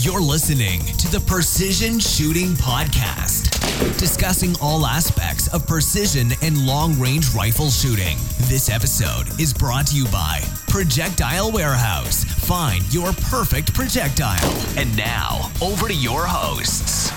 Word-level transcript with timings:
You're 0.00 0.20
listening 0.20 0.84
to 0.98 1.08
the 1.10 1.18
Precision 1.18 1.98
Shooting 1.98 2.50
Podcast, 2.50 3.98
discussing 3.98 4.54
all 4.62 4.86
aspects 4.86 5.52
of 5.52 5.66
precision 5.66 6.30
and 6.40 6.64
long 6.64 6.96
range 7.00 7.34
rifle 7.34 7.68
shooting. 7.68 8.16
This 8.42 8.70
episode 8.70 9.40
is 9.40 9.52
brought 9.52 9.88
to 9.88 9.96
you 9.96 10.04
by 10.04 10.40
Projectile 10.68 11.50
Warehouse. 11.50 12.22
Find 12.22 12.94
your 12.94 13.12
perfect 13.12 13.74
projectile. 13.74 14.54
And 14.76 14.96
now, 14.96 15.50
over 15.60 15.88
to 15.88 15.94
your 15.94 16.26
hosts. 16.26 17.10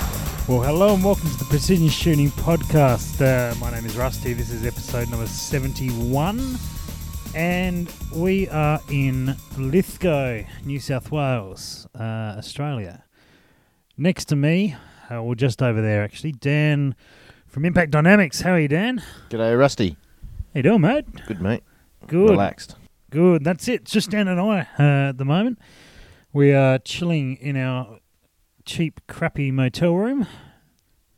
Well, 0.47 0.61
hello 0.61 0.95
and 0.95 1.03
welcome 1.03 1.29
to 1.29 1.37
the 1.37 1.45
Precision 1.45 1.87
Shooting 1.87 2.31
Podcast. 2.31 3.21
Uh, 3.21 3.53
my 3.59 3.69
name 3.69 3.85
is 3.85 3.95
Rusty. 3.95 4.33
This 4.33 4.49
is 4.49 4.65
episode 4.65 5.07
number 5.11 5.27
71. 5.27 6.57
And 7.33 7.89
we 8.13 8.49
are 8.49 8.81
in 8.89 9.37
Lithgow, 9.57 10.43
New 10.65 10.79
South 10.79 11.11
Wales, 11.11 11.87
uh, 11.97 12.35
Australia. 12.37 13.05
Next 13.97 14.25
to 14.25 14.35
me, 14.35 14.75
uh, 15.09 15.21
or 15.21 15.35
just 15.35 15.61
over 15.61 15.81
there 15.81 16.03
actually, 16.03 16.33
Dan 16.33 16.93
from 17.47 17.63
Impact 17.63 17.91
Dynamics. 17.91 18.41
How 18.41 18.51
are 18.51 18.59
you, 18.59 18.67
Dan? 18.67 19.01
G'day, 19.29 19.57
Rusty. 19.57 19.95
How 20.53 20.57
you 20.57 20.63
doing, 20.63 20.81
mate? 20.81 21.05
Good, 21.25 21.41
mate. 21.41 21.63
Good. 22.07 22.31
Relaxed. 22.31 22.75
Good. 23.09 23.45
That's 23.45 23.67
it. 23.69 23.81
It's 23.81 23.91
just 23.91 24.09
Dan 24.09 24.27
and 24.27 24.39
I 24.39 24.67
uh, 24.77 25.09
at 25.09 25.17
the 25.17 25.25
moment. 25.25 25.57
We 26.33 26.53
are 26.53 26.79
chilling 26.79 27.37
in 27.37 27.55
our 27.55 27.99
cheap, 28.65 28.99
crappy 29.07 29.51
motel 29.51 29.95
room. 29.95 30.27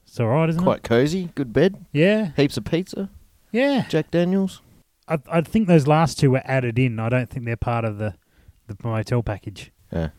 It's 0.06 0.20
all 0.20 0.28
right, 0.28 0.50
isn't 0.50 0.62
it? 0.62 0.64
Quite 0.64 0.84
cozy. 0.84 1.30
Good 1.34 1.54
bed. 1.54 1.86
Yeah. 1.92 2.32
Heaps 2.36 2.58
of 2.58 2.66
pizza. 2.66 3.10
Yeah. 3.52 3.86
Jack 3.88 4.12
Daniels. 4.12 4.62
I, 5.08 5.20
I 5.32 5.42
think 5.42 5.68
those 5.68 5.88
last 5.88 6.20
two 6.20 6.32
were 6.32 6.42
added 6.46 6.80
in. 6.80 7.00
I 7.00 7.10
don't 7.10 7.30
think 7.30 7.46
they're 7.46 7.56
part 7.58 7.86
of 7.86 7.98
the, 7.98 8.16
the 8.68 8.76
motel 8.84 9.22
package. 9.24 9.72
Yeah. 9.92 10.10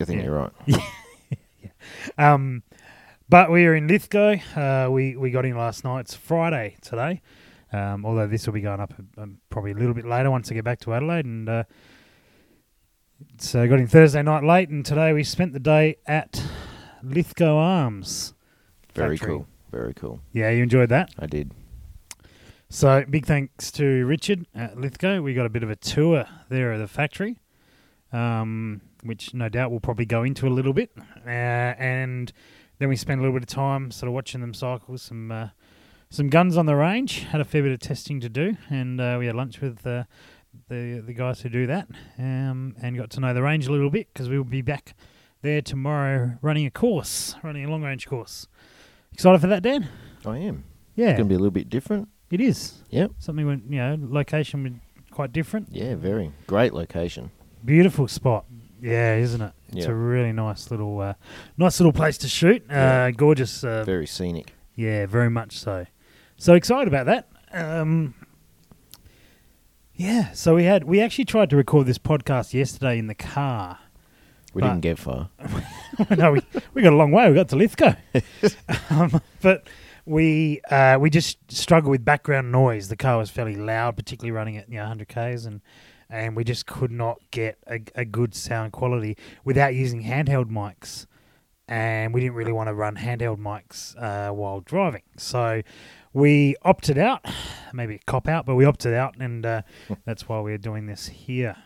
I 0.00 0.04
think 0.04 0.18
Yeah. 0.20 0.24
you're 0.26 0.34
right. 0.34 0.52
yeah. 0.66 1.70
Um, 2.18 2.62
but 3.28 3.50
we 3.50 3.64
are 3.66 3.74
in 3.74 3.88
Lithgow. 3.88 4.36
Uh, 4.54 4.90
we 4.90 5.16
we 5.16 5.30
got 5.30 5.44
in 5.44 5.56
last 5.56 5.82
night. 5.84 6.00
It's 6.00 6.14
Friday 6.14 6.76
today. 6.82 7.22
Um, 7.72 8.04
although 8.06 8.26
this 8.28 8.46
will 8.46 8.54
be 8.54 8.60
going 8.60 8.78
up 8.80 8.94
um, 9.18 9.38
probably 9.50 9.72
a 9.72 9.74
little 9.74 9.94
bit 9.94 10.04
later 10.06 10.30
once 10.30 10.50
I 10.50 10.54
get 10.54 10.64
back 10.64 10.78
to 10.80 10.94
Adelaide. 10.94 11.24
And 11.24 11.48
uh, 11.48 11.64
so 13.38 13.66
got 13.66 13.78
in 13.80 13.86
Thursday 13.88 14.22
night 14.22 14.44
late, 14.44 14.68
and 14.68 14.84
today 14.84 15.12
we 15.12 15.24
spent 15.24 15.52
the 15.54 15.58
day 15.60 15.96
at 16.06 16.40
Lithgow 17.02 17.56
Arms. 17.56 18.34
Very 18.94 19.16
Factory. 19.16 19.34
cool. 19.38 19.46
Very 19.72 19.94
cool. 19.94 20.20
Yeah, 20.32 20.50
you 20.50 20.62
enjoyed 20.62 20.90
that. 20.90 21.10
I 21.18 21.26
did. 21.26 21.50
So 22.68 23.04
big 23.08 23.26
thanks 23.26 23.70
to 23.72 24.04
Richard 24.06 24.46
at 24.54 24.78
Lithgow. 24.78 25.20
We 25.22 25.34
got 25.34 25.46
a 25.46 25.50
bit 25.50 25.62
of 25.62 25.70
a 25.70 25.76
tour 25.76 26.26
there 26.48 26.72
of 26.72 26.80
the 26.80 26.88
factory, 26.88 27.38
um, 28.12 28.80
which 29.04 29.32
no 29.32 29.48
doubt 29.48 29.70
we'll 29.70 29.80
probably 29.80 30.04
go 30.04 30.24
into 30.24 30.48
a 30.48 30.50
little 30.50 30.72
bit, 30.72 30.90
uh, 31.24 31.30
and 31.30 32.32
then 32.78 32.88
we 32.88 32.96
spent 32.96 33.20
a 33.20 33.22
little 33.22 33.38
bit 33.38 33.44
of 33.44 33.54
time 33.54 33.90
sort 33.90 34.08
of 34.08 34.14
watching 34.14 34.40
them 34.40 34.52
cycle 34.52 34.98
some 34.98 35.30
uh, 35.30 35.48
some 36.10 36.28
guns 36.28 36.56
on 36.56 36.66
the 36.66 36.74
range. 36.74 37.20
Had 37.20 37.40
a 37.40 37.44
fair 37.44 37.62
bit 37.62 37.72
of 37.72 37.78
testing 37.78 38.18
to 38.20 38.28
do, 38.28 38.56
and 38.68 39.00
uh, 39.00 39.16
we 39.18 39.26
had 39.26 39.36
lunch 39.36 39.60
with 39.60 39.86
uh, 39.86 40.02
the 40.68 41.02
the 41.06 41.14
guys 41.14 41.42
who 41.42 41.48
do 41.48 41.68
that, 41.68 41.86
um, 42.18 42.74
and 42.82 42.96
got 42.96 43.10
to 43.10 43.20
know 43.20 43.32
the 43.32 43.42
range 43.42 43.68
a 43.68 43.72
little 43.72 43.90
bit 43.90 44.08
because 44.12 44.28
we 44.28 44.36
will 44.36 44.44
be 44.44 44.62
back 44.62 44.96
there 45.42 45.62
tomorrow 45.62 46.32
running 46.42 46.66
a 46.66 46.70
course, 46.70 47.36
running 47.44 47.64
a 47.64 47.70
long 47.70 47.82
range 47.82 48.08
course. 48.08 48.48
Excited 49.12 49.40
for 49.40 49.46
that, 49.46 49.62
Dan? 49.62 49.88
I 50.26 50.38
am. 50.38 50.64
Yeah, 50.96 51.10
It's 51.10 51.18
going 51.18 51.28
to 51.28 51.32
be 51.32 51.34
a 51.36 51.38
little 51.38 51.50
bit 51.52 51.70
different. 51.70 52.08
It 52.30 52.40
is. 52.40 52.74
Yep. 52.90 53.12
Something 53.18 53.46
when 53.46 53.62
you 53.68 53.78
know 53.78 53.96
location 54.00 54.62
would 54.64 54.80
quite 55.10 55.32
different. 55.32 55.68
Yeah, 55.70 55.94
very. 55.94 56.32
Great 56.46 56.72
location. 56.74 57.30
Beautiful 57.64 58.06
spot. 58.08 58.44
Yeah, 58.82 59.16
isn't 59.16 59.40
it? 59.40 59.52
It's 59.68 59.86
Yeah. 59.86 59.92
a 59.92 59.94
really 59.94 60.32
nice 60.32 60.70
little, 60.70 61.00
uh, 61.00 61.14
nice 61.56 61.80
little 61.80 61.92
place 61.92 62.18
to 62.18 62.28
shoot. 62.28 62.62
Uh, 62.68 62.74
Yeah. 62.74 63.10
Gorgeous. 63.12 63.64
Uh, 63.64 63.82
Very 63.84 64.06
scenic. 64.06 64.52
yeah, 64.74 65.06
very 65.06 65.30
much 65.30 65.56
so. 65.58 65.86
So 66.36 66.52
excited 66.54 66.86
about 66.86 67.06
that. 67.06 67.28
Um, 67.52 68.14
yeah. 69.94 70.32
So 70.32 70.54
we 70.54 70.64
had 70.64 70.84
we 70.84 71.00
actually 71.00 71.24
tried 71.24 71.50
to 71.50 71.56
record 71.56 71.86
this 71.86 71.98
podcast 71.98 72.52
yesterday 72.54 72.98
in 72.98 73.06
the 73.06 73.14
car. 73.14 73.78
We 74.52 74.62
didn't 74.62 74.80
get 74.80 74.98
far. 74.98 75.28
no, 76.16 76.32
we, 76.32 76.40
we 76.72 76.80
got 76.82 76.92
a 76.92 76.96
long 76.96 77.10
way. 77.12 77.28
We 77.28 77.34
got 77.34 77.48
to 77.50 77.56
Lithgow, 77.56 77.94
um, 78.90 79.20
but 79.42 79.66
we 80.06 80.60
uh, 80.70 80.96
we 81.00 81.10
just 81.10 81.38
struggle 81.50 81.90
with 81.90 82.04
background 82.04 82.50
noise. 82.52 82.88
The 82.88 82.96
car 82.96 83.18
was 83.18 83.28
fairly 83.28 83.56
loud, 83.56 83.96
particularly 83.96 84.30
running 84.30 84.56
at 84.56 84.68
you 84.68 84.76
know 84.76 84.82
100 84.82 85.08
k's, 85.08 85.44
and 85.44 85.60
and 86.08 86.36
we 86.36 86.44
just 86.44 86.66
could 86.66 86.92
not 86.92 87.18
get 87.32 87.58
a, 87.66 87.80
a 87.96 88.04
good 88.04 88.34
sound 88.34 88.72
quality 88.72 89.16
without 89.44 89.74
using 89.74 90.04
handheld 90.04 90.46
mics. 90.50 91.06
And 91.68 92.14
we 92.14 92.20
didn't 92.20 92.36
really 92.36 92.52
want 92.52 92.68
to 92.68 92.74
run 92.74 92.94
handheld 92.94 93.38
mics 93.38 94.00
uh, 94.00 94.32
while 94.32 94.60
driving, 94.60 95.02
so 95.16 95.62
we 96.12 96.54
opted 96.62 96.96
out. 96.96 97.24
Maybe 97.72 97.96
a 97.96 98.00
cop 98.06 98.28
out, 98.28 98.46
but 98.46 98.54
we 98.54 98.64
opted 98.64 98.94
out, 98.94 99.16
and 99.18 99.44
uh, 99.44 99.62
that's 100.04 100.28
why 100.28 100.40
we're 100.40 100.58
doing 100.58 100.86
this 100.86 101.08
here. 101.08 101.56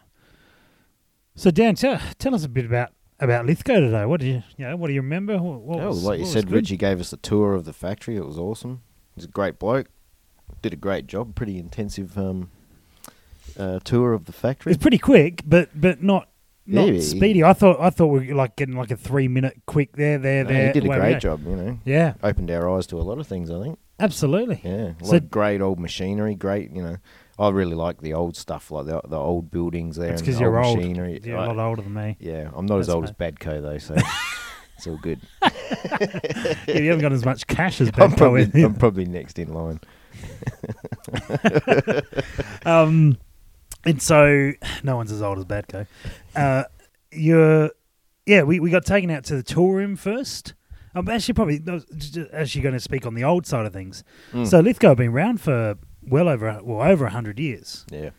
So 1.34 1.50
Dan, 1.50 1.74
tell, 1.74 2.00
tell 2.18 2.34
us 2.34 2.44
a 2.44 2.48
bit 2.48 2.64
about 2.64 2.92
about 3.20 3.46
Lithgow 3.46 3.80
today. 3.80 4.04
What 4.04 4.20
do 4.20 4.26
you, 4.26 4.42
you 4.56 4.66
know, 4.68 4.76
what 4.76 4.88
do 4.88 4.94
you 4.94 5.00
remember? 5.00 5.38
What, 5.38 5.60
what 5.60 5.80
oh, 5.80 5.88
was, 5.88 6.04
like 6.04 6.18
you 6.18 6.22
what 6.22 6.26
was 6.26 6.32
said, 6.32 6.46
good? 6.46 6.54
Richie 6.54 6.76
gave 6.76 7.00
us 7.00 7.12
a 7.12 7.16
tour 7.16 7.54
of 7.54 7.64
the 7.64 7.72
factory. 7.72 8.16
It 8.16 8.24
was 8.24 8.38
awesome. 8.38 8.82
He's 9.14 9.24
a 9.24 9.28
great 9.28 9.58
bloke. 9.58 9.88
Did 10.62 10.72
a 10.72 10.76
great 10.76 11.06
job. 11.06 11.34
Pretty 11.34 11.58
intensive 11.58 12.18
um, 12.18 12.50
uh, 13.58 13.80
tour 13.84 14.12
of 14.12 14.24
the 14.26 14.32
factory. 14.32 14.72
It's 14.72 14.82
pretty 14.82 14.98
quick, 14.98 15.42
but 15.46 15.68
but 15.78 16.02
not 16.02 16.28
not 16.66 16.88
Yeah, 16.88 17.00
speedy. 17.00 17.42
I 17.44 17.52
thought 17.52 17.80
I 17.80 17.90
thought 17.90 18.06
we 18.08 18.28
were 18.28 18.34
like 18.34 18.56
getting 18.56 18.76
like 18.76 18.90
a 18.90 18.96
three 18.96 19.28
minute 19.28 19.60
quick 19.66 19.92
there 19.96 20.18
there 20.18 20.44
No, 20.44 20.50
there. 20.50 20.66
he 20.66 20.72
did 20.80 20.84
a 20.84 20.88
great 20.88 21.20
job, 21.20 21.44
you 21.46 21.56
know. 21.56 21.78
Yeah, 21.84 22.14
Opened 22.22 22.50
our 22.50 22.68
eyes 22.70 22.86
to 22.88 22.96
a 22.98 23.02
lot 23.02 23.18
of 23.18 23.26
things, 23.26 23.50
I 23.50 23.62
think. 23.62 23.78
absolutely. 23.98 24.60
Yeah, 24.64 24.70
a 24.70 24.86
lot 25.00 25.06
So- 25.06 25.16
of 25.16 25.30
great 25.30 25.60
old 25.60 25.78
machinery. 25.80 26.34
Great, 26.34 26.70
you 26.72 26.82
know. 26.82 26.96
I 27.40 27.48
really 27.50 27.74
like 27.74 28.00
the 28.02 28.12
old 28.14 28.36
stuff, 28.36 28.70
like 28.70 28.86
the 28.86 29.00
the 29.08 29.16
old 29.18 29.50
buildings 29.50 29.96
there. 29.96 30.08
That's 30.08 30.20
and 30.20 30.26
because 30.26 30.38
the 30.38 30.44
you're 30.44 30.62
old. 30.62 30.76
Machinery. 30.78 31.20
You're 31.24 31.38
I- 31.38 31.46
a 31.46 31.52
lot 31.52 31.58
older 31.58 31.82
than 31.82 31.94
me. 31.94 32.16
yeah, 32.20 32.50
I'm 32.54 32.66
not 32.66 32.78
as 32.80 32.88
old 32.88 33.06
fine. 33.06 33.14
as 33.28 33.34
Badco 33.34 33.62
though, 33.62 33.78
so 33.78 33.94
it's 34.76 34.86
all 34.86 34.98
good. 34.98 35.20
Yeah, 36.66 36.78
you 36.78 36.88
haven't 36.90 37.00
got 37.02 37.12
as 37.12 37.24
much 37.24 37.46
cash 37.46 37.80
as 37.80 37.88
I'm 37.94 38.10
Badco. 38.12 38.16
probably 38.16 38.44
with. 38.46 38.54
I'm 38.56 38.74
probably 38.74 39.04
next 39.06 39.38
in 39.38 39.52
line. 39.54 39.80
um, 42.64 43.16
and 43.84 44.02
so 44.02 44.52
no 44.82 44.96
one's 44.96 45.12
as 45.12 45.22
old 45.22 45.38
as 45.38 45.44
Badco. 45.44 45.86
Uh, 46.34 46.64
you're, 47.12 47.70
yeah, 48.26 48.42
we, 48.42 48.60
we 48.60 48.70
got 48.70 48.84
taken 48.84 49.10
out 49.10 49.24
to 49.24 49.36
the 49.36 49.42
tour 49.42 49.74
room 49.76 49.96
first. 49.96 50.54
I'm 50.94 51.08
actually 51.08 51.34
probably 51.34 51.62
I 51.68 51.72
was 51.72 51.84
just 51.96 52.18
actually 52.32 52.62
going 52.62 52.74
to 52.74 52.80
speak 52.80 53.06
on 53.06 53.14
the 53.14 53.22
old 53.24 53.46
side 53.46 53.64
of 53.66 53.72
things. 53.72 54.02
Mm. 54.32 54.46
So 54.46 54.58
Lithgow 54.60 54.88
have 54.88 54.96
been 54.98 55.10
around 55.10 55.40
for 55.40 55.76
well 56.06 56.28
over 56.28 56.60
well 56.62 56.82
over 56.90 57.08
hundred 57.08 57.38
years, 57.38 57.84
Yeah, 57.90 58.10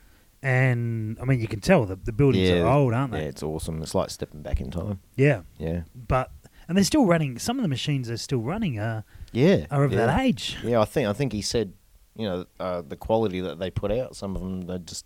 and 0.41 1.17
I 1.21 1.25
mean 1.25 1.39
you 1.39 1.47
can 1.47 1.59
tell 1.61 1.85
the 1.85 1.95
the 1.95 2.11
buildings 2.11 2.49
Yeah, 2.49 2.61
are 2.61 2.67
old, 2.67 2.93
aren't 2.93 3.11
they? 3.13 3.21
yeah, 3.23 3.27
it's 3.29 3.43
awesome. 3.43 3.81
It's 3.81 3.95
like 3.95 4.09
stepping 4.09 4.41
back 4.41 4.59
in 4.61 4.71
time. 4.71 4.99
Yeah, 5.15 5.41
Yeah, 5.57 5.81
but 6.07 6.31
and 6.67 6.77
they're 6.77 6.85
still 6.85 7.05
running. 7.05 7.37
Some 7.39 7.57
of 7.57 7.63
the 7.63 7.67
machines 7.69 8.09
are 8.09 8.17
still 8.17 8.39
running. 8.41 8.79
Uh, 8.79 9.01
yeah, 9.33 9.65
are 9.71 9.83
of 9.83 9.91
yeah. 9.91 10.05
that 10.05 10.19
age. 10.21 10.57
Yeah, 10.63 10.79
I 10.79 10.85
think 10.85 11.07
I 11.07 11.13
think 11.13 11.33
he 11.33 11.41
said, 11.41 11.73
you 12.15 12.27
know, 12.27 12.45
uh, 12.59 12.81
the 12.81 12.95
quality 12.95 13.41
that 13.41 13.59
they 13.59 13.69
put 13.69 13.91
out. 13.91 14.15
Some 14.15 14.35
of 14.35 14.41
them, 14.41 14.61
they 14.61 14.77
just, 14.79 15.05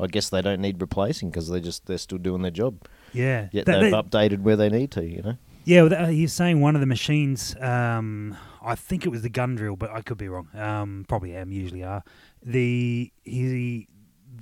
I 0.00 0.06
guess 0.06 0.30
they 0.30 0.40
don't 0.42 0.60
need 0.60 0.80
replacing 0.80 1.30
because 1.30 1.48
they 1.48 1.60
just 1.60 1.86
they're 1.86 1.98
still 1.98 2.18
doing 2.18 2.42
their 2.42 2.50
job. 2.50 2.86
Yeah, 3.12 3.48
Yet 3.52 3.66
That- 3.66 3.80
they've 3.80 3.90
that- 3.90 4.10
updated 4.10 4.40
where 4.40 4.56
they 4.56 4.68
need 4.70 4.90
to. 4.92 5.04
You 5.04 5.22
know. 5.22 5.36
Yeah, 5.64 6.10
he's 6.10 6.32
saying 6.32 6.60
one 6.60 6.74
of 6.74 6.80
the 6.80 6.86
machines. 6.86 7.56
Um, 7.60 8.36
I 8.62 8.74
think 8.74 9.04
it 9.06 9.08
was 9.08 9.22
the 9.22 9.28
gun 9.30 9.54
drill, 9.56 9.76
but 9.76 9.90
I 9.90 10.00
could 10.02 10.18
be 10.18 10.28
wrong. 10.28 10.48
Um, 10.54 11.04
probably 11.08 11.34
am. 11.34 11.52
Usually 11.52 11.82
are. 11.82 12.02
The 12.42 13.12
he 13.22 13.88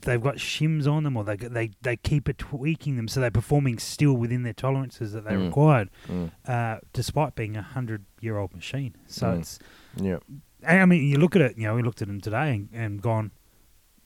they've 0.05 0.23
got 0.23 0.37
shims 0.37 0.91
on 0.91 1.05
them, 1.05 1.17
or 1.17 1.23
they 1.25 1.37
they 1.37 1.71
they 1.83 1.97
keep 1.97 2.29
it 2.29 2.39
tweaking 2.39 2.97
them 2.97 3.07
so 3.09 3.21
they're 3.21 3.31
performing 3.31 3.79
still 3.79 4.15
within 4.15 4.43
their 4.43 4.53
tolerances 4.53 5.13
that 5.13 5.25
they 5.25 5.33
Mm. 5.35 5.47
required, 5.47 5.91
Mm. 6.09 6.31
uh, 6.47 6.79
despite 6.93 7.35
being 7.37 7.57
a 7.57 7.63
hundred 7.63 8.05
year 8.21 8.37
old 8.39 8.53
machine. 8.55 8.97
So 9.07 9.27
Mm. 9.29 9.39
it's. 9.41 9.59
Yeah. 9.97 10.19
I 10.67 10.85
mean, 10.87 11.05
you 11.09 11.19
look 11.19 11.35
at 11.37 11.43
it. 11.43 11.57
You 11.59 11.65
know, 11.65 11.75
we 11.75 11.83
looked 11.83 12.03
at 12.03 12.09
them 12.09 12.21
today 12.21 12.53
and, 12.55 12.69
and 12.73 13.03
gone. 13.03 13.33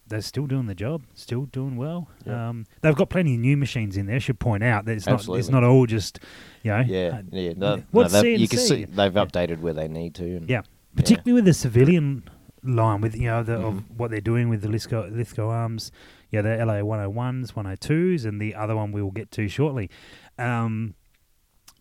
They're 0.08 0.20
still 0.20 0.46
doing 0.46 0.66
the 0.66 0.74
job, 0.74 1.02
still 1.14 1.46
doing 1.46 1.76
well. 1.76 2.08
Yeah. 2.24 2.48
Um, 2.50 2.66
they've 2.80 2.94
got 2.94 3.10
plenty 3.10 3.34
of 3.34 3.40
new 3.40 3.56
machines 3.56 3.96
in 3.96 4.06
there. 4.06 4.16
I 4.16 4.18
should 4.20 4.38
point 4.38 4.62
out 4.62 4.84
that 4.84 4.92
it's 4.96 5.06
not. 5.06 5.26
It's 5.30 5.48
not 5.48 5.64
all 5.64 5.84
just, 5.86 6.20
you 6.62 6.70
know. 6.70 6.84
Yeah, 6.86 7.18
uh, 7.18 7.22
yeah. 7.32 7.52
No, 7.56 7.82
What's 7.90 8.12
no, 8.12 8.22
they've- 8.22 8.38
you 8.38 8.46
can 8.48 8.58
see 8.60 8.84
they've 8.84 9.14
Yeah. 9.14 9.24
updated 9.24 9.60
where 9.60 9.72
they 9.72 9.88
need 9.88 10.14
to. 10.14 10.36
And 10.36 10.48
Yeah. 10.48 10.62
particularly 10.94 11.32
with 11.32 11.44
the 11.44 11.54
civilian 11.54 12.22
line, 12.62 13.00
with 13.00 13.16
you 13.16 13.26
know 13.26 13.42
the, 13.42 13.54
of 13.54 13.74
Mhm. 13.74 13.84
what 13.96 14.10
they're 14.12 14.20
doing 14.20 14.48
with 14.48 14.62
the 14.62 14.68
Lithgow, 14.68 15.08
Lithgow 15.08 15.48
arms, 15.48 15.90
yeah, 16.30 16.42
the 16.42 16.56
LA 16.56 16.82
101s, 16.84 17.56
102s, 17.56 18.24
and 18.24 18.40
the 18.40 18.54
other 18.54 18.76
one 18.76 18.92
we 18.92 19.02
will 19.02 19.10
get 19.10 19.30
to 19.32 19.48
shortly. 19.48 19.90
Um, 20.38 20.94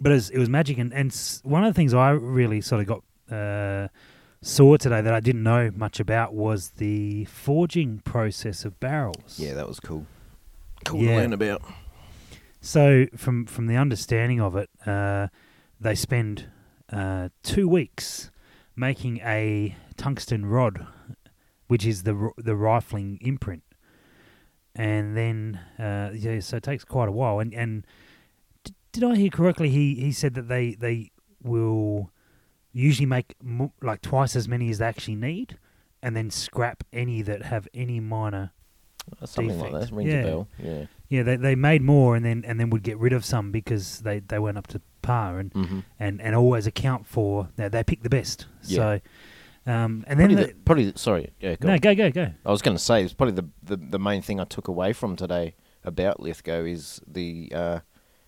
but 0.01 0.11
it 0.11 0.15
was, 0.15 0.29
it 0.31 0.37
was 0.39 0.49
magic, 0.49 0.77
and, 0.79 0.91
and 0.93 1.15
one 1.43 1.63
of 1.63 1.71
the 1.73 1.77
things 1.77 1.93
I 1.93 2.09
really 2.11 2.59
sort 2.61 2.81
of 2.81 2.87
got 2.87 3.03
uh, 3.35 3.87
saw 4.45 4.77
today 4.77 5.01
that 5.01 5.13
I 5.13 5.19
didn't 5.19 5.41
know 5.41 5.71
much 5.75 5.99
about 5.99 6.33
was 6.35 6.69
the 6.77 7.25
forging 7.25 7.99
process 7.99 8.63
of 8.63 8.79
barrels. 8.79 9.39
Yeah, 9.39 9.55
that 9.55 9.67
was 9.67 9.79
cool. 9.79 10.05
Cool 10.85 11.01
Yeah. 11.01 11.09
to 11.09 11.15
learn 11.17 11.33
about. 11.33 11.61
So 12.61 13.07
from 13.15 13.45
from 13.45 13.65
the 13.67 13.75
understanding 13.75 14.39
of 14.39 14.55
it, 14.55 14.69
uh, 14.85 15.27
they 15.79 15.95
spend 15.95 16.45
uh, 16.91 17.29
two 17.41 17.67
weeks 17.67 18.29
making 18.75 19.17
a 19.23 19.75
tungsten 19.97 20.45
rod, 20.45 20.85
which 21.67 21.85
is 21.85 22.03
the 22.03 22.13
r- 22.15 22.33
the 22.37 22.55
rifling 22.55 23.17
imprint, 23.21 23.63
and 24.75 25.15
then 25.17 25.59
uh, 25.79 26.11
yeah, 26.13 26.39
so 26.39 26.57
it 26.57 26.63
takes 26.63 26.83
quite 26.83 27.09
a 27.09 27.11
while. 27.11 27.39
And 27.39 27.51
and 27.53 27.85
d- 28.63 28.73
did 28.91 29.03
I 29.03 29.15
hear 29.15 29.29
correctly? 29.31 29.69
He 29.69 29.95
he 29.95 30.11
said 30.11 30.33
that 30.35 30.47
they 30.47 30.75
they 30.75 31.11
will 31.43 32.11
usually 32.81 33.05
make 33.05 33.35
mo- 33.41 33.71
like 33.81 34.01
twice 34.01 34.35
as 34.35 34.47
many 34.47 34.69
as 34.69 34.77
they 34.79 34.85
actually 34.85 35.15
need, 35.15 35.57
and 36.03 36.15
then 36.15 36.29
scrap 36.29 36.83
any 36.93 37.21
that 37.23 37.43
have 37.43 37.67
any 37.73 37.99
minor 37.99 38.51
Something 39.23 39.59
like 39.59 39.71
that 39.71 39.91
rings 39.91 40.11
Yeah. 40.11 40.19
a 40.19 40.23
bell. 40.25 40.47
Yeah. 40.57 40.85
yeah, 41.09 41.23
they 41.23 41.35
they 41.35 41.55
made 41.55 41.81
more 41.83 42.15
and 42.15 42.25
then 42.25 42.43
and 42.45 42.59
then 42.59 42.69
would 42.71 42.81
get 42.83 42.97
rid 42.97 43.13
of 43.13 43.23
some 43.23 43.51
because 43.51 43.99
they, 44.01 44.19
they 44.19 44.39
weren't 44.39 44.57
up 44.57 44.65
to 44.67 44.81
par 45.03 45.37
and, 45.39 45.53
Mm-hmm. 45.53 45.79
and, 45.99 46.19
and 46.21 46.35
always 46.35 46.65
account 46.65 47.05
for 47.05 47.49
they, 47.55 47.67
they 47.69 47.83
pick 47.83 48.01
the 48.01 48.09
best. 48.09 48.47
Yeah. 48.63 48.75
So 48.77 49.71
um 49.71 50.03
and 50.07 50.19
then 50.19 50.29
Probably, 50.29 50.35
the, 50.35 50.47
the, 50.47 50.53
probably 50.65 50.93
sorry. 50.95 51.33
Yeah, 51.39 51.55
go 51.55 51.67
no 51.67 51.73
on. 51.75 51.79
go 51.79 51.93
go 51.95 52.09
go. 52.09 52.31
I 52.45 52.51
was 52.51 52.61
going 52.63 52.75
to 52.77 52.83
say 52.83 53.03
it's 53.03 53.13
probably 53.13 53.35
the, 53.35 53.47
the 53.63 53.77
the 53.77 53.99
main 53.99 54.21
thing 54.23 54.39
I 54.39 54.45
took 54.45 54.67
away 54.67 54.91
from 54.91 55.15
today 55.15 55.55
about 55.83 56.19
Lithgow 56.19 56.63
is 56.65 56.99
the 57.07 57.51
uh, 57.53 57.79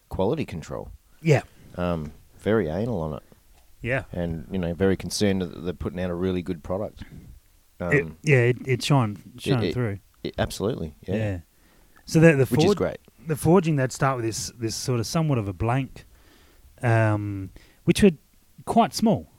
quality 0.09 0.45
control. 0.45 0.91
Yeah. 1.21 1.41
Um, 1.75 2.11
very 2.37 2.69
anal 2.69 3.01
on 3.01 3.13
it, 3.13 3.23
Yeah. 3.87 4.03
and 4.11 4.45
you 4.51 4.57
know, 4.59 4.73
very 4.73 4.95
concerned 4.97 5.41
that 5.41 5.63
they're 5.63 5.73
putting 5.73 5.99
out 5.99 6.09
a 6.09 6.15
really 6.15 6.41
good 6.41 6.63
product. 6.63 7.03
Um, 7.79 7.93
it, 7.93 8.07
yeah, 8.23 8.37
it, 8.37 8.57
it 8.65 8.83
shone 8.83 9.17
shone 9.37 9.63
it- 9.63 9.73
through. 9.73 9.99
absolutely, 10.37 10.95
yeah, 11.07 11.15
Yeah. 11.15 11.39
So 12.05 12.19
the 12.19 12.33
the 12.33 12.45
which 12.45 12.63
is 12.65 12.75
great. 12.75 12.97
the 13.27 13.35
forging 13.35 13.75
they'd 13.75 13.91
start 13.91 14.15
with 14.17 14.25
this 14.25 14.51
this 14.59 14.75
sort 14.75 14.99
of 14.99 15.05
somewhat 15.07 15.37
of 15.37 15.47
a 15.47 15.53
blank, 15.53 16.05
um, 16.81 17.49
which 17.85 18.01
were 18.03 18.11
quite 18.65 18.93
small. 18.93 19.29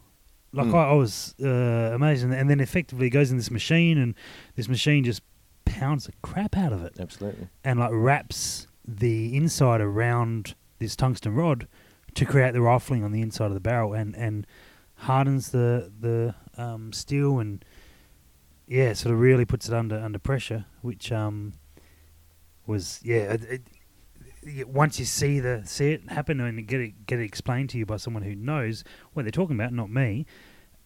Like 0.53 0.67
Mm. 0.69 0.75
I, 0.75 0.91
I 0.91 0.93
was 0.95 1.35
uh, 1.43 1.95
amazed, 1.95 2.25
and- 2.25 2.49
then 2.51 2.61
effectively 2.61 3.07
it 3.09 3.11
goes 3.11 3.31
in 3.31 3.37
this 3.37 3.51
machine, 3.51 3.99
and 3.99 4.15
this 4.57 4.69
machine 4.69 5.05
just 5.05 5.23
pounds 5.65 6.05
the 6.07 6.13
crap 6.23 6.57
out 6.57 6.73
of 6.73 6.83
it, 6.85 6.95
Absolutely, 6.99 7.49
and 7.65 7.79
like 7.79 7.91
wraps 7.93 8.67
the 8.87 9.37
inside 9.37 9.81
around 9.83 10.55
this 10.79 10.97
tungsten 10.97 11.35
rod 11.35 11.67
to 12.19 12.25
create 12.25 12.53
the 12.53 12.61
rifling 12.61 13.05
on 13.05 13.13
the 13.13 13.23
inside 13.23 13.47
of 13.47 13.55
the 13.55 13.61
barrel, 13.61 13.93
and 13.95 14.15
and 14.17 14.47
hardens 14.95 15.51
the 15.51 15.91
the 16.01 16.35
um, 16.57 16.93
steel, 16.93 17.39
and 17.39 17.65
yeah, 18.67 18.93
sort 18.93 19.15
of 19.15 19.21
really 19.21 19.45
puts 19.45 19.69
it 19.69 19.75
under 19.75 19.97
under 19.99 20.19
pressure, 20.19 20.67
which 20.83 21.11
um 21.13 21.55
was 22.67 23.01
yeah. 23.03 23.33
It, 23.33 23.63
it, 24.43 24.69
once 24.69 24.99
you 24.99 25.05
see 25.05 25.41
the 25.41 25.63
see 25.67 25.93
it 25.93 26.09
happen 26.11 26.41
and 26.41 26.67
get 26.67 26.81
it 26.81 27.07
get 27.07 27.19
it 27.19 27.25
explained 27.25 27.71
to 27.71 27.79
you 27.79 27.85
by 27.85 27.97
someone 27.97 28.23
who 28.23 28.35
knows 28.35 28.85
what 29.13 29.25
they're 29.25 29.31
talking 29.33 29.57
about, 29.57 29.73
not 29.73 29.91
me, 29.91 30.27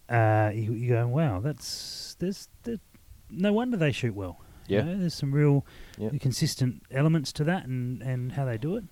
uh, 0.09 0.51
you, 0.55 0.73
you 0.73 0.89
go, 0.89 1.07
wow, 1.07 1.39
that's 1.41 2.17
there's, 2.19 2.49
there, 2.65 2.79
no 3.31 3.53
wonder 3.53 3.77
they 3.77 3.93
shoot 3.93 4.15
well. 4.15 4.41
You 4.67 4.77
Yeah. 4.79 4.83
know, 4.85 4.99
there's 4.99 5.15
some 5.15 5.33
real 5.33 5.67
consistent 6.21 6.83
elements 6.91 7.33
to 7.35 7.45
that, 7.45 7.67
and, 7.67 8.03
and 8.03 8.33
how 8.33 8.45
they 8.45 8.59
do 8.59 8.77
it. 8.77 8.85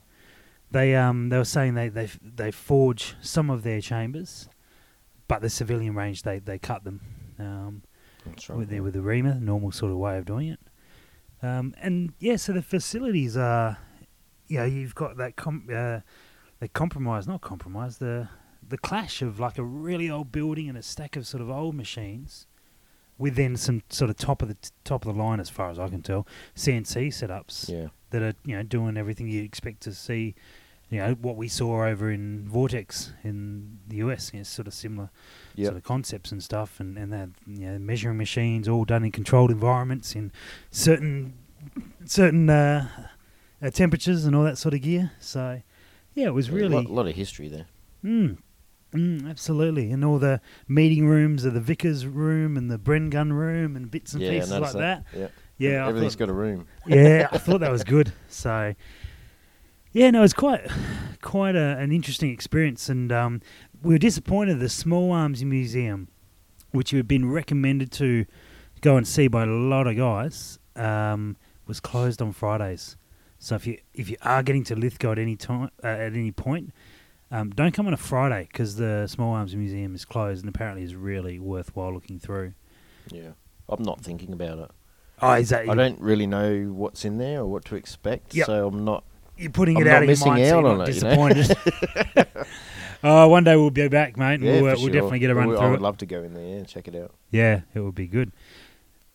They 0.70 0.94
um 0.94 1.28
they 1.30 1.38
were 1.38 1.44
saying 1.44 1.74
they 1.74 1.88
they 1.88 2.08
they 2.22 2.50
forge 2.50 3.16
some 3.20 3.50
of 3.50 3.62
their 3.62 3.80
chambers, 3.80 4.48
but 5.26 5.42
the 5.42 5.50
civilian 5.50 5.94
range 5.94 6.22
they, 6.22 6.38
they 6.38 6.58
cut 6.58 6.84
them. 6.84 7.00
Um, 7.38 7.82
That's 8.24 8.48
right. 8.48 8.58
with 8.58 8.68
the 8.68 8.80
with 8.80 8.94
the 8.94 9.02
reamer, 9.02 9.34
normal 9.34 9.72
sort 9.72 9.90
of 9.90 9.98
way 9.98 10.16
of 10.18 10.24
doing 10.26 10.48
it. 10.48 10.60
Um, 11.42 11.74
and 11.80 12.12
yeah, 12.18 12.36
so 12.36 12.52
the 12.52 12.62
facilities 12.62 13.36
are, 13.36 13.78
you 14.46 14.58
know, 14.58 14.64
you've 14.64 14.94
got 14.94 15.16
that 15.16 15.36
com- 15.36 15.68
uh, 15.72 16.00
the 16.60 16.68
compromise, 16.68 17.26
not 17.26 17.40
compromise, 17.40 17.98
the 17.98 18.28
the 18.66 18.78
clash 18.78 19.22
of 19.22 19.40
like 19.40 19.58
a 19.58 19.64
really 19.64 20.10
old 20.10 20.30
building 20.30 20.68
and 20.68 20.76
a 20.78 20.82
stack 20.82 21.16
of 21.16 21.26
sort 21.26 21.40
of 21.40 21.50
old 21.50 21.74
machines, 21.74 22.46
with 23.18 23.36
then 23.36 23.56
some 23.56 23.82
sort 23.88 24.10
of 24.10 24.16
top 24.16 24.42
of 24.42 24.48
the 24.48 24.54
t- 24.54 24.70
top 24.84 25.06
of 25.06 25.14
the 25.14 25.20
line, 25.22 25.40
as 25.40 25.48
far 25.48 25.70
as 25.70 25.78
I 25.78 25.88
can 25.88 26.02
tell, 26.02 26.26
CNC 26.54 27.08
setups 27.08 27.68
yeah, 27.68 27.88
that 28.10 28.22
are 28.22 28.34
you 28.44 28.56
know 28.56 28.62
doing 28.62 28.96
everything 28.96 29.28
you 29.28 29.42
expect 29.42 29.80
to 29.82 29.94
see. 29.94 30.34
You 30.90 30.98
know 30.98 31.12
what 31.20 31.36
we 31.36 31.46
saw 31.46 31.84
over 31.86 32.10
in 32.10 32.48
Vortex 32.48 33.12
in 33.22 33.78
the 33.86 33.96
US, 33.98 34.32
you 34.32 34.40
know, 34.40 34.44
sort 34.44 34.66
of 34.66 34.74
similar 34.74 35.08
yeah, 35.54 35.66
sort 35.66 35.76
of 35.76 35.84
concepts 35.84 36.32
and 36.32 36.42
stuff, 36.42 36.80
and 36.80 36.98
and 36.98 37.12
that 37.12 37.28
you 37.46 37.66
know, 37.66 37.78
measuring 37.78 38.18
machines 38.18 38.66
all 38.68 38.84
done 38.84 39.04
in 39.04 39.12
controlled 39.12 39.50
environments 39.52 40.16
in 40.16 40.32
certain 40.72 41.34
certain 42.04 42.50
uh, 42.50 42.88
uh, 43.62 43.70
temperatures 43.70 44.24
and 44.24 44.34
all 44.34 44.42
that 44.42 44.58
sort 44.58 44.74
of 44.74 44.80
gear. 44.82 45.12
So 45.20 45.62
yeah, 46.14 46.26
it 46.26 46.34
was 46.34 46.48
a 46.48 46.52
really 46.52 46.68
lot, 46.74 46.86
lot 46.86 47.06
of 47.06 47.14
history 47.14 47.48
there. 47.48 47.66
mm, 48.04 48.38
mm, 48.92 49.30
absolutely, 49.30 49.92
and 49.92 50.04
all 50.04 50.18
the 50.18 50.40
meeting 50.66 51.06
rooms 51.06 51.44
of 51.44 51.54
the 51.54 51.60
Vickers 51.60 52.04
room 52.04 52.56
and 52.56 52.68
the 52.68 52.78
Bren 52.78 53.10
gun 53.10 53.32
room 53.32 53.76
and 53.76 53.88
bits 53.90 54.12
and 54.12 54.22
yeah, 54.22 54.30
pieces 54.30 54.50
like 54.50 54.72
that. 54.72 55.04
Yeah, 55.16 55.28
Yeah, 55.58 55.84
I 55.84 55.88
everything's 55.90 56.14
thought- 56.14 56.18
got 56.18 56.28
a 56.30 56.32
room. 56.32 56.66
yeah, 56.86 57.28
I 57.30 57.38
thought 57.44 57.60
that 57.60 57.70
was 57.70 57.84
good. 57.84 58.12
So, 58.28 58.74
yeah, 59.92 60.10
no, 60.10 60.22
it's 60.22 60.32
quite 60.34 60.66
quite 61.22 61.56
a, 61.56 61.76
an 61.78 61.92
interesting 61.92 62.30
experience, 62.30 62.88
and 62.88 63.12
um, 63.12 63.40
we 63.82 63.94
were 63.94 63.98
disappointed. 63.98 64.60
The 64.60 64.68
Small 64.68 65.12
Arms 65.12 65.44
Museum, 65.44 66.08
which 66.70 66.90
had 66.90 67.08
been 67.08 67.30
recommended 67.30 67.90
to 67.92 68.26
go 68.80 68.96
and 68.96 69.06
see 69.06 69.28
by 69.28 69.42
a 69.42 69.46
lot 69.46 69.86
of 69.86 69.96
guys, 69.96 70.58
um, 70.76 71.36
was 71.66 71.80
closed 71.80 72.22
on 72.22 72.32
Fridays. 72.32 72.96
So 73.38 73.54
if 73.54 73.66
you 73.66 73.78
if 73.94 74.10
you 74.10 74.16
are 74.22 74.42
getting 74.42 74.64
to 74.64 74.76
Lithgow 74.76 75.12
at 75.12 75.18
any 75.18 75.36
time 75.36 75.70
uh, 75.82 75.86
at 75.86 76.14
any 76.14 76.30
point, 76.30 76.72
um, 77.30 77.50
don't 77.50 77.72
come 77.72 77.86
on 77.86 77.94
a 77.94 77.98
Friday 77.98 78.48
because 78.50 78.76
the 78.76 79.06
Small 79.06 79.34
Arms 79.34 79.54
Museum 79.56 79.94
is 79.94 80.04
closed, 80.04 80.44
and 80.44 80.54
apparently 80.54 80.82
is 80.84 80.94
really 80.94 81.38
worthwhile 81.38 81.92
looking 81.92 82.18
through. 82.18 82.52
Yeah, 83.10 83.30
I'm 83.68 83.82
not 83.82 84.00
thinking 84.00 84.32
about 84.32 84.58
it. 84.58 84.70
Oh, 85.22 85.32
is 85.32 85.50
that 85.50 85.68
I 85.68 85.74
don't 85.74 86.00
really 86.00 86.26
know 86.26 86.72
what's 86.72 87.04
in 87.04 87.18
there 87.18 87.40
or 87.40 87.46
what 87.46 87.64
to 87.66 87.76
expect, 87.76 88.34
Yep. 88.34 88.46
so 88.46 88.66
I'm 88.68 88.84
not. 88.84 89.04
You're 89.40 89.50
putting 89.50 89.76
I'm 89.78 89.86
it 89.86 89.90
out 89.90 90.02
of 90.02 90.08
your 90.08 90.26
mind, 90.28 90.46
so 90.46 90.58
out 90.58 90.62
you're 90.62 90.66
on 90.66 90.80
it, 90.88 90.94
you 90.94 91.00
know? 91.00 91.28
disappointed. 91.28 92.46
oh, 93.02 93.28
one 93.28 93.44
day 93.44 93.56
we'll 93.56 93.70
be 93.70 93.88
back, 93.88 94.16
mate. 94.16 94.34
and 94.34 94.44
Yeah, 94.44 94.60
we'll, 94.60 94.72
uh, 94.72 94.76
we'll 94.78 94.92
definitely 94.92 95.18
get 95.20 95.30
a 95.30 95.34
run 95.34 95.44
I 95.44 95.46
would- 95.48 95.58
I 95.58 95.70
would 95.70 95.80
it. 95.80 95.82
love 95.82 95.98
to 95.98 96.06
go 96.06 96.22
in 96.22 96.34
there 96.34 96.58
and 96.58 96.68
check 96.68 96.88
it 96.88 96.94
out. 96.94 97.14
Yeah, 97.30 97.62
it 97.74 97.80
would 97.80 97.94
be 97.94 98.06
good. 98.06 98.32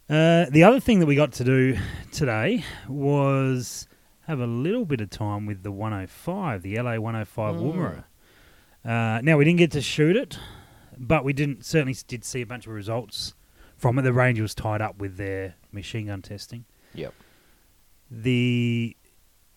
Uh, 0.09 0.45
the 0.51 0.63
other 0.63 0.79
thing 0.79 0.99
that 0.99 1.05
we 1.07 1.15
got 1.15 1.31
to 1.33 1.43
do 1.43 1.77
today 2.11 2.63
was 2.87 3.87
have 4.27 4.39
a 4.39 4.47
little 4.47 4.85
bit 4.85 5.01
of 5.01 5.09
time 5.09 5.45
with 5.45 5.63
the 5.63 5.71
105, 5.71 6.61
the 6.63 6.75
LA 6.79 6.97
105 6.99 7.55
Mm. 7.55 7.61
Woomera. 7.61 8.03
Uh, 8.83 9.21
now 9.21 9.37
we 9.37 9.45
didn't 9.45 9.57
get 9.59 9.71
to 9.71 9.81
shoot 9.81 10.15
it, 10.15 10.37
but 10.97 11.23
we 11.25 11.33
didn't 11.33 11.65
certainly 11.65 11.95
did 12.07 12.23
see 12.23 12.41
a 12.41 12.45
bunch 12.45 12.67
of 12.67 12.73
results 12.73 13.33
from 13.77 13.97
it. 13.99 14.03
The 14.03 14.13
range 14.13 14.39
was 14.39 14.53
tied 14.55 14.81
up 14.81 14.97
with 14.99 15.17
their 15.17 15.55
machine 15.71 16.07
gun 16.07 16.21
testing. 16.21 16.65
Yep. 16.93 17.13
The 18.11 18.95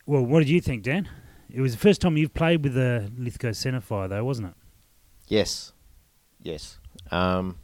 well, 0.09 0.25
what 0.25 0.39
did 0.39 0.49
you 0.49 0.61
think, 0.63 0.83
Dan? 0.83 1.07
It 1.51 1.61
was 1.61 1.73
the 1.73 1.79
first 1.79 2.01
time 2.01 2.17
you've 2.17 2.33
played 2.33 2.65
with 2.65 2.73
the 2.73 3.13
Lithgow 3.17 3.51
Centerfire, 3.51 4.09
though, 4.09 4.25
wasn't 4.25 4.49
it? 4.49 4.55
Yes. 5.29 5.73
Yes. 6.43 6.79
Um, 7.11 7.59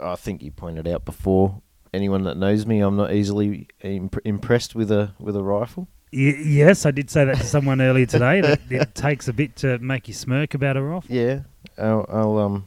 I 0.00 0.16
think 0.16 0.42
you 0.42 0.50
pointed 0.50 0.88
out 0.88 1.04
before. 1.04 1.62
Anyone 1.94 2.24
that 2.24 2.36
knows 2.36 2.66
me, 2.66 2.80
I'm 2.80 2.96
not 2.96 3.12
easily 3.12 3.68
imp- 3.82 4.18
impressed 4.24 4.74
with 4.74 4.90
a 4.90 5.12
with 5.20 5.36
a 5.36 5.42
rifle. 5.42 5.86
Y- 6.12 6.36
yes, 6.44 6.86
I 6.86 6.90
did 6.90 7.08
say 7.08 7.24
that 7.24 7.36
to 7.36 7.44
someone 7.44 7.80
earlier 7.80 8.06
today. 8.06 8.40
That 8.40 8.60
it 8.68 8.94
takes 8.94 9.28
a 9.28 9.32
bit 9.32 9.54
to 9.56 9.78
make 9.78 10.08
you 10.08 10.14
smirk 10.14 10.54
about 10.54 10.76
a 10.76 10.82
rifle. 10.82 11.14
Yeah, 11.14 11.40
I'll, 11.78 12.06
I'll 12.08 12.38
um, 12.38 12.66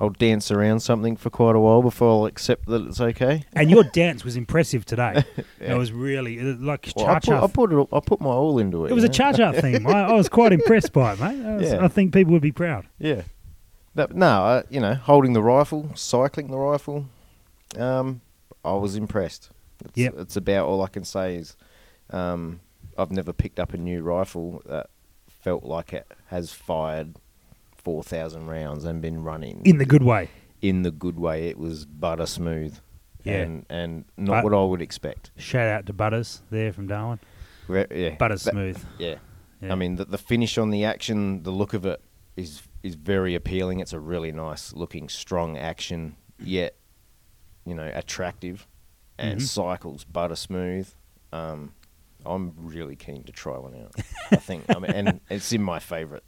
I'll 0.00 0.10
dance 0.10 0.50
around 0.50 0.80
something 0.80 1.16
for 1.16 1.28
quite 1.30 1.56
a 1.56 1.58
while 1.60 1.82
before 1.82 2.08
I'll 2.10 2.26
accept 2.26 2.66
that 2.66 2.86
it's 2.86 3.00
okay. 3.00 3.44
And 3.54 3.68
your 3.70 3.82
dance 3.92 4.24
was 4.24 4.36
impressive 4.36 4.84
today. 4.84 5.24
Yeah. 5.60 5.72
It 5.74 5.76
was 5.78 5.90
really 5.92 6.38
uh, 6.38 6.54
like 6.60 6.92
Well, 6.96 7.06
I, 7.06 7.18
cha 7.18 7.20
put, 7.20 7.28
I 7.34 7.40
cha. 7.40 7.46
put 7.48 7.72
it. 7.72 7.88
I 7.92 8.00
put 8.00 8.20
my 8.20 8.30
all 8.30 8.58
into 8.60 8.84
it. 8.86 8.90
It 8.92 8.94
was 8.94 9.04
a 9.04 9.08
cha 9.08 9.32
cha 9.32 9.52
theme. 9.60 9.86
I, 9.86 10.04
I 10.04 10.12
was 10.12 10.28
quite 10.28 10.52
impressed 10.52 10.92
by 10.92 11.14
it, 11.14 11.20
mate. 11.20 11.44
I, 11.44 11.56
was- 11.56 11.72
Yeah. 11.72 11.84
I 11.84 11.88
think 11.88 12.12
people 12.12 12.32
would 12.32 12.42
be 12.42 12.52
proud. 12.52 12.86
Yeah. 12.98 13.22
That, 13.96 14.14
no, 14.14 14.26
I, 14.28 14.62
you 14.70 14.78
know, 14.80 14.94
holding 14.94 15.32
the 15.32 15.42
rifle, 15.42 15.90
cycling 15.96 16.48
the 16.52 16.58
rifle, 16.58 17.06
um, 17.76 18.20
I 18.64 18.74
was 18.74 18.94
impressed. 18.94 19.50
It's, 19.84 19.96
Yep. 19.96 20.14
It's 20.18 20.36
about 20.36 20.66
all 20.66 20.82
I 20.82 20.88
can 20.88 21.02
say 21.04 21.34
is, 21.34 21.56
um, 22.10 22.60
I've 22.96 23.10
never 23.10 23.32
picked 23.32 23.58
up 23.58 23.74
a 23.74 23.76
new 23.76 24.02
rifle 24.02 24.62
that 24.66 24.90
felt 25.28 25.64
like 25.64 25.92
it 25.92 26.06
has 26.26 26.52
fired 26.52 27.16
four 27.88 28.02
thousand 28.02 28.46
rounds 28.48 28.84
and 28.84 29.00
been 29.00 29.22
running 29.22 29.62
In 29.64 29.78
the 29.78 29.86
good 29.86 30.02
way. 30.02 30.28
in 30.60 30.82
the 30.82 30.90
good 30.90 31.18
way. 31.18 31.48
It 31.48 31.56
was 31.56 31.86
butter 31.86 32.26
smooth. 32.26 32.76
Yeah. 33.24 33.36
And, 33.38 33.64
and 33.70 34.04
not 34.18 34.42
But- 34.42 34.44
what 34.44 34.54
I 34.54 34.62
would 34.62 34.82
expect. 34.82 35.30
Shout 35.38 35.68
out 35.68 35.86
to 35.86 35.94
Butters 35.94 36.42
there 36.50 36.70
from 36.70 36.86
Darwin. 36.86 37.18
Re- 37.66 37.86
yeah. 37.90 38.10
Butters 38.16 38.44
That- 38.44 38.50
smooth. 38.52 38.78
Yeah. 38.98 39.14
Yeah. 39.62 39.72
I 39.72 39.74
mean, 39.74 39.96
the, 39.96 40.04
the 40.04 40.18
finish 40.18 40.58
on 40.58 40.68
the 40.68 40.84
action, 40.84 41.42
the 41.44 41.50
look 41.50 41.72
of 41.72 41.86
it 41.86 42.02
is 42.36 42.60
is 42.82 42.94
very 42.94 43.34
appealing. 43.34 43.80
It's 43.80 43.94
a 43.94 44.00
really 44.00 44.32
nice 44.32 44.74
looking, 44.74 45.08
strong 45.08 45.56
action, 45.56 46.16
yet 46.38 46.76
you 47.64 47.74
know 47.74 47.90
attractive, 47.94 48.66
and 49.18 49.40
Mhm. 49.40 49.44
cycles 49.46 50.04
butter 50.04 50.36
smooth. 50.36 50.90
Um, 51.32 51.72
I'm 52.26 52.52
really 52.58 52.96
keen 52.96 53.22
to 53.24 53.32
try 53.32 53.56
one 53.56 53.74
out. 53.82 53.94
I 54.30 54.36
think, 54.36 54.64
I 54.68 54.78
mean, 54.78 54.90
and 54.92 55.20
it's 55.30 55.52
in 55.52 55.62
my 55.62 55.78
favourite 55.78 56.24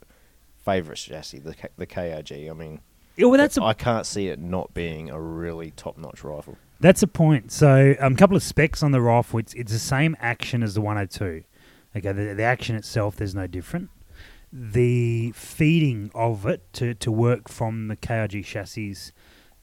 favourite 0.70 0.98
chassis, 0.98 1.38
the 1.38 1.54
K- 1.54 1.68
the 1.76 1.86
KRG. 1.86 2.50
I 2.50 2.54
mean, 2.54 2.80
Yeah, 3.16 3.26
well, 3.26 3.38
that's 3.38 3.56
a 3.56 3.62
I 3.62 3.74
can't 3.74 4.06
see 4.06 4.28
it 4.28 4.38
not 4.38 4.72
being 4.74 5.10
a 5.10 5.20
really 5.20 5.72
top 5.72 5.98
notch 5.98 6.22
rifle. 6.24 6.56
That's 6.80 7.02
a 7.02 7.06
point. 7.06 7.52
So, 7.52 7.94
a 7.98 8.06
um, 8.06 8.16
couple 8.16 8.36
of 8.36 8.42
specs 8.42 8.82
on 8.82 8.92
the 8.92 9.00
rifle. 9.00 9.38
It's, 9.38 9.52
it's 9.54 9.72
the 9.72 9.78
same 9.78 10.16
action 10.20 10.62
as 10.62 10.74
the 10.74 10.80
102. 10.80 11.44
Okay, 11.96 12.12
the, 12.12 12.34
the 12.34 12.42
action 12.42 12.74
itself, 12.76 13.16
there's 13.16 13.34
no 13.34 13.46
different. 13.46 13.90
The 14.52 15.32
feeding 15.32 16.10
of 16.14 16.46
it 16.46 16.72
to, 16.74 16.94
to 16.94 17.12
work 17.12 17.48
from 17.48 17.88
the 17.88 17.96
KRG 17.96 18.44
chassis 18.44 19.12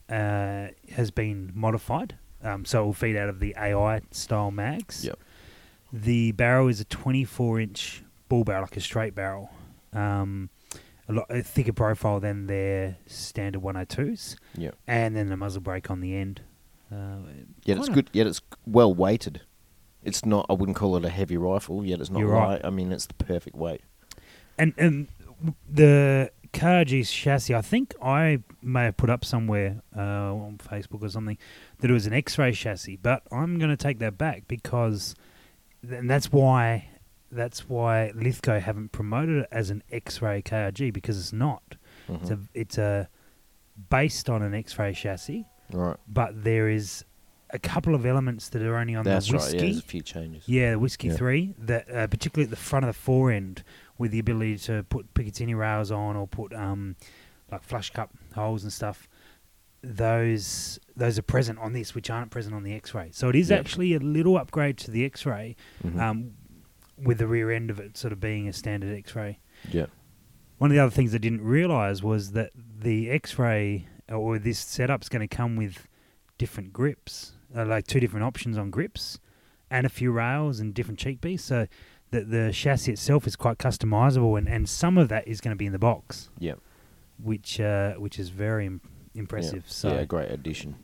uh, 0.08 0.68
has 0.92 1.10
been 1.10 1.50
modified. 1.54 2.16
Um, 2.42 2.64
so, 2.64 2.82
it 2.82 2.86
will 2.86 2.92
feed 2.92 3.16
out 3.16 3.28
of 3.28 3.40
the 3.40 3.54
AI 3.58 4.02
style 4.12 4.52
mags. 4.52 5.04
Yep. 5.04 5.18
The 5.92 6.32
barrel 6.32 6.68
is 6.68 6.80
a 6.80 6.84
24 6.84 7.60
inch 7.60 8.04
bull 8.28 8.44
barrel, 8.44 8.62
like 8.62 8.76
a 8.76 8.80
straight 8.80 9.14
barrel. 9.16 9.50
Um, 9.92 10.50
a 11.08 11.12
lot 11.12 11.26
a 11.30 11.42
thicker 11.42 11.72
profile 11.72 12.20
than 12.20 12.46
their 12.46 12.98
standard 13.06 13.62
102s. 13.62 14.36
Yeah, 14.56 14.70
And 14.86 15.16
then 15.16 15.28
the 15.28 15.36
muzzle 15.36 15.62
brake 15.62 15.90
on 15.90 16.00
the 16.00 16.14
end. 16.14 16.42
Uh, 16.92 17.18
yet 17.64 17.78
it's 17.78 17.88
good. 17.88 18.10
Yet 18.12 18.26
it's 18.26 18.40
well 18.66 18.94
weighted. 18.94 19.42
It's 20.02 20.24
not. 20.24 20.46
I 20.48 20.54
wouldn't 20.54 20.76
call 20.76 20.96
it 20.96 21.04
a 21.04 21.10
heavy 21.10 21.36
rifle. 21.36 21.84
Yet 21.84 22.00
it's 22.00 22.10
not 22.10 22.20
You're 22.20 22.30
right. 22.30 22.48
light. 22.48 22.64
I 22.64 22.70
mean, 22.70 22.92
it's 22.92 23.06
the 23.06 23.14
perfect 23.14 23.56
weight. 23.56 23.82
And 24.56 24.72
and 24.78 25.08
the 25.70 26.30
KRG's 26.52 27.12
chassis, 27.12 27.54
I 27.54 27.60
think 27.60 27.94
I 28.02 28.42
may 28.62 28.84
have 28.84 28.96
put 28.96 29.10
up 29.10 29.24
somewhere 29.24 29.82
uh, 29.96 30.00
on 30.00 30.58
Facebook 30.58 31.02
or 31.02 31.08
something 31.08 31.38
that 31.80 31.90
it 31.90 31.92
was 31.92 32.06
an 32.06 32.12
X-ray 32.12 32.52
chassis, 32.52 32.96
but 32.96 33.22
I'm 33.30 33.58
going 33.58 33.70
to 33.70 33.76
take 33.76 33.98
that 33.98 34.16
back 34.16 34.48
because, 34.48 35.14
and 35.88 36.08
that's 36.08 36.32
why 36.32 36.88
that's 37.30 37.68
why 37.68 38.12
Lithgow 38.14 38.60
haven't 38.60 38.92
promoted 38.92 39.38
it 39.42 39.48
as 39.52 39.70
an 39.70 39.82
X-ray 39.90 40.42
KRG 40.42 40.92
because 40.92 41.18
it's 41.18 41.32
not. 41.32 41.76
It's 42.08 42.30
a 42.30 42.38
it's 42.54 42.78
a 42.78 43.08
based 43.90 44.30
on 44.30 44.42
an 44.42 44.54
X-ray 44.54 44.94
chassis, 44.94 45.44
Right. 45.72 45.96
but 46.08 46.42
there 46.42 46.68
is 46.70 47.04
a 47.50 47.58
couple 47.58 47.94
of 47.94 48.04
elements 48.06 48.48
that 48.50 48.62
are 48.62 48.76
only 48.76 48.94
on 48.94 49.04
That's 49.04 49.26
the 49.28 49.34
right. 49.34 49.42
whiskey. 49.42 49.56
Yeah, 49.58 49.62
there's 49.64 49.78
a 49.78 49.82
few 49.82 50.02
changes. 50.02 50.42
Yeah, 50.46 50.70
the 50.72 50.78
whiskey 50.78 51.08
Yeah. 51.08 51.16
three 51.16 51.54
that 51.58 51.90
uh, 51.90 52.06
particularly 52.06 52.44
at 52.44 52.50
the 52.50 52.56
front 52.56 52.84
of 52.84 52.88
the 52.88 52.98
fore 52.98 53.30
end 53.30 53.62
with 53.98 54.10
the 54.10 54.18
ability 54.18 54.56
to 54.58 54.84
put 54.84 55.12
Picatinny 55.14 55.54
rails 55.56 55.90
on 55.90 56.16
or 56.16 56.26
put 56.26 56.52
um, 56.54 56.96
like 57.52 57.62
flush 57.62 57.90
cup 57.90 58.10
holes 58.34 58.62
and 58.64 58.72
stuff. 58.72 59.06
Those 59.82 60.80
those 60.96 61.18
are 61.18 61.22
present 61.22 61.58
on 61.60 61.72
this, 61.72 61.94
which 61.94 62.10
aren't 62.10 62.30
present 62.32 62.54
on 62.54 62.64
the 62.64 62.72
X-ray. 62.74 63.10
So 63.12 63.28
it 63.28 63.36
is 63.36 63.50
Yep. 63.50 63.60
actually 63.60 63.94
a 63.94 64.00
little 64.00 64.36
upgrade 64.36 64.76
to 64.78 64.90
the 64.90 65.04
X-ray, 65.04 65.54
Mhm. 65.84 66.00
um, 66.00 66.30
with 67.02 67.18
the 67.18 67.26
rear 67.26 67.50
end 67.50 67.70
of 67.70 67.78
it 67.78 67.96
sort 67.96 68.12
of 68.12 68.20
being 68.20 68.48
a 68.48 68.52
standard 68.52 68.96
X-ray. 68.96 69.38
yeah. 69.70 69.86
One 70.58 70.70
of 70.72 70.74
the 70.74 70.82
other 70.82 70.90
things 70.90 71.14
I 71.14 71.18
didn't 71.18 71.42
realise 71.42 72.02
was 72.02 72.32
that 72.32 72.50
the 72.80 73.10
X-ray 73.10 73.86
or 74.08 74.38
this 74.40 74.58
setup's 74.58 75.08
going 75.08 75.20
to 75.26 75.28
come 75.36 75.54
with 75.54 75.86
different 76.36 76.72
grips, 76.72 77.32
uh, 77.56 77.64
like 77.64 77.86
two 77.86 78.00
different 78.00 78.24
options 78.24 78.58
on 78.58 78.70
grips, 78.70 79.20
and 79.70 79.86
a 79.86 79.88
few 79.88 80.10
rails 80.10 80.58
and 80.58 80.74
different 80.74 80.98
cheek 80.98 81.20
pieces. 81.20 81.46
So 81.46 81.66
the 82.10 82.24
the 82.24 82.52
chassis 82.52 82.90
itself 82.92 83.26
is 83.28 83.36
quite 83.36 83.58
customizable, 83.58 84.36
and, 84.36 84.48
and 84.48 84.68
some 84.68 84.98
of 84.98 85.08
that 85.10 85.28
is 85.28 85.40
going 85.40 85.52
to 85.54 85.56
be 85.58 85.66
in 85.66 85.72
the 85.72 85.78
box, 85.78 86.28
Yeah. 86.40 86.54
which 87.22 87.60
uh, 87.60 87.94
which 87.94 88.18
is 88.18 88.30
very 88.30 88.66
Im- 88.66 88.80
impressive. 89.14 89.62
Yeah. 89.66 89.72
So 89.72 89.94
yeah, 89.94 90.04
great 90.06 90.30
addition. 90.32 90.74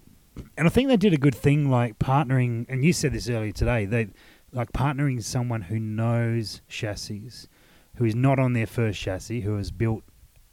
and 0.56 0.66
I 0.68 0.71
think 0.71 0.88
they 0.88 0.97
did 0.97 1.12
a 1.12 1.16
good 1.18 1.35
thing, 1.35 1.68
like 1.71 1.99
partnering. 1.99 2.66
And 2.68 2.85
you 2.85 2.92
said 2.92 3.12
this 3.12 3.28
earlier 3.28 3.52
today. 3.52 3.87
They 3.87 4.09
like 4.54 4.73
partnering 4.73 5.23
someone 5.23 5.62
who 5.62 5.78
knows 5.78 6.62
chassis, 6.68 7.30
who 7.96 8.04
is 8.06 8.14
not 8.14 8.38
on 8.38 8.52
their 8.54 8.66
first 8.66 8.99
chassis, 9.00 9.40
who 9.42 9.56
has 9.56 9.70
built 9.70 10.02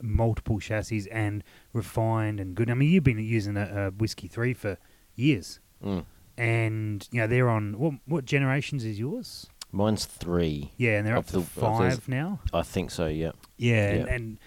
multiple 0.02 0.60
chassis 0.60 1.10
and 1.12 1.44
refined 1.74 2.40
and 2.40 2.56
good. 2.56 2.70
I 2.70 2.74
mean, 2.74 2.90
you've 2.90 3.04
been 3.04 3.20
using 3.20 3.56
a, 3.58 3.88
a 3.88 3.92
whiskey 3.92 4.28
three 4.28 4.54
for 4.54 4.78
years, 5.16 5.60
Mm. 5.84 6.06
and 6.38 7.08
you 7.12 7.22
know 7.22 7.28
they're 7.28 7.50
on 7.50 7.78
what 7.80 7.94
what 8.06 8.26
generations 8.26 8.84
is 8.86 9.00
yours? 9.00 9.48
Mine's 9.72 10.06
three. 10.06 10.72
Yeah, 10.78 10.98
and 10.98 11.08
they're 11.08 11.16
up 11.18 11.26
Of 11.26 11.32
to 11.32 11.38
the- 11.40 11.46
five 11.46 12.08
now. 12.10 12.40
I 12.54 12.62
think 12.64 12.92
so. 12.92 13.08
Yeah. 13.08 13.32
Yeah, 13.58 13.94
Yeah. 13.94 14.00
and 14.02 14.10
and 14.10 14.40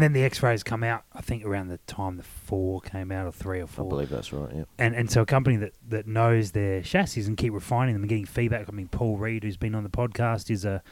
then 0.00 0.12
the 0.12 0.22
X-rays 0.22 0.62
come 0.62 0.82
out. 0.84 1.02
I 1.12 1.20
think 1.20 1.44
around 1.44 1.68
the 1.68 1.78
time 1.86 2.16
the 2.16 2.22
four 2.22 2.80
came 2.80 3.10
out, 3.10 3.26
or 3.26 3.32
three 3.32 3.60
or 3.60 3.66
four. 3.66 3.86
I 3.86 3.88
believe 3.88 4.08
that's 4.10 4.32
right. 4.32 4.54
Yeah. 4.54 4.64
and 4.78 4.94
and 4.94 5.10
so 5.10 5.22
a 5.22 5.26
company 5.26 5.56
that, 5.56 5.72
that 5.88 6.06
knows 6.06 6.52
their 6.52 6.80
chassis 6.82 7.22
and 7.26 7.36
keep 7.36 7.52
refining 7.52 7.94
them 7.94 8.02
and 8.02 8.08
getting 8.08 8.24
feedback. 8.26 8.68
I 8.68 8.72
mean, 8.72 8.88
Paul 8.88 9.16
Reed, 9.18 9.42
who's 9.42 9.56
been 9.56 9.74
on 9.74 9.82
the 9.82 9.90
podcast, 9.90 10.50
is 10.50 10.64
a 10.64 10.82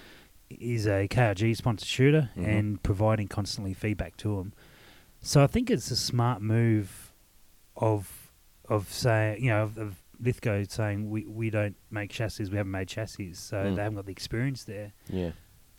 is 0.51 0.87
a 0.87 1.07
KRG 1.09 1.57
sponsored 1.57 1.87
shooter 1.89 2.31
Mhm. 2.37 2.47
and 2.47 2.83
providing 2.83 3.29
constantly 3.29 3.73
feedback 3.73 4.17
to 4.17 4.37
them. 4.37 4.53
So 5.21 5.45
I 5.45 5.47
think 5.47 5.71
it's 5.71 5.91
a 5.93 5.97
smart 5.97 6.43
move 6.43 7.13
of 7.77 8.33
of 8.69 8.93
saying 8.93 9.43
you 9.45 9.51
know 9.51 9.63
of, 9.63 9.79
of 9.79 10.03
Lithgow 10.23 10.65
saying 10.69 11.09
we, 11.09 11.25
we 11.25 11.49
don't 11.49 11.77
make 11.91 12.11
chassis, 12.11 12.45
we 12.51 12.57
haven't 12.59 12.73
made 12.73 12.89
chassis, 12.89 13.33
so 13.35 13.57
Mm. 13.57 13.77
they 13.77 13.83
haven't 13.83 13.97
got 13.97 14.05
the 14.07 14.13
experience 14.13 14.65
there. 14.65 14.93
Yeah. 15.09 15.31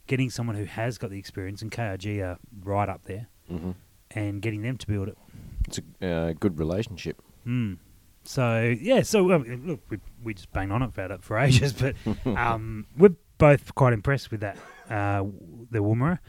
Getting 0.07 0.29
someone 0.29 0.55
who 0.55 0.65
has 0.65 0.97
got 0.97 1.09
the 1.09 1.19
experience 1.19 1.61
and 1.61 1.71
KRG 1.71 2.21
are 2.21 2.37
right 2.63 2.89
up 2.89 3.03
there, 3.05 3.27
hmm 3.47 3.71
and 4.15 4.41
getting 4.41 4.61
them 4.61 4.77
to 4.77 4.87
build 4.87 5.07
it. 5.07 5.17
It's 5.67 5.79
a 6.01 6.07
uh, 6.07 6.33
good 6.39 6.59
relationship. 6.59 7.21
Mm. 7.47 7.77
So 8.23 8.75
yeah, 8.79 9.01
so 9.01 9.31
um, 9.31 9.63
look, 9.65 9.79
we 9.89 9.99
we 10.23 10.33
just 10.33 10.51
banged 10.51 10.71
on 10.71 10.81
about 10.81 11.11
it 11.11 11.23
for 11.23 11.37
ages, 11.37 11.73
but 11.73 11.95
um, 12.25 12.85
we're 12.97 13.15
both 13.37 13.73
quite 13.73 13.93
impressed 13.93 14.29
with 14.31 14.41
that 14.41 14.57
uh, 14.89 15.23
the 15.71 15.79
Woomera, 15.79 16.19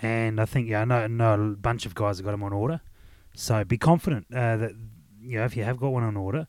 and 0.00 0.40
I 0.40 0.46
think 0.46 0.68
yeah, 0.68 0.82
I 0.82 0.84
know, 0.84 1.06
know 1.06 1.34
a 1.34 1.56
bunch 1.56 1.84
of 1.84 1.94
guys 1.94 2.18
have 2.18 2.24
got 2.24 2.30
them 2.30 2.42
on 2.42 2.52
order, 2.52 2.80
so 3.34 3.64
be 3.64 3.76
confident 3.76 4.26
uh, 4.34 4.56
that 4.56 4.72
you 5.20 5.38
know 5.38 5.44
if 5.44 5.56
you 5.56 5.64
have 5.64 5.76
got 5.76 5.88
one 5.88 6.04
on 6.04 6.16
order, 6.16 6.46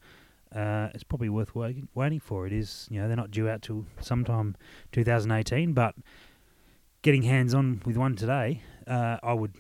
uh, 0.56 0.88
it's 0.94 1.04
probably 1.04 1.30
worth 1.30 1.54
waiting, 1.54 1.90
waiting 1.94 2.22
for. 2.22 2.48
It 2.48 2.54
is 2.54 2.88
you 2.90 3.02
know 3.02 3.08
they're 3.08 3.18
not 3.18 3.32
due 3.32 3.50
out 3.50 3.62
till 3.62 3.86
sometime 4.00 4.56
2018, 4.94 5.74
but 5.74 5.96
getting 7.04 7.22
hands 7.22 7.54
on 7.54 7.82
with 7.86 7.96
one 7.98 8.16
today, 8.16 8.62
uh, 8.88 9.18
I 9.22 9.34
would 9.34 9.54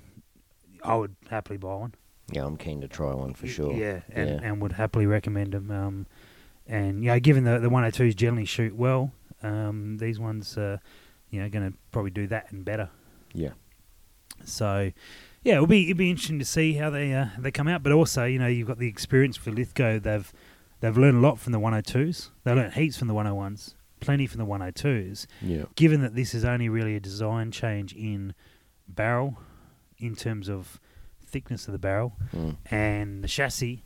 I 0.83 0.95
would 0.95 1.15
happily 1.29 1.57
buy 1.57 1.75
one. 1.75 1.93
Yeah, 2.31 2.45
I'm 2.45 2.57
keen 2.57 2.81
to 2.81 2.87
try 2.87 3.13
one 3.13 3.33
for 3.35 3.45
sure. 3.47 3.73
Yeah, 3.73 4.01
and, 4.09 4.29
Yeah. 4.29 4.39
and 4.41 4.61
would 4.61 4.71
happily 4.73 5.05
recommend 5.05 5.51
them. 5.53 5.69
Um, 5.69 6.07
and 6.65 7.03
you 7.03 7.11
know, 7.11 7.19
given 7.19 7.43
the 7.43 7.59
the 7.59 7.69
102s 7.69 8.15
generally 8.15 8.45
shoot 8.45 8.75
well, 8.75 9.11
um, 9.43 9.97
these 9.97 10.19
ones, 10.19 10.57
uh, 10.57 10.77
you 11.29 11.41
know, 11.41 11.49
going 11.49 11.71
to 11.71 11.77
probably 11.91 12.11
do 12.11 12.25
that 12.27 12.51
and 12.51 12.65
better. 12.65 12.89
Yeah. 13.33 13.51
So, 14.45 14.91
yeah, 15.43 15.53
it'll 15.55 15.67
be 15.67 15.89
it'll 15.89 15.97
be 15.97 16.09
interesting 16.09 16.39
to 16.39 16.45
see 16.45 16.73
how 16.73 16.89
they 16.89 17.13
uh, 17.13 17.27
they 17.37 17.51
come 17.51 17.67
out. 17.67 17.83
But 17.83 17.91
also, 17.91 18.25
you 18.25 18.39
know, 18.39 18.47
you've 18.47 18.67
got 18.67 18.79
the 18.79 18.87
experience 18.87 19.37
for 19.37 19.51
Lithgow. 19.51 19.99
They've 19.99 20.31
they've 20.79 20.97
learned 20.97 21.17
a 21.17 21.21
lot 21.21 21.39
from 21.39 21.51
the 21.53 21.59
102s. 21.59 22.29
They 22.43 22.53
learned 22.53 22.73
heaps 22.73 22.97
from 22.97 23.07
the 23.07 23.13
101s, 23.13 23.75
plenty 24.03 24.27
from 24.27 24.39
the 24.39 24.45
102s. 24.45 25.25
Yeah. 25.41 25.63
Given 25.75 26.01
that 26.01 26.15
this 26.15 26.33
is 26.33 26.43
only 26.45 26.69
really 26.69 26.95
a 26.95 26.99
design 26.99 27.51
change 27.51 27.93
in 27.93 28.33
barrel, 28.87 29.37
in 29.97 30.15
terms 30.15 30.49
of 30.49 30.79
thickness 31.25 31.67
of 31.67 31.71
the 31.71 31.79
barrel, 31.79 32.13
Mm. 32.33 32.57
and 32.69 33.23
the 33.23 33.27
chassis, 33.27 33.83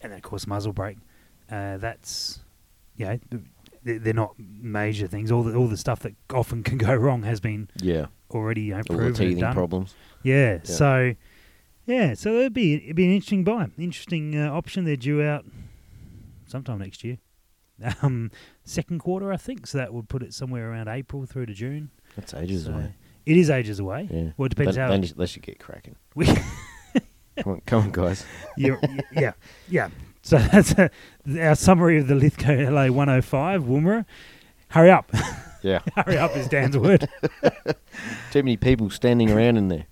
and 0.00 0.12
then 0.12 0.18
of 0.18 0.22
course 0.22 0.46
muzzle 0.46 0.72
brake. 0.72 0.98
Uh, 1.50 1.76
that's 1.78 2.40
yeah, 2.96 3.16
they're, 3.84 3.98
they're 3.98 4.12
not 4.14 4.34
major 4.38 5.06
things. 5.06 5.30
All 5.30 5.42
the 5.42 5.54
all 5.54 5.68
the 5.68 5.76
stuff 5.76 6.00
that 6.00 6.14
often 6.32 6.62
can 6.68 6.78
go 6.78 6.94
wrong 6.94 7.22
has 7.22 7.40
been 7.40 7.68
Yeah. 7.80 8.06
already 8.30 8.62
you 8.62 8.70
know, 8.72 8.78
All 8.90 8.96
proven 8.96 9.12
the 9.12 9.18
teething 9.34 9.52
problems. 9.52 9.94
Yeah, 10.22 10.58
so 10.64 11.14
yeah, 11.86 12.14
so 12.14 12.32
it'd 12.38 12.52
be 12.54 12.74
it'd 12.74 12.96
be 12.96 13.04
an 13.04 13.12
interesting 13.12 13.44
buy, 13.44 13.68
interesting 13.78 14.36
uh, 14.38 14.50
option. 14.52 14.84
They're 14.84 14.96
due 14.96 15.22
out 15.22 15.44
sometime 16.46 16.78
next 16.78 17.04
year, 17.04 17.18
um, 18.02 18.30
second 18.64 18.98
quarter 19.00 19.32
I 19.32 19.36
think. 19.36 19.66
So 19.66 19.78
that 19.78 19.92
would 19.92 20.08
put 20.08 20.22
it 20.22 20.34
somewhere 20.34 20.70
around 20.70 20.88
April 20.88 21.24
through 21.26 21.46
to 21.46 21.54
June. 21.54 21.90
That's 22.16 22.34
ages 22.34 22.64
So 22.64 22.72
away. 22.72 22.94
It 23.26 23.36
is 23.36 23.50
ages 23.50 23.78
away. 23.78 24.08
Yeah. 24.10 24.30
Well, 24.36 24.46
it 24.46 24.50
depends 24.50 24.76
Then- 24.76 24.90
how 25.02 25.14
they 25.16 25.26
should 25.26 25.42
get 25.42 25.58
cracking. 25.58 25.96
we. 26.14 26.26
Come 27.42 27.52
on, 27.52 27.60
come 27.66 27.82
on, 27.84 27.90
guys. 27.92 28.26
You're, 28.56 28.80
yeah, 29.12 29.30
yeah. 29.68 29.90
So 30.22 30.38
that's 30.38 30.76
uh 30.76 30.88
our 31.38 31.54
summary 31.54 31.98
of 31.98 32.08
the 32.08 32.16
Lithgow 32.16 32.68
LA 32.68 32.88
105 32.88 33.62
Woomera. 33.62 34.04
Hurry 34.70 34.90
up. 34.90 35.12
Yeah. 35.62 35.78
Hurry 35.94 36.18
up 36.18 36.36
is 36.36 36.48
Dan's 36.48 36.76
word. 36.76 37.08
Too 38.32 38.42
many 38.42 38.56
people 38.56 38.90
standing 38.90 39.30
around 39.30 39.56
in 39.56 39.68
there. 39.68 39.86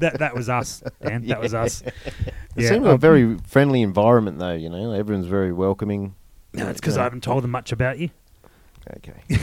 That 0.00 0.18
that 0.18 0.34
was 0.34 0.48
us, 0.48 0.82
Dan. 1.02 1.26
That 1.26 1.40
was 1.40 1.54
us. 1.54 1.82
It 1.82 1.92
Yeah, 2.56 2.68
seems 2.70 2.82
like 2.82 2.90
a 2.90 2.94
um, 2.94 3.00
very 3.00 3.36
friendly 3.38 3.82
environment, 3.82 4.38
though. 4.38 4.54
You 4.54 4.68
know, 4.70 4.92
everyone's 4.92 5.26
very 5.26 5.52
welcoming. 5.52 6.14
No, 6.54 6.68
it's 6.68 6.80
because. 6.80 6.96
I 6.96 7.02
haven't 7.04 7.22
told 7.22 7.42
them 7.44 7.50
much 7.50 7.72
about 7.72 7.98
you. 7.98 8.10
Okay. 8.96 9.20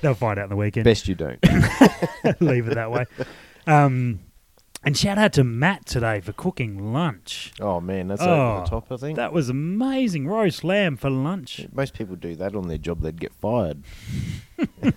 They'll 0.00 0.14
find 0.14 0.38
out 0.38 0.44
in 0.44 0.50
the 0.50 0.56
weekend. 0.56 0.84
Best 0.84 1.08
you 1.08 1.14
don't. 1.14 1.38
Leave 2.40 2.68
it 2.68 2.74
that 2.74 2.90
way. 2.90 3.04
Um, 3.66 4.20
And 4.84 4.96
shout 4.96 5.16
out 5.18 5.32
to 5.34 5.44
Matt 5.44 5.86
today 5.86 6.20
for 6.20 6.32
cooking 6.32 6.92
lunch. 6.92 7.52
Oh 7.60 7.80
man, 7.80 8.08
that's 8.08 8.22
Oh, 8.22 8.26
over 8.52 8.60
the 8.60 8.66
top. 8.66 8.92
I 8.92 8.96
think 8.96 9.16
That 9.16 9.32
was 9.32 9.48
amazing. 9.48 10.26
Roast 10.28 10.62
lamb 10.64 10.96
for 10.96 11.10
lunch. 11.10 11.66
most 11.72 11.94
people 11.94 12.14
do 12.16 12.34
that 12.36 12.54
on 12.54 12.68
their 12.68 12.78
job, 12.78 13.00
they'd 13.00 13.20
get 13.20 13.32
fired. 13.34 13.82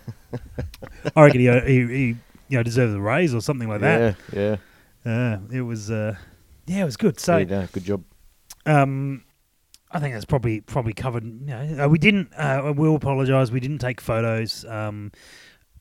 I 1.16 1.24
reckon 1.24 1.40
he, 1.42 1.60
he, 1.62 1.88
he 1.88 2.06
you 2.50 2.58
know, 2.58 2.64
deserves 2.64 2.94
a 2.94 3.00
raise 3.00 3.34
or 3.34 3.42
something 3.42 3.68
like 3.70 3.82
that. 3.82 4.16
Yeah, 4.34 4.58
yeah. 5.06 5.12
Uh, 5.12 5.40
it 5.52 5.62
was, 5.62 5.90
uh, 5.90 6.16
yeah, 6.68 6.82
it 6.82 6.86
was 6.86 6.98
good. 6.98 7.20
So, 7.20 7.38
Yeah, 7.38 7.46
no, 7.62 7.68
good 7.72 7.86
job. 7.86 8.04
um, 8.66 9.24
I 9.92 10.00
think 10.00 10.14
that's 10.14 10.26
probably 10.26 10.62
probably 10.62 10.94
covered. 10.94 11.24
You 11.24 11.46
know, 11.46 11.86
uh, 11.86 11.88
we 11.88 11.98
didn't. 11.98 12.32
Uh, 12.38 12.62
I 12.66 12.72
will 12.72 12.96
apologise. 12.96 13.52
We 13.52 13.60
didn't 13.60 13.80
take 13.80 14.00
photos 14.00 14.64
um, 14.66 15.12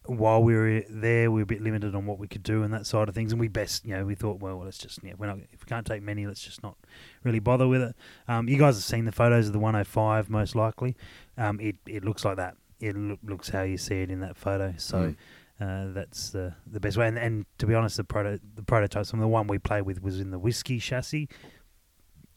while 0.06 0.42
we 0.42 0.54
were 0.54 0.82
there. 0.88 1.30
We 1.30 1.40
were 1.40 1.42
a 1.42 1.46
bit 1.46 1.60
limited 1.60 1.94
on 1.94 2.06
what 2.06 2.18
we 2.18 2.26
could 2.26 2.42
do 2.42 2.62
and 2.62 2.72
that 2.72 2.86
side 2.86 3.08
of 3.08 3.14
things. 3.14 3.32
And 3.32 3.40
we 3.40 3.48
best, 3.48 3.84
you 3.84 3.94
know, 3.94 4.06
we 4.06 4.14
thought, 4.14 4.40
well, 4.40 4.58
let's 4.64 4.78
just, 4.78 5.00
yeah, 5.02 5.12
we're 5.18 5.26
not. 5.26 5.38
If 5.52 5.60
we 5.60 5.66
can't 5.66 5.86
take 5.86 6.02
many, 6.02 6.26
let's 6.26 6.40
just 6.40 6.62
not 6.62 6.76
really 7.22 7.38
bother 7.38 7.68
with 7.68 7.82
it. 7.82 7.96
Um, 8.26 8.48
you 8.48 8.56
guys 8.56 8.76
have 8.76 8.84
seen 8.84 9.04
the 9.04 9.12
photos 9.12 9.48
of 9.48 9.52
the 9.52 9.58
105, 9.58 10.30
most 10.30 10.54
likely. 10.54 10.96
Um, 11.36 11.60
it 11.60 11.76
it 11.86 12.04
looks 12.04 12.24
like 12.24 12.36
that. 12.36 12.56
It 12.80 12.96
loo- 12.96 13.18
looks 13.22 13.50
how 13.50 13.62
you 13.62 13.76
see 13.76 14.00
it 14.00 14.10
in 14.10 14.20
that 14.20 14.36
photo. 14.36 14.74
So. 14.78 14.98
Mm. 14.98 15.16
Uh, 15.60 15.86
that's 15.92 16.30
the 16.30 16.54
the 16.68 16.78
best 16.78 16.96
way, 16.96 17.08
and, 17.08 17.18
and 17.18 17.44
to 17.58 17.66
be 17.66 17.74
honest, 17.74 17.96
the 17.96 18.04
proto 18.04 18.38
the 18.54 18.62
prototype, 18.62 19.04
some 19.04 19.18
of 19.18 19.24
the 19.24 19.28
one 19.28 19.48
we 19.48 19.58
played 19.58 19.82
with 19.82 20.00
was 20.00 20.20
in 20.20 20.30
the 20.30 20.38
whiskey 20.38 20.78
chassis, 20.78 21.28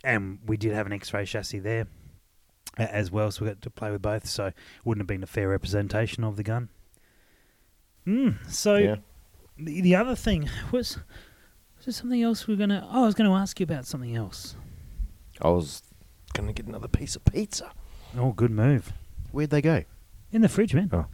and 0.03 0.39
we 0.45 0.57
did 0.57 0.73
have 0.73 0.85
an 0.85 0.93
X-ray 0.93 1.25
chassis 1.25 1.59
there 1.59 1.87
as 2.77 3.11
well, 3.11 3.31
so 3.31 3.45
we 3.45 3.51
got 3.51 3.61
to 3.61 3.69
play 3.69 3.91
with 3.91 4.01
both. 4.01 4.27
So 4.27 4.47
it 4.47 4.55
wouldn't 4.85 5.01
have 5.01 5.07
been 5.07 5.23
a 5.23 5.27
fair 5.27 5.49
representation 5.49 6.23
of 6.23 6.37
the 6.37 6.43
gun. 6.43 6.69
Mm, 8.07 8.37
so 8.49 8.77
yeah. 8.77 8.95
the, 9.57 9.81
the 9.81 9.95
other 9.95 10.15
thing 10.15 10.49
was, 10.71 10.97
was 11.77 11.85
there 11.85 11.93
something 11.93 12.21
else 12.21 12.47
we 12.47 12.55
are 12.55 12.57
gonna? 12.57 12.87
Oh, 12.91 13.03
I 13.03 13.05
was 13.05 13.15
gonna 13.15 13.33
ask 13.33 13.59
you 13.59 13.63
about 13.63 13.85
something 13.85 14.15
else. 14.15 14.55
I 15.41 15.49
was 15.49 15.83
gonna 16.33 16.53
get 16.53 16.65
another 16.65 16.87
piece 16.87 17.15
of 17.15 17.25
pizza. 17.25 17.71
Oh, 18.17 18.31
good 18.33 18.51
move 18.51 18.91
Where'd 19.31 19.51
they 19.51 19.61
go? 19.61 19.83
in 20.31 20.41
the 20.41 20.49
fridge, 20.49 20.73
man. 20.73 20.89
Oh. 20.93 21.05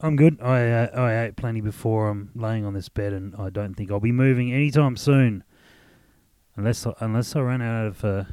I'm 0.00 0.16
good. 0.16 0.40
I 0.40 0.70
uh, 0.70 0.88
I 0.94 1.24
ate 1.24 1.36
plenty 1.36 1.60
before 1.60 2.08
I'm 2.08 2.30
laying 2.34 2.64
on 2.64 2.72
this 2.72 2.88
bed, 2.88 3.12
and 3.12 3.34
I 3.36 3.50
don't 3.50 3.74
think 3.74 3.90
I'll 3.90 4.00
be 4.00 4.12
moving 4.12 4.52
anytime 4.52 4.96
soon, 4.96 5.44
unless 6.60 6.86
I, 6.86 6.92
unless 7.00 7.34
I 7.34 7.40
run 7.40 7.62
out 7.62 7.86
of 7.86 8.04
uh, 8.04 8.24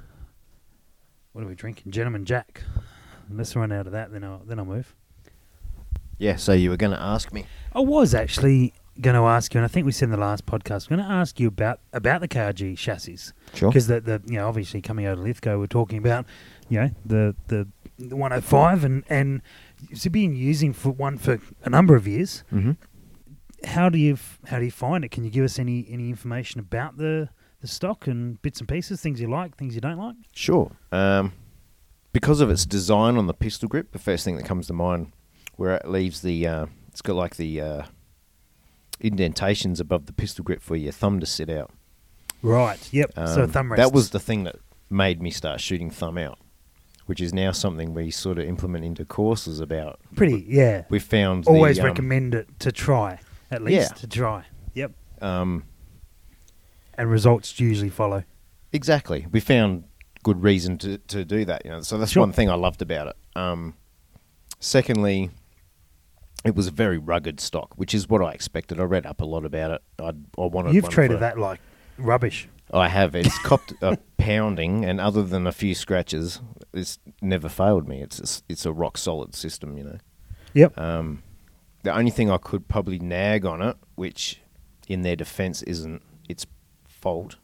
what 1.31 1.43
are 1.43 1.47
we 1.47 1.55
drinking? 1.55 1.91
Gentleman 1.91 2.25
Jack. 2.25 2.63
Unless 3.29 3.55
I 3.55 3.59
run 3.61 3.71
out 3.71 3.87
of 3.87 3.93
that, 3.93 4.11
then 4.11 4.23
I'll 4.23 4.41
then 4.45 4.59
I'll 4.59 4.65
move. 4.65 4.95
Yeah, 6.17 6.35
so 6.35 6.53
you 6.53 6.69
were 6.69 6.77
gonna 6.77 6.99
ask 6.99 7.31
me. 7.33 7.45
I 7.73 7.79
was 7.79 8.13
actually 8.13 8.73
going 8.99 9.15
to 9.15 9.21
ask 9.21 9.53
you, 9.53 9.59
and 9.59 9.65
I 9.65 9.67
think 9.67 9.85
we 9.85 9.91
said 9.91 10.05
in 10.05 10.11
the 10.11 10.17
last 10.17 10.47
podcast, 10.47 10.89
I'm 10.89 10.97
going 10.97 11.07
to 11.07 11.13
ask 11.13 11.39
you 11.39 11.47
about 11.49 11.81
about 11.93 12.19
the 12.21 12.27
KRG 12.27 12.75
chassis 12.75 13.31
Sure. 13.53 13.69
because 13.69 13.85
the 13.85 14.01
the 14.01 14.21
you 14.25 14.37
know 14.37 14.47
obviously 14.47 14.81
coming 14.81 15.05
out 15.05 15.13
of 15.13 15.19
Lithgow, 15.19 15.59
we're 15.59 15.67
talking 15.67 15.99
about 15.99 16.25
you 16.69 16.79
know 16.81 16.89
the 17.05 17.35
the, 17.47 17.67
the 17.99 18.15
105 18.15 18.83
and 18.83 19.03
and 19.09 19.41
it's 19.91 20.07
been 20.07 20.35
using 20.35 20.73
for 20.73 20.89
one 20.89 21.17
for 21.19 21.39
a 21.63 21.69
number 21.69 21.95
of 21.95 22.07
years. 22.07 22.43
Mm-hmm. 22.51 22.71
How 23.67 23.89
do 23.89 23.99
you 23.99 24.13
f- 24.13 24.39
how 24.47 24.57
do 24.57 24.65
you 24.65 24.71
find 24.71 25.03
it? 25.05 25.09
Can 25.09 25.23
you 25.23 25.29
give 25.29 25.45
us 25.45 25.59
any 25.59 25.85
any 25.89 26.09
information 26.09 26.59
about 26.59 26.97
the 26.97 27.29
the 27.61 27.67
stock 27.67 28.07
and 28.07 28.41
bits 28.41 28.59
and 28.59 28.67
pieces, 28.69 29.01
things 29.01 29.19
you 29.19 29.29
like, 29.29 29.57
things 29.57 29.73
you 29.75 29.81
don't 29.81 29.97
like? 29.97 30.15
Sure. 30.33 30.71
Um, 30.91 31.33
because 32.13 32.39
of 32.41 32.49
its 32.49 32.65
design 32.65 33.17
on 33.17 33.27
the 33.27 33.33
pistol 33.33 33.67
grip, 33.67 33.91
the 33.91 33.99
first 33.99 34.23
thing 34.25 34.37
that 34.37 34.45
comes 34.45 34.67
to 34.67 34.73
mind, 34.73 35.11
where 35.55 35.75
it 35.75 35.87
leaves 35.89 36.21
the, 36.21 36.45
uh, 36.47 36.65
it's 36.89 37.01
got 37.01 37.15
like 37.15 37.35
the 37.35 37.59
uh, 37.61 37.83
indentations 38.99 39.79
above 39.79 40.05
the 40.05 40.13
pistol 40.13 40.43
grip 40.43 40.61
for 40.61 40.75
your 40.75 40.91
thumb 40.91 41.19
to 41.19 41.25
sit 41.25 41.49
out. 41.49 41.71
Right. 42.41 42.77
Yep. 42.91 43.11
so 43.15 43.43
Um, 43.43 43.49
thumb 43.51 43.71
rest. 43.71 43.81
That 43.81 43.93
was 43.93 44.11
the 44.11 44.19
thing 44.19 44.43
that 44.43 44.57
made 44.89 45.21
me 45.21 45.31
start 45.31 45.59
shooting 45.61 45.89
thumb 45.89 46.17
out, 46.17 46.37
which 47.05 47.21
is 47.21 47.33
now 47.33 47.51
something 47.51 47.93
we 47.93 48.11
sort 48.11 48.37
of 48.37 48.45
implement 48.45 48.85
into 48.85 49.05
courses 49.05 49.59
about. 49.59 49.99
pretty. 50.15 50.45
Yeah. 50.47 50.83
We 50.89 50.99
found 50.99 51.47
Always 51.47 51.77
the, 51.77 51.83
um, 51.83 51.87
recommend 51.87 52.35
it 52.35 52.47
to 52.59 52.71
try 52.71 53.19
at 53.51 53.63
least 53.63 53.91
Yeah. 53.91 53.97
to 53.97 54.07
try. 54.07 54.45
Yep. 54.73 54.91
Um, 55.21 55.63
And 56.97 57.09
results 57.11 57.59
usually 57.59 57.89
follow. 57.89 58.23
Exactly. 58.73 59.27
We 59.31 59.39
found 59.39 59.83
good 60.23 60.43
reason 60.43 60.77
to, 60.79 60.97
to 60.97 61.23
do 61.23 61.45
that. 61.45 61.63
You 61.65 61.71
know, 61.71 61.81
so 61.81 61.97
that's 61.97 62.11
Sure. 62.11 62.21
one 62.21 62.31
thing 62.31 62.49
I 62.49 62.55
loved 62.55 62.81
about 62.81 63.07
it. 63.07 63.15
Um, 63.35 63.75
secondly, 64.59 65.29
it 66.43 66.55
was 66.55 66.67
a 66.67 66.71
very 66.71 66.97
rugged 66.97 67.39
stock, 67.39 67.73
which 67.77 67.93
is 67.93 68.09
what 68.09 68.21
I 68.21 68.31
expected. 68.31 68.79
I 68.79 68.83
read 68.83 69.05
up 69.05 69.21
a 69.21 69.25
lot 69.25 69.45
about 69.45 69.71
it. 69.71 69.81
I, 69.99 70.09
I 70.41 70.45
wanted. 70.45 70.73
You've 70.73 70.89
treated 70.89 71.19
that 71.19 71.37
like 71.37 71.59
rubbish. 71.97 72.47
I 72.73 72.89
have. 72.89 73.15
It's 73.15 73.37
copped 73.39 73.73
a 73.81 73.97
pounding, 74.17 74.83
and 74.83 74.99
other 74.99 75.23
than 75.23 75.47
a 75.47 75.51
few 75.51 75.73
scratches, 75.73 76.41
it's 76.73 76.99
never 77.21 77.47
failed 77.49 77.87
me. 77.87 78.01
It's 78.01 78.43
it's 78.49 78.65
a 78.65 78.73
rock 78.73 78.97
solid 78.97 79.35
system. 79.35 79.77
You 79.77 79.83
know. 79.83 79.97
Yep. 80.53 80.77
Um, 80.77 81.23
the 81.83 81.93
only 81.95 82.11
thing 82.11 82.29
I 82.29 82.37
could 82.37 82.67
probably 82.67 82.99
nag 82.99 83.45
on 83.45 83.61
it, 83.61 83.77
which 83.95 84.41
in 84.87 85.03
their 85.03 85.15
defence 85.15 85.61
isn't 85.63 86.01
its 86.27 86.45
fault, 87.07 87.37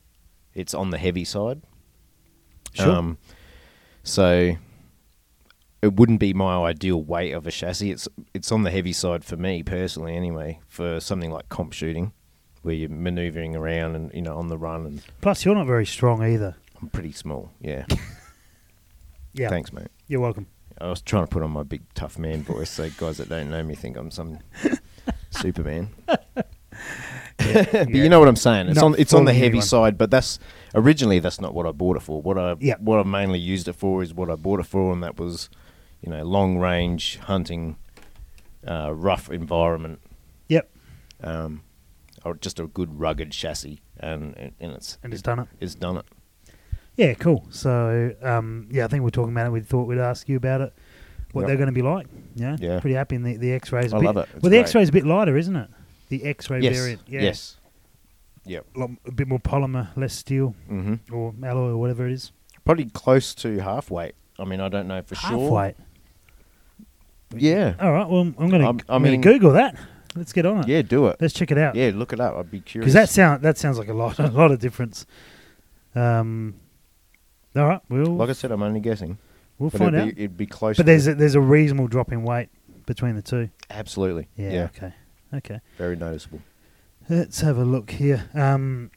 it's 0.53 0.73
on 0.73 0.89
the 0.89 0.97
heavy 0.97 1.23
side. 1.23 1.61
Sure. 2.73 2.91
Um, 2.91 3.17
so 4.03 4.55
it 5.81 5.93
wouldn't 5.93 6.19
be 6.19 6.33
my 6.33 6.57
ideal 6.57 7.01
weight 7.01 7.31
of 7.31 7.47
a 7.47 7.51
chassis. 7.51 7.91
It's 7.91 8.09
it's 8.33 8.51
on 8.51 8.63
the 8.63 8.71
heavy 8.71 8.91
side 8.91 9.23
for 9.23 9.37
me 9.37 9.63
personally, 9.63 10.17
anyway. 10.17 10.59
For 10.67 10.99
something 10.99 11.31
like 11.31 11.47
comp 11.47 11.71
shooting, 11.71 12.11
where 12.63 12.75
you're 12.75 12.89
manoeuvring 12.89 13.55
around 13.55 13.95
and 13.95 14.13
you 14.13 14.21
know 14.21 14.35
on 14.35 14.49
the 14.49 14.57
run, 14.57 14.85
and 14.85 15.01
Plus, 15.21 15.45
you're 15.45 15.55
not 15.55 15.65
very 15.67 15.85
strong 15.85 16.21
either. 16.21 16.55
I'm 16.81 16.89
pretty 16.89 17.13
small. 17.13 17.51
Yeah. 17.61 17.85
Yeah. 19.35 19.49
Thanks, 19.49 19.73
mate. 19.73 19.87
You're 20.07 20.21
welcome. 20.21 20.45
I 20.79 20.89
was 20.91 21.01
trying 21.01 21.23
to 21.23 21.27
put 21.27 21.41
on 21.41 21.49
my 21.49 21.63
big 21.63 21.81
tough 21.95 22.19
man 22.19 22.43
voice, 22.43 22.69
so 22.69 22.87
guys 22.97 23.17
that 23.17 23.29
don't 23.29 23.49
know 23.49 23.63
me 23.63 23.73
think 23.73 23.97
I'm 23.97 24.11
some 24.11 24.37
Superman. 25.31 25.89
but 27.71 27.89
you 27.93 28.09
know 28.09 28.19
what 28.19 28.27
I'm 28.27 28.35
saying. 28.35 28.67
It's 28.67 28.75
Not 28.77 28.85
on 28.85 28.95
it's 28.97 29.13
on 29.13 29.25
the 29.25 29.33
heavy 29.33 29.45
anyone. 29.47 29.65
side, 29.65 29.97
but 29.97 30.11
that's 30.11 30.39
originally 30.75 31.19
that's 31.19 31.39
not 31.41 31.53
what 31.53 31.65
I 31.65 31.71
bought 31.71 31.97
it 31.97 32.01
for. 32.01 32.21
What 32.21 32.37
I 32.37 32.55
Yeah. 32.59 32.75
what 32.79 32.99
I 32.99 33.03
mainly 33.03 33.39
used 33.39 33.67
it 33.67 33.73
for 33.73 34.01
is 34.03 34.13
what 34.13 34.29
I 34.29 34.35
bought 34.35 34.59
it 34.59 34.65
for, 34.65 34.91
and 34.93 35.03
that 35.03 35.17
was, 35.19 35.49
you 36.01 36.09
know, 36.11 36.23
long 36.23 36.57
range 36.57 37.17
hunting, 37.17 37.77
uh, 38.67 38.93
rough 38.93 39.29
environment, 39.29 39.99
Yep. 40.49 40.69
um, 41.21 41.61
or 42.25 42.35
just 42.35 42.59
a 42.59 42.67
good 42.67 42.99
rugged 42.99 43.31
chassis, 43.31 43.81
and 43.99 44.35
and, 44.59 44.73
it's 44.73 44.97
And 45.03 45.13
it's 45.13 45.21
done 45.21 45.39
it. 45.39 45.47
it's 45.59 45.75
done 45.75 45.97
it. 45.97 46.05
Yeah, 46.95 47.13
cool. 47.15 47.47
So, 47.49 48.13
um, 48.21 48.67
yeah, 48.71 48.85
I 48.85 48.87
think 48.87 49.03
we're 49.03 49.09
talking 49.09 49.33
about 49.33 49.47
it. 49.47 49.51
We 49.51 49.61
thought 49.61 49.87
we'd 49.87 49.97
ask 49.97 50.29
you 50.29 50.37
about 50.37 50.61
it, 50.61 50.73
what 51.31 51.41
Yep. 51.41 51.47
they're 51.47 51.57
going 51.57 51.67
to 51.67 51.73
be 51.73 51.81
like. 51.81 52.05
Yeah, 52.35 52.55
Yeah. 52.59 52.79
pretty 52.79 52.93
happy. 52.95 53.15
in 53.15 53.23
the, 53.23 53.35
the 53.37 53.51
X-rays. 53.53 53.91
a 53.93 53.95
I 53.95 53.99
bit, 53.99 54.05
love 54.05 54.17
it. 54.17 54.21
It's 54.21 54.33
well, 54.33 54.41
the 54.41 54.49
great. 54.49 54.59
X-ray's 54.59 54.89
a 54.89 54.91
bit 54.91 55.05
lighter, 55.05 55.35
isn't 55.35 55.55
it? 55.55 55.69
The 56.19 56.25
X-ray 56.29 56.59
yes. 56.61 56.77
variant. 56.77 57.01
Yeah. 57.07 57.21
Yes. 57.21 57.57
Yep. 58.45 58.65
A, 58.75 58.79
lot, 58.79 58.89
a 59.05 59.11
bit 59.11 59.27
more 59.27 59.39
polymer, 59.39 59.87
less 59.95 60.13
steel 60.13 60.53
hmm 60.67 60.95
or 61.11 61.33
alloy 61.43 61.69
or 61.69 61.77
whatever 61.77 62.05
it 62.07 62.13
is. 62.13 62.31
Probably 62.65 62.85
close 62.85 63.33
to 63.35 63.59
half 63.59 63.89
weight. 63.89 64.15
I 64.37 64.45
mean, 64.45 64.59
I 64.59 64.69
don't 64.69 64.87
know 64.87 65.01
for 65.01 65.15
Half 65.15 65.31
sure. 65.31 65.39
Half 65.41 65.51
weight. 65.51 65.75
Yeah. 67.35 67.73
All 67.79 67.91
right. 67.91 68.07
Well, 68.07 68.33
I'm 68.37 68.49
going 68.49 68.77
to. 68.77 68.85
I 68.89 68.99
mean- 68.99 69.21
Google 69.21 69.53
that. 69.53 69.75
Let's 70.15 70.31
get 70.31 70.45
on 70.45 70.59
it. 70.59 70.67
Yeah, 70.67 70.83
do 70.83 71.07
it. 71.07 71.17
Let's 71.19 71.33
check 71.33 71.49
it 71.49 71.57
out. 71.57 71.73
Yeah, 71.75 71.89
look 71.95 72.13
it 72.13 72.19
up. 72.19 72.35
I'd 72.35 72.51
be 72.51 72.59
curious. 72.61 72.85
Because 72.85 72.93
that 72.93 73.09
sound 73.09 73.41
that 73.41 73.57
sounds 73.57 73.79
like 73.79 73.87
a 73.87 73.93
lot 73.95 74.19
a 74.19 74.27
lot 74.27 74.51
of 74.51 74.59
difference. 74.59 75.07
Um. 75.95 76.55
All 77.55 77.65
right. 77.65 77.81
We'll 77.89 78.15
like 78.17 78.29
I 78.29 78.33
said, 78.33 78.51
I'm 78.51 78.61
only 78.61 78.79
guessing. 78.79 79.17
we'll 79.57 79.71
find 79.71 79.95
it'd 79.95 79.99
out. 80.09 80.15
Be, 80.15 80.21
it'd 80.23 80.37
be 80.37 80.45
close. 80.45 80.77
But 80.77 80.85
there's 80.85 81.07
a, 81.07 81.15
there's 81.15 81.33
a 81.35 81.41
reasonable 81.41 81.87
drop 81.87 82.11
in 82.11 82.23
weight 82.23 82.49
between 82.85 83.15
the 83.15 83.21
two. 83.23 83.49
absolutely. 83.71 84.27
Yeah. 84.35 84.51
Yeah. 84.51 84.63
Okay. 84.65 84.93
Okay. 85.33 85.59
Very 85.77 85.95
noticeable. 85.95 86.41
Let's 87.09 87.41
have 87.41 87.57
a 87.57 87.65
look 87.65 87.91
here. 87.91 88.29
Um. 88.33 88.91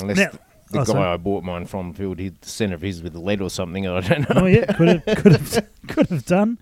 Unless 0.00 0.16
Now- 0.16 0.30
the, 0.70 0.80
oh, 0.80 0.84
guy 0.84 0.92
sorry. 0.92 1.04
I 1.06 1.16
bought 1.16 1.44
mine 1.44 1.64
from 1.66 1.94
filled 1.94 2.18
his, 2.18 2.32
the 2.40 2.48
centre 2.48 2.74
of 2.74 2.82
his 2.82 3.02
with 3.02 3.14
lead 3.16 3.40
or 3.40 3.48
something. 3.50 3.86
I 3.86 4.00
don't 4.00 4.20
know. 4.28 4.42
Oh 4.42 4.46
yeah, 4.46 4.66
could 4.72 4.88
have 4.88 5.04
could 5.22 5.32
have 5.32 5.66
could 5.88 6.06
have 6.08 6.24
done. 6.26 6.58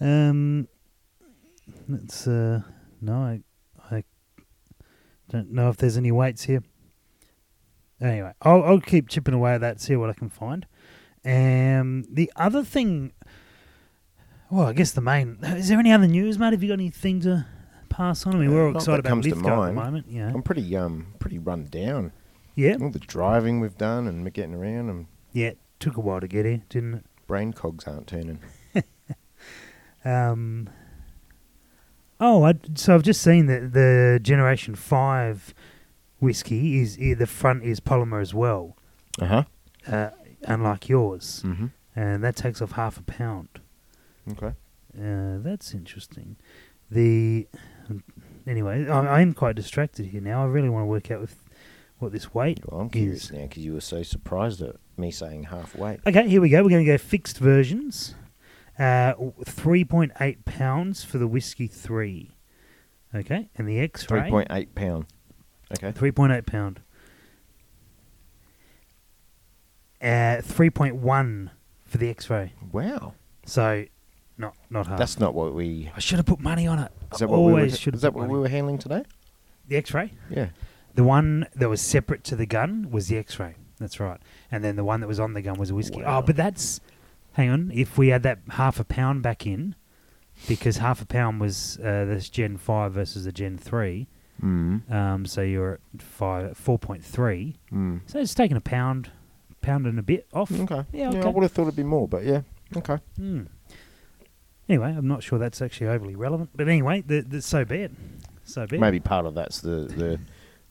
Um. 0.00 0.68
Let's. 1.88 2.26
Uh. 2.26 2.62
No, 3.00 3.14
I. 3.14 3.40
I 3.90 4.04
don't 5.30 5.52
know 5.52 5.68
if 5.68 5.76
there's 5.76 5.96
any 5.96 6.10
weights 6.10 6.44
here. 6.44 6.62
Anyway, 8.00 8.32
I'll 8.42 8.62
I'll 8.62 8.80
keep 8.80 9.08
chipping 9.08 9.34
away 9.34 9.52
at 9.54 9.60
that. 9.60 9.80
See 9.80 9.94
what 9.96 10.10
I 10.10 10.14
can 10.14 10.30
find. 10.30 10.66
Um. 11.24 12.04
The 12.10 12.32
other 12.36 12.64
thing. 12.64 13.12
Well, 14.50 14.66
I 14.66 14.72
guess 14.72 14.92
the 14.92 15.00
main. 15.02 15.38
Is 15.42 15.68
there 15.68 15.78
any 15.78 15.92
other 15.92 16.06
news, 16.06 16.38
mate? 16.38 16.52
Have 16.52 16.62
you 16.62 16.70
got 16.70 16.74
anything 16.74 17.20
to 17.20 17.46
pass 17.88 18.26
on? 18.26 18.34
I 18.36 18.38
mean, 18.38 18.52
we're 18.52 18.66
all 18.66 18.72
Not 18.72 18.82
excited 18.82 18.96
that 18.96 19.00
about 19.00 19.08
comes 19.10 19.26
to 19.26 19.34
Lithgow 19.34 19.48
at 19.64 19.66
the 19.68 19.72
mind. 19.72 19.76
moment. 19.76 20.06
Yeah. 20.10 20.28
I'm 20.34 20.42
pretty 20.42 20.76
um 20.76 21.14
pretty 21.18 21.38
run 21.38 21.64
down. 21.66 22.12
Yeah. 22.54 22.76
All 22.80 22.90
the 22.90 22.98
driving 22.98 23.60
we've 23.60 23.78
done 23.78 24.06
and 24.06 24.32
getting 24.32 24.54
around 24.54 24.88
and 24.90 25.06
Yeah. 25.32 25.52
Took 25.80 25.96
a 25.96 26.00
while 26.00 26.20
to 26.20 26.26
get 26.28 26.44
here, 26.44 26.62
didn't 26.68 26.94
it? 26.94 27.04
brain 27.26 27.52
cogs 27.52 27.84
aren't 27.86 28.06
turning. 28.06 28.40
Um, 30.04 30.70
oh, 32.20 32.44
I, 32.44 32.54
so 32.74 32.94
I've 32.94 33.02
just 33.02 33.20
seen 33.20 33.46
that 33.46 33.72
the 33.72 34.20
Generation 34.22 34.74
Five 34.74 35.52
whiskey 36.20 36.80
is 36.80 36.98
i- 37.02 37.14
the 37.14 37.26
front 37.26 37.64
is 37.64 37.80
polymer 37.80 38.20
as 38.22 38.32
well, 38.32 38.76
Uh 39.20 39.26
huh. 39.26 39.44
uh, 39.86 40.10
unlike 40.44 40.88
yours, 40.88 41.42
Mm-hmm. 41.44 41.66
and 41.96 42.22
that 42.24 42.36
takes 42.36 42.62
off 42.62 42.72
half 42.72 42.96
a 42.98 43.02
pound. 43.02 43.48
Okay. 44.30 44.54
Uh, 44.98 45.38
that's 45.38 45.74
interesting. 45.74 46.36
The 46.90 47.48
anyway, 48.46 48.88
I, 48.88 49.00
I 49.18 49.20
am 49.20 49.34
quite 49.34 49.56
distracted 49.56 50.06
here 50.06 50.20
now. 50.20 50.42
I 50.42 50.46
really 50.46 50.68
want 50.68 50.82
to 50.82 50.86
work 50.86 51.10
out 51.10 51.20
with 51.20 51.42
what 51.98 52.12
this 52.12 52.32
weight 52.32 52.60
Well, 52.66 52.80
I'm 52.82 52.90
curious 52.90 53.24
is. 53.24 53.32
now 53.32 53.42
because 53.42 53.64
you 53.64 53.74
were 53.74 53.80
so 53.80 54.02
surprised 54.02 54.62
at 54.62 54.76
me 54.96 55.10
saying 55.10 55.44
half 55.44 55.74
weight. 55.76 56.00
Okay, 56.06 56.28
here 56.28 56.40
we 56.40 56.48
go. 56.48 56.62
We're 56.62 56.70
going 56.70 56.84
to 56.84 56.90
go 56.92 56.98
fixed 56.98 57.38
versions. 57.38 58.14
Uh, 58.78 59.14
three 59.44 59.84
point 59.84 60.12
eight 60.20 60.44
pounds 60.44 61.02
for 61.02 61.18
the 61.18 61.26
whiskey 61.26 61.66
three. 61.66 62.36
Okay, 63.14 63.48
and 63.56 63.68
the 63.68 63.88
Three 63.96 64.30
point 64.30 64.48
eight 64.50 64.74
pound. 64.74 65.06
Okay. 65.72 65.92
three 65.92 66.12
point 66.12 66.32
eight 66.32 66.46
pound. 66.46 66.80
Uh, 70.00 70.40
three 70.42 70.70
point 70.70 70.94
one 70.96 71.50
for 71.84 71.98
the 71.98 72.08
X-ray. 72.08 72.52
Wow. 72.70 73.14
So, 73.46 73.86
not 74.36 74.54
not 74.70 74.86
hard. 74.86 75.00
That's 75.00 75.18
not 75.18 75.34
what 75.34 75.54
we. 75.54 75.90
I 75.96 75.98
should 76.00 76.18
have 76.18 76.26
put 76.26 76.38
money 76.38 76.66
on 76.66 76.78
it. 76.78 76.92
Is 77.12 77.18
that 77.20 77.28
what 77.28 77.42
we 77.42 77.52
were? 77.52 77.68
should 77.70 77.94
have 77.94 77.98
Is 77.98 78.02
that 78.02 78.14
what 78.14 78.28
we 78.28 78.38
were 78.38 78.48
handling 78.48 78.78
today? 78.78 79.02
The 79.68 79.76
X-ray. 79.76 80.12
Yeah. 80.30 80.48
The 80.94 81.04
one 81.04 81.46
that 81.54 81.68
was 81.68 81.80
separate 81.80 82.24
to 82.24 82.36
the 82.36 82.46
gun 82.46 82.90
was 82.90 83.08
the 83.08 83.18
X-ray. 83.18 83.54
That's 83.78 84.00
right. 84.00 84.20
And 84.50 84.64
then 84.64 84.76
the 84.76 84.84
one 84.84 85.00
that 85.00 85.06
was 85.06 85.20
on 85.20 85.34
the 85.34 85.42
gun 85.42 85.58
was 85.58 85.70
a 85.70 85.74
whiskey. 85.74 86.02
Wow. 86.02 86.18
Oh, 86.18 86.22
but 86.22 86.36
that's 86.36 86.80
hang 87.34 87.50
on. 87.50 87.70
If 87.72 87.96
we 87.96 88.10
add 88.12 88.22
that 88.24 88.40
half 88.50 88.80
a 88.80 88.84
pound 88.84 89.22
back 89.22 89.46
in, 89.46 89.74
because 90.48 90.78
half 90.78 91.00
a 91.02 91.06
pound 91.06 91.40
was 91.40 91.78
uh, 91.78 92.04
this 92.04 92.28
Gen 92.28 92.56
Five 92.56 92.92
versus 92.94 93.24
the 93.24 93.32
Gen 93.32 93.56
Three, 93.58 94.08
Mm. 94.42 94.88
um, 94.92 95.26
so 95.26 95.42
you're 95.42 95.80
at 95.94 96.00
five 96.02 96.56
four 96.56 96.78
point 96.78 97.04
three. 97.04 97.56
Mm. 97.72 98.02
So 98.06 98.20
it's 98.20 98.34
taken 98.34 98.56
a 98.56 98.60
pound, 98.60 99.10
pound 99.62 99.84
and 99.86 99.98
a 99.98 100.02
bit 100.02 100.28
off. 100.32 100.52
Okay. 100.52 100.84
Yeah, 100.92 101.10
I 101.10 101.28
would 101.28 101.42
have 101.42 101.50
thought 101.50 101.62
it'd 101.62 101.74
be 101.76 101.82
more, 101.82 102.06
but 102.06 102.24
yeah. 102.24 102.42
Okay. 102.76 102.98
Hmm. 103.16 103.42
Anyway, 104.68 104.94
I'm 104.96 105.08
not 105.08 105.22
sure 105.22 105.38
that's 105.38 105.62
actually 105.62 105.88
overly 105.88 106.14
relevant, 106.14 106.50
but 106.54 106.68
anyway, 106.68 107.02
the, 107.06 107.22
the, 107.22 107.40
so 107.42 107.64
be 107.64 107.82
it. 107.82 107.92
So 108.44 108.66
be 108.66 108.76
it. 108.76 108.80
Maybe 108.80 109.00
part 109.00 109.26
of 109.26 109.34
that's 109.34 109.60
the 109.60 109.70
the. 109.70 110.20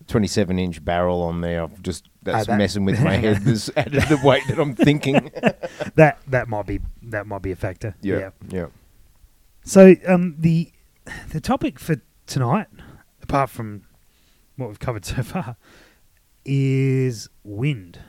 27 0.05 0.57
inch 0.57 0.85
barrel 0.85 1.21
on 1.21 1.41
there. 1.41 1.63
I've 1.63 1.81
just 1.81 2.07
that's 2.23 2.47
that- 2.47 2.57
messing 2.57 2.85
with 2.85 3.01
my 3.01 3.15
head. 3.15 3.37
There's 3.41 3.69
added 3.75 4.03
the 4.03 4.19
weight 4.23 4.43
that 4.47 4.57
I'm 4.57 4.73
thinking. 4.73 5.31
that 5.95 6.19
that 6.27 6.47
might 6.47 6.65
be 6.65 6.79
that 7.03 7.27
might 7.27 7.41
be 7.41 7.51
a 7.51 7.55
factor. 7.55 7.95
yeah, 8.01 8.29
yeah. 8.47 8.67
So 9.63 9.95
um, 10.05 10.35
the 10.39 10.71
the 11.31 11.41
topic 11.41 11.77
for 11.77 11.97
tonight, 12.25 12.67
apart 13.21 13.49
from 13.49 13.83
what 14.55 14.67
we've 14.69 14.79
covered 14.79 15.03
so 15.05 15.23
far, 15.23 15.57
is 16.45 17.27
wind. 17.43 17.99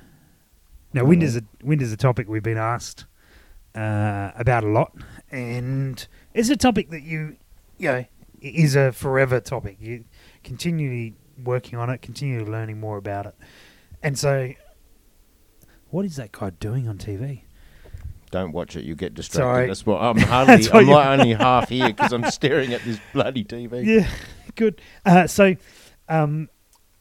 Now, 0.92 1.04
wind 1.04 1.22
is 1.22 1.36
a 1.36 1.42
wind 1.62 1.82
is 1.82 1.92
a 1.92 1.96
topic 1.96 2.28
we've 2.28 2.42
been 2.42 2.58
asked 2.58 3.06
uh, 3.74 4.32
about 4.36 4.64
a 4.64 4.68
lot, 4.68 4.92
and 5.30 6.06
it's 6.34 6.48
a 6.48 6.56
topic 6.56 6.90
that 6.90 7.02
you 7.02 7.36
you 7.78 7.88
know 7.88 8.04
is 8.40 8.76
a 8.76 8.92
forever 8.92 9.40
topic. 9.40 9.78
You 9.80 10.04
continually 10.44 11.14
working 11.42 11.78
on 11.78 11.90
it, 11.90 12.02
continually 12.02 12.50
learning 12.50 12.80
more 12.80 12.96
about 12.96 13.26
it, 13.26 13.34
and 14.02 14.18
so. 14.18 14.52
What 15.90 16.04
is 16.04 16.16
that 16.16 16.32
guy 16.32 16.50
doing 16.50 16.86
on 16.86 16.98
TV? 16.98 17.44
Don't 18.30 18.52
watch 18.52 18.76
it. 18.76 18.84
You 18.84 18.94
get 18.94 19.14
distracted. 19.14 19.42
Sorry. 19.42 19.66
That's 19.66 19.86
what 19.86 20.02
I'm 20.02 20.18
hardly. 20.18 20.56
That's 20.56 20.68
I'm 20.68 20.86
like 20.86 21.06
only 21.20 21.34
half 21.34 21.68
here 21.68 21.88
because 21.88 22.12
I'm 22.12 22.30
staring 22.30 22.74
at 22.74 22.82
this 22.82 23.00
bloody 23.12 23.44
TV. 23.44 23.84
Yeah, 23.84 24.08
good. 24.54 24.80
Uh, 25.04 25.26
so, 25.26 25.56
um, 26.08 26.48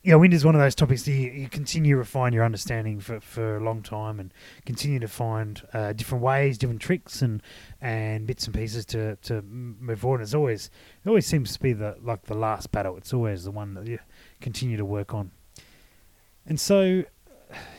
yeah, 0.07 0.15
wind 0.15 0.33
is 0.33 0.45
one 0.45 0.55
of 0.55 0.61
those 0.61 0.73
topics 0.73 1.03
that 1.03 1.11
you, 1.11 1.29
you 1.31 1.49
continue 1.49 1.95
to 1.95 1.97
refine 1.97 2.31
your 2.31 2.45
understanding 2.45 3.01
for, 3.01 3.19
for 3.19 3.57
a 3.57 3.59
long 3.59 3.81
time 3.81 4.21
and 4.21 4.33
continue 4.65 4.99
to 4.99 5.07
find 5.09 5.61
uh, 5.73 5.91
different 5.91 6.23
ways, 6.23 6.57
different 6.57 6.81
tricks, 6.81 7.21
and 7.21 7.43
and 7.81 8.25
bits 8.25 8.45
and 8.45 8.55
pieces 8.55 8.85
to, 8.85 9.17
to 9.17 9.41
move 9.41 9.99
forward. 9.99 10.21
It's 10.21 10.33
always 10.33 10.71
it 11.03 11.09
always 11.09 11.25
seems 11.25 11.51
to 11.51 11.59
be 11.59 11.73
the 11.73 11.97
like 12.01 12.23
the 12.23 12.35
last 12.35 12.71
battle. 12.71 12.95
It's 12.95 13.13
always 13.13 13.43
the 13.43 13.51
one 13.51 13.73
that 13.73 13.85
you 13.85 13.99
continue 14.39 14.77
to 14.77 14.85
work 14.85 15.13
on. 15.13 15.31
And 16.45 16.57
so, 16.57 17.03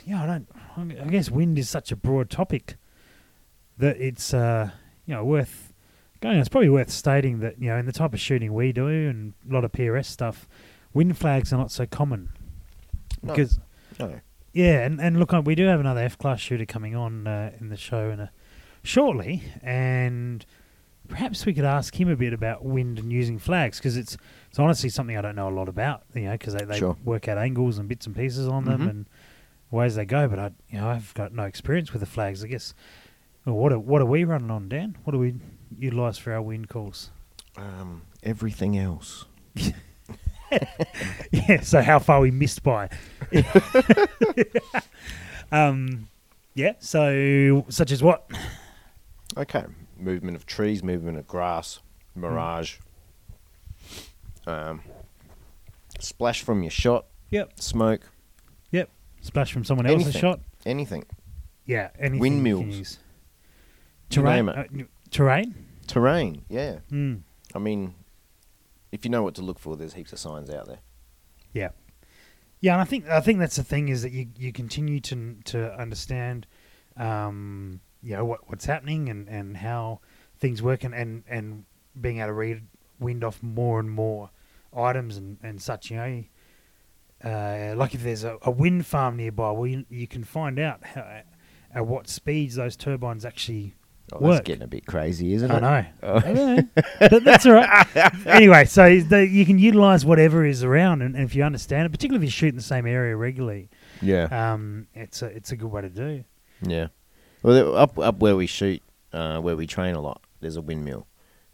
yeah, 0.04 0.22
I 0.22 0.26
don't. 0.26 1.00
I 1.00 1.08
guess 1.08 1.30
wind 1.30 1.58
is 1.58 1.70
such 1.70 1.90
a 1.92 1.96
broad 1.96 2.28
topic 2.28 2.76
that 3.78 3.96
it's 3.96 4.34
uh, 4.34 4.68
you 5.06 5.14
know 5.14 5.24
worth 5.24 5.72
going. 6.20 6.36
It's 6.36 6.50
probably 6.50 6.68
worth 6.68 6.90
stating 6.90 7.40
that 7.40 7.58
you 7.58 7.70
know 7.70 7.78
in 7.78 7.86
the 7.86 7.92
type 7.92 8.12
of 8.12 8.20
shooting 8.20 8.52
we 8.52 8.72
do 8.72 8.86
and 8.86 9.32
a 9.48 9.54
lot 9.54 9.64
of 9.64 9.72
PRS 9.72 10.04
stuff, 10.04 10.46
wind 10.94 11.16
flags 11.16 11.52
are 11.52 11.56
not 11.58 11.70
so 11.70 11.86
common 11.86 12.30
No. 13.22 13.32
because 13.34 13.58
No. 13.98 14.20
yeah, 14.52 14.84
and, 14.84 15.00
and 15.00 15.18
look, 15.18 15.32
we 15.44 15.54
do 15.54 15.66
have 15.66 15.80
another 15.80 16.00
F 16.00 16.18
class 16.18 16.40
shooter 16.40 16.66
coming 16.66 16.94
on 16.96 17.26
uh, 17.26 17.52
in 17.60 17.68
the 17.68 17.76
show 17.76 18.10
in 18.10 18.20
a 18.20 18.30
shortly, 18.82 19.42
and 19.62 20.44
perhaps 21.08 21.44
we 21.46 21.52
could 21.54 21.64
ask 21.64 21.98
him 21.98 22.08
a 22.08 22.16
bit 22.16 22.32
about 22.32 22.64
wind 22.64 22.98
and 22.98 23.12
using 23.12 23.38
flags 23.38 23.78
because 23.78 23.96
it's 23.96 24.16
it's 24.50 24.58
honestly 24.58 24.88
something 24.88 25.16
I 25.16 25.20
don't 25.20 25.36
know 25.36 25.48
a 25.48 25.50
lot 25.50 25.68
about. 25.68 26.02
You 26.14 26.22
know, 26.22 26.32
because 26.32 26.54
they, 26.54 26.64
they 26.64 26.78
Sure. 26.78 26.96
work 27.04 27.28
out 27.28 27.38
angles 27.38 27.78
and 27.78 27.88
bits 27.88 28.06
and 28.06 28.14
pieces 28.16 28.46
on 28.48 28.64
them 28.64 28.80
Mhm. 28.82 28.90
and 28.90 29.06
ways 29.70 29.94
they 29.96 30.04
go. 30.06 30.26
But 30.28 30.38
I, 30.38 30.50
you 30.70 30.80
know, 30.80 30.88
I've 30.88 31.12
got 31.14 31.32
no 31.32 31.44
experience 31.44 31.92
with 31.92 32.00
the 32.00 32.06
flags. 32.06 32.42
I 32.44 32.48
guess. 32.48 32.74
Well, 33.44 33.56
what 33.56 33.72
are, 33.72 33.78
what 33.78 34.02
are 34.02 34.06
we 34.06 34.24
running 34.24 34.50
on, 34.50 34.68
Dan? 34.68 34.96
What 35.04 35.12
do 35.12 35.18
we 35.18 35.34
utilise 35.78 36.18
for 36.18 36.32
our 36.32 36.42
wind 36.42 36.68
calls? 36.68 37.10
Um, 37.56 38.02
everything 38.22 38.76
else. 38.78 39.24
yeah, 41.32 41.60
so 41.60 41.80
how 41.82 41.98
far 41.98 42.20
we 42.20 42.30
missed 42.30 42.62
by. 42.62 42.88
um, 45.52 46.08
yeah, 46.54 46.72
so 46.78 47.64
such 47.68 47.90
as 47.92 48.02
what? 48.02 48.30
Okay. 49.36 49.64
Movement 49.98 50.36
of 50.36 50.46
trees, 50.46 50.82
movement 50.82 51.18
of 51.18 51.26
grass, 51.26 51.80
mirage. 52.14 52.76
Um, 54.46 54.80
splash 55.98 56.42
from 56.42 56.62
your 56.62 56.70
shot, 56.70 57.04
Yep, 57.30 57.60
smoke, 57.60 58.00
yep. 58.70 58.88
Splash 59.20 59.52
from 59.52 59.64
someone 59.64 59.86
else's 59.86 60.06
Anything. 60.06 60.20
shot. 60.20 60.40
anything. 60.64 61.04
Yeah, 61.66 61.90
anything. 61.98 62.14
you 62.14 62.20
Windmills. 62.20 62.64
use. 62.78 62.98
You 64.10 64.22
Terrain. 64.22 64.46
name 64.46 64.48
it. 64.48 64.56
uh, 64.56 64.84
terrain. 65.10 65.54
Terrain, 65.86 66.44
yeah. 66.48 66.78
Mm. 66.90 67.20
I 67.54 67.58
mean, 67.58 67.94
if 68.92 69.04
you 69.04 69.10
know 69.10 69.22
what 69.22 69.34
to 69.36 69.42
look 69.42 69.58
for, 69.58 69.76
there's 69.76 69.94
heaps 69.94 70.12
of 70.12 70.18
signs 70.18 70.50
out 70.50 70.66
there. 70.66 70.80
Yeah, 71.52 71.70
yeah, 72.60 72.72
and 72.72 72.80
I 72.80 72.84
think 72.84 73.08
I 73.08 73.20
think 73.20 73.38
that's 73.38 73.56
the 73.56 73.64
thing 73.64 73.88
is 73.88 74.02
that 74.02 74.12
you 74.12 74.28
you 74.36 74.52
continue 74.52 75.00
to 75.00 75.36
to 75.46 75.74
understand, 75.78 76.46
um, 76.96 77.80
you 78.02 78.16
know 78.16 78.24
what 78.24 78.48
what's 78.48 78.64
happening 78.64 79.08
and 79.08 79.28
and 79.28 79.56
how 79.58 80.00
things 80.38 80.62
work 80.62 80.84
and 80.84 80.94
and 80.94 81.24
and 81.28 81.64
being 82.00 82.18
able 82.18 82.28
to 82.28 82.32
read 82.32 82.62
wind 82.98 83.22
off 83.22 83.42
more 83.42 83.78
and 83.78 83.90
more 83.90 84.30
items 84.76 85.16
and 85.16 85.38
and 85.42 85.62
such. 85.62 85.90
You 85.90 85.96
know, 85.96 86.24
uh, 87.24 87.74
like 87.76 87.94
if 87.94 88.02
there's 88.02 88.24
a, 88.24 88.38
a 88.42 88.50
wind 88.50 88.86
farm 88.86 89.16
nearby, 89.16 89.50
well, 89.52 89.66
you, 89.66 89.84
you 89.88 90.06
can 90.06 90.24
find 90.24 90.58
out 90.58 90.84
how, 90.84 91.22
at 91.74 91.86
what 91.86 92.08
speeds 92.08 92.56
those 92.56 92.76
turbines 92.76 93.24
actually 93.24 93.74
Oh, 94.12 94.20
Work. 94.20 94.32
that's 94.36 94.46
getting 94.46 94.62
a 94.62 94.66
bit 94.68 94.86
crazy, 94.86 95.32
isn't 95.34 95.50
I 95.50 95.56
it? 95.56 95.60
know. 95.60 95.84
Oh. 96.02 96.16
I 96.24 96.32
know. 96.32 96.62
but 97.10 97.24
that's 97.24 97.44
all 97.46 97.52
right. 97.52 98.16
anyway, 98.26 98.64
so 98.64 99.00
the, 99.00 99.26
you 99.26 99.44
can 99.44 99.58
utilize 99.58 100.06
whatever 100.06 100.44
is 100.46 100.64
around, 100.64 101.02
and, 101.02 101.14
and 101.14 101.24
if 101.24 101.34
you 101.34 101.42
understand 101.42 101.86
it, 101.86 101.90
particularly 101.90 102.24
if 102.24 102.28
you 102.28 102.30
shoot 102.30 102.48
in 102.48 102.56
the 102.56 102.62
same 102.62 102.86
area 102.86 103.14
regularly, 103.16 103.68
Yeah, 104.00 104.24
um, 104.52 104.86
it's 104.94 105.20
a 105.22 105.26
it's 105.26 105.52
a 105.52 105.56
good 105.56 105.70
way 105.70 105.82
to 105.82 105.90
do. 105.90 106.24
yeah. 106.62 106.88
Well, 107.42 107.76
up 107.76 107.98
up 107.98 108.18
where 108.20 108.34
we 108.36 108.46
shoot, 108.46 108.82
uh, 109.12 109.40
where 109.40 109.56
we 109.56 109.66
train 109.66 109.94
a 109.94 110.00
lot, 110.00 110.22
there's 110.40 110.56
a 110.56 110.62
windmill, 110.62 111.06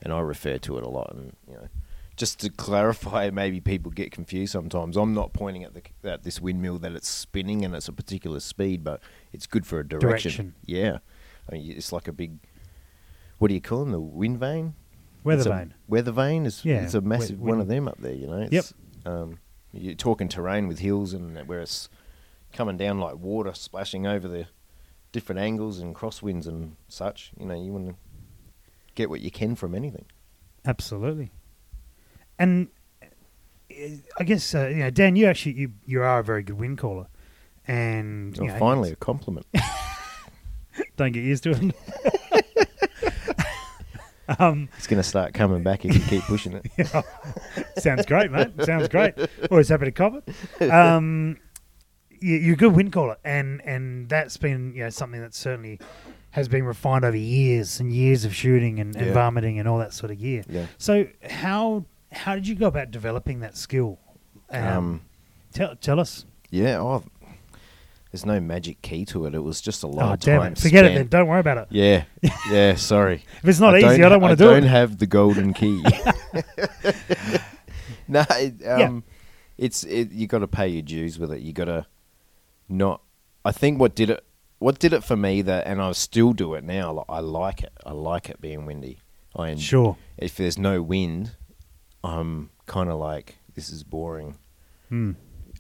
and 0.02 0.12
I 0.12 0.20
refer 0.20 0.56
to 0.58 0.78
it 0.78 0.84
a 0.84 0.88
lot. 0.88 1.12
And 1.14 1.32
you 1.48 1.54
know, 1.54 1.68
just 2.16 2.38
to 2.40 2.50
clarify, 2.56 3.30
maybe 3.30 3.60
people 3.60 3.90
get 3.90 4.12
confused 4.12 4.52
sometimes. 4.52 4.96
I'm 4.96 5.12
not 5.12 5.32
pointing 5.32 5.64
at 5.64 5.74
the 5.74 5.82
at 6.08 6.22
this 6.22 6.40
windmill 6.40 6.78
that 6.78 6.92
it's 6.92 7.08
spinning 7.08 7.64
and 7.64 7.74
it's 7.74 7.88
a 7.88 7.92
particular 7.92 8.38
speed, 8.40 8.84
but 8.84 9.00
it's 9.32 9.46
good 9.46 9.66
for 9.66 9.80
a 9.80 9.86
direction. 9.86 10.08
Direction. 10.30 10.54
Yeah, 10.64 10.98
I 11.48 11.54
mean, 11.54 11.72
it's 11.72 11.92
like 11.92 12.08
a 12.08 12.12
big. 12.12 12.38
What 13.38 13.48
do 13.48 13.54
you 13.54 13.60
call 13.60 13.80
them? 13.80 13.92
The 13.92 14.00
wind 14.00 14.38
vane. 14.38 14.74
Weather 15.22 15.40
It's 15.40 15.48
vane. 15.48 15.74
Weather 15.88 16.12
vane 16.12 16.46
is 16.46 16.64
Yeah, 16.64 16.82
it's 16.82 16.94
a 16.94 17.00
massive 17.00 17.40
one 17.40 17.60
of 17.60 17.68
them 17.68 17.88
up 17.88 17.98
there. 17.98 18.14
You 18.14 18.26
know. 18.26 18.48
It's, 18.50 18.52
Yep. 18.52 18.64
Um, 19.06 19.38
you're 19.72 19.94
talking 19.94 20.28
terrain 20.28 20.68
with 20.68 20.78
hills 20.78 21.12
and 21.12 21.36
where 21.48 21.60
it's 21.60 21.88
coming 22.52 22.76
down 22.76 23.00
like 23.00 23.16
water 23.16 23.52
splashing 23.54 24.06
over 24.06 24.28
the 24.28 24.46
different 25.12 25.40
angles 25.40 25.78
and 25.78 25.94
crosswinds 25.94 26.46
and 26.46 26.76
such. 26.88 27.32
You 27.38 27.46
know, 27.46 27.54
you 27.54 27.72
want 27.72 27.88
to 27.88 27.94
get 28.94 29.10
what 29.10 29.20
you 29.20 29.30
can 29.30 29.56
from 29.56 29.74
anything. 29.74 30.06
Absolutely. 30.64 31.32
And 32.38 32.68
uh, 33.02 33.76
I 34.18 34.24
guess 34.24 34.54
uh, 34.54 34.68
you 34.68 34.76
know, 34.76 34.90
Dan, 34.90 35.16
you 35.16 35.26
actually 35.26 35.52
you 35.54 35.72
you 35.84 36.02
are 36.02 36.20
a 36.20 36.24
very 36.24 36.42
good 36.42 36.58
wind 36.58 36.78
caller, 36.78 37.08
and 37.66 38.36
Well, 38.36 38.48
know, 38.48 38.58
finally, 38.58 38.92
a 38.92 38.96
compliment. 38.96 39.46
don't 40.96 41.12
get 41.12 41.24
used 41.24 41.42
to 41.44 41.50
it. 41.50 41.74
Um, 44.38 44.70
It's 44.78 44.86
going 44.86 45.02
to 45.02 45.06
start 45.06 45.34
coming 45.34 45.62
back 45.62 45.84
if 45.84 45.94
you 45.94 46.00
keep 46.00 46.22
pushing 46.22 46.54
it. 46.54 46.86
sounds 47.78 48.06
great, 48.06 48.30
mate. 48.30 48.48
Sounds 48.62 48.88
great. 48.88 49.12
Always 49.50 49.68
happy 49.68 49.84
to 49.84 49.92
cop 49.92 50.14
it. 50.58 50.70
Um, 50.70 51.36
you, 52.10 52.36
you're 52.36 52.54
a 52.54 52.56
good 52.56 52.74
wind 52.74 52.90
caller, 52.90 53.18
and 53.22 53.60
and 53.66 54.08
that's 54.08 54.38
been 54.38 54.72
you 54.74 54.82
know 54.84 54.88
something 54.88 55.20
that 55.20 55.34
certainly 55.34 55.78
has 56.30 56.48
been 56.48 56.64
refined 56.64 57.04
over 57.04 57.16
years 57.18 57.80
and 57.80 57.92
years 57.92 58.24
of 58.24 58.34
shooting 58.34 58.80
and, 58.80 58.96
and 58.96 59.08
Yeah. 59.08 59.12
varminting 59.12 59.58
and 59.60 59.68
all 59.68 59.76
that 59.78 59.92
sort 59.92 60.10
of 60.10 60.18
gear. 60.18 60.42
Yeah. 60.48 60.66
So 60.78 61.06
how 61.28 61.84
how 62.10 62.34
did 62.34 62.48
you 62.48 62.54
go 62.54 62.66
about 62.66 62.90
developing 62.90 63.40
that 63.40 63.58
skill? 63.58 63.98
Um, 64.48 64.64
Um, 64.66 65.00
tell 65.52 65.76
tell 65.76 66.00
us. 66.00 66.24
yeah. 66.48 66.78
Oh, 66.78 67.04
there's 68.14 68.24
no 68.24 68.38
magic 68.38 68.80
key 68.80 69.04
to 69.04 69.26
it. 69.26 69.34
It 69.34 69.40
was 69.40 69.60
just 69.60 69.82
a 69.82 69.88
lot 69.88 70.08
Oh 70.08 70.12
of 70.12 70.20
damn 70.20 70.40
time. 70.40 70.52
it! 70.52 70.58
Forget 70.60 70.84
it 70.84 70.94
then. 70.94 71.08
Don't 71.08 71.26
worry 71.26 71.40
about 71.40 71.58
it. 71.58 71.66
Yeah. 71.70 72.04
Yeah. 72.48 72.76
Sorry. 72.76 73.24
If 73.42 73.48
it's 73.48 73.58
not 73.58 73.74
I 73.74 73.78
easy, 73.78 74.04
I 74.04 74.08
don't 74.08 74.20
want 74.20 74.38
to 74.38 74.44
do 74.44 74.50
it. 74.50 74.52
I 74.52 74.60
don't 74.60 74.68
have 74.68 74.98
the 74.98 75.06
golden 75.06 75.52
key. 75.52 75.82
no, 78.06 78.24
it, 78.30 78.64
um, 78.68 79.02
it's 79.58 79.82
it, 79.82 80.12
you 80.12 80.28
got 80.28 80.38
to 80.38 80.46
pay 80.46 80.68
your 80.68 80.82
dues 80.82 81.18
with 81.18 81.32
it. 81.32 81.40
You 81.40 81.52
got 81.52 81.64
to 81.64 81.86
not. 82.68 83.00
I 83.44 83.50
think 83.50 83.80
what 83.80 83.96
did 83.96 84.10
it, 84.10 84.24
what 84.60 84.78
did 84.78 84.92
it 84.92 85.02
for 85.02 85.16
me 85.16 85.42
that, 85.42 85.66
and 85.66 85.82
I 85.82 85.90
still 85.90 86.32
do 86.32 86.54
it 86.54 86.62
now. 86.62 87.04
I 87.08 87.18
like 87.18 87.64
it. 87.64 87.72
I 87.84 87.94
like 87.94 88.30
it 88.30 88.40
being 88.40 88.64
windy. 88.64 89.00
I 89.34 89.50
en- 89.50 89.58
Sure. 89.58 89.96
If 90.16 90.36
there's 90.36 90.56
no 90.56 90.82
wind, 90.82 91.32
I'm 92.04 92.50
kind 92.66 92.90
of 92.90 93.00
like 93.00 93.38
this 93.56 93.70
is 93.70 93.82
boring. 93.82 94.36
Hmm. 94.88 95.12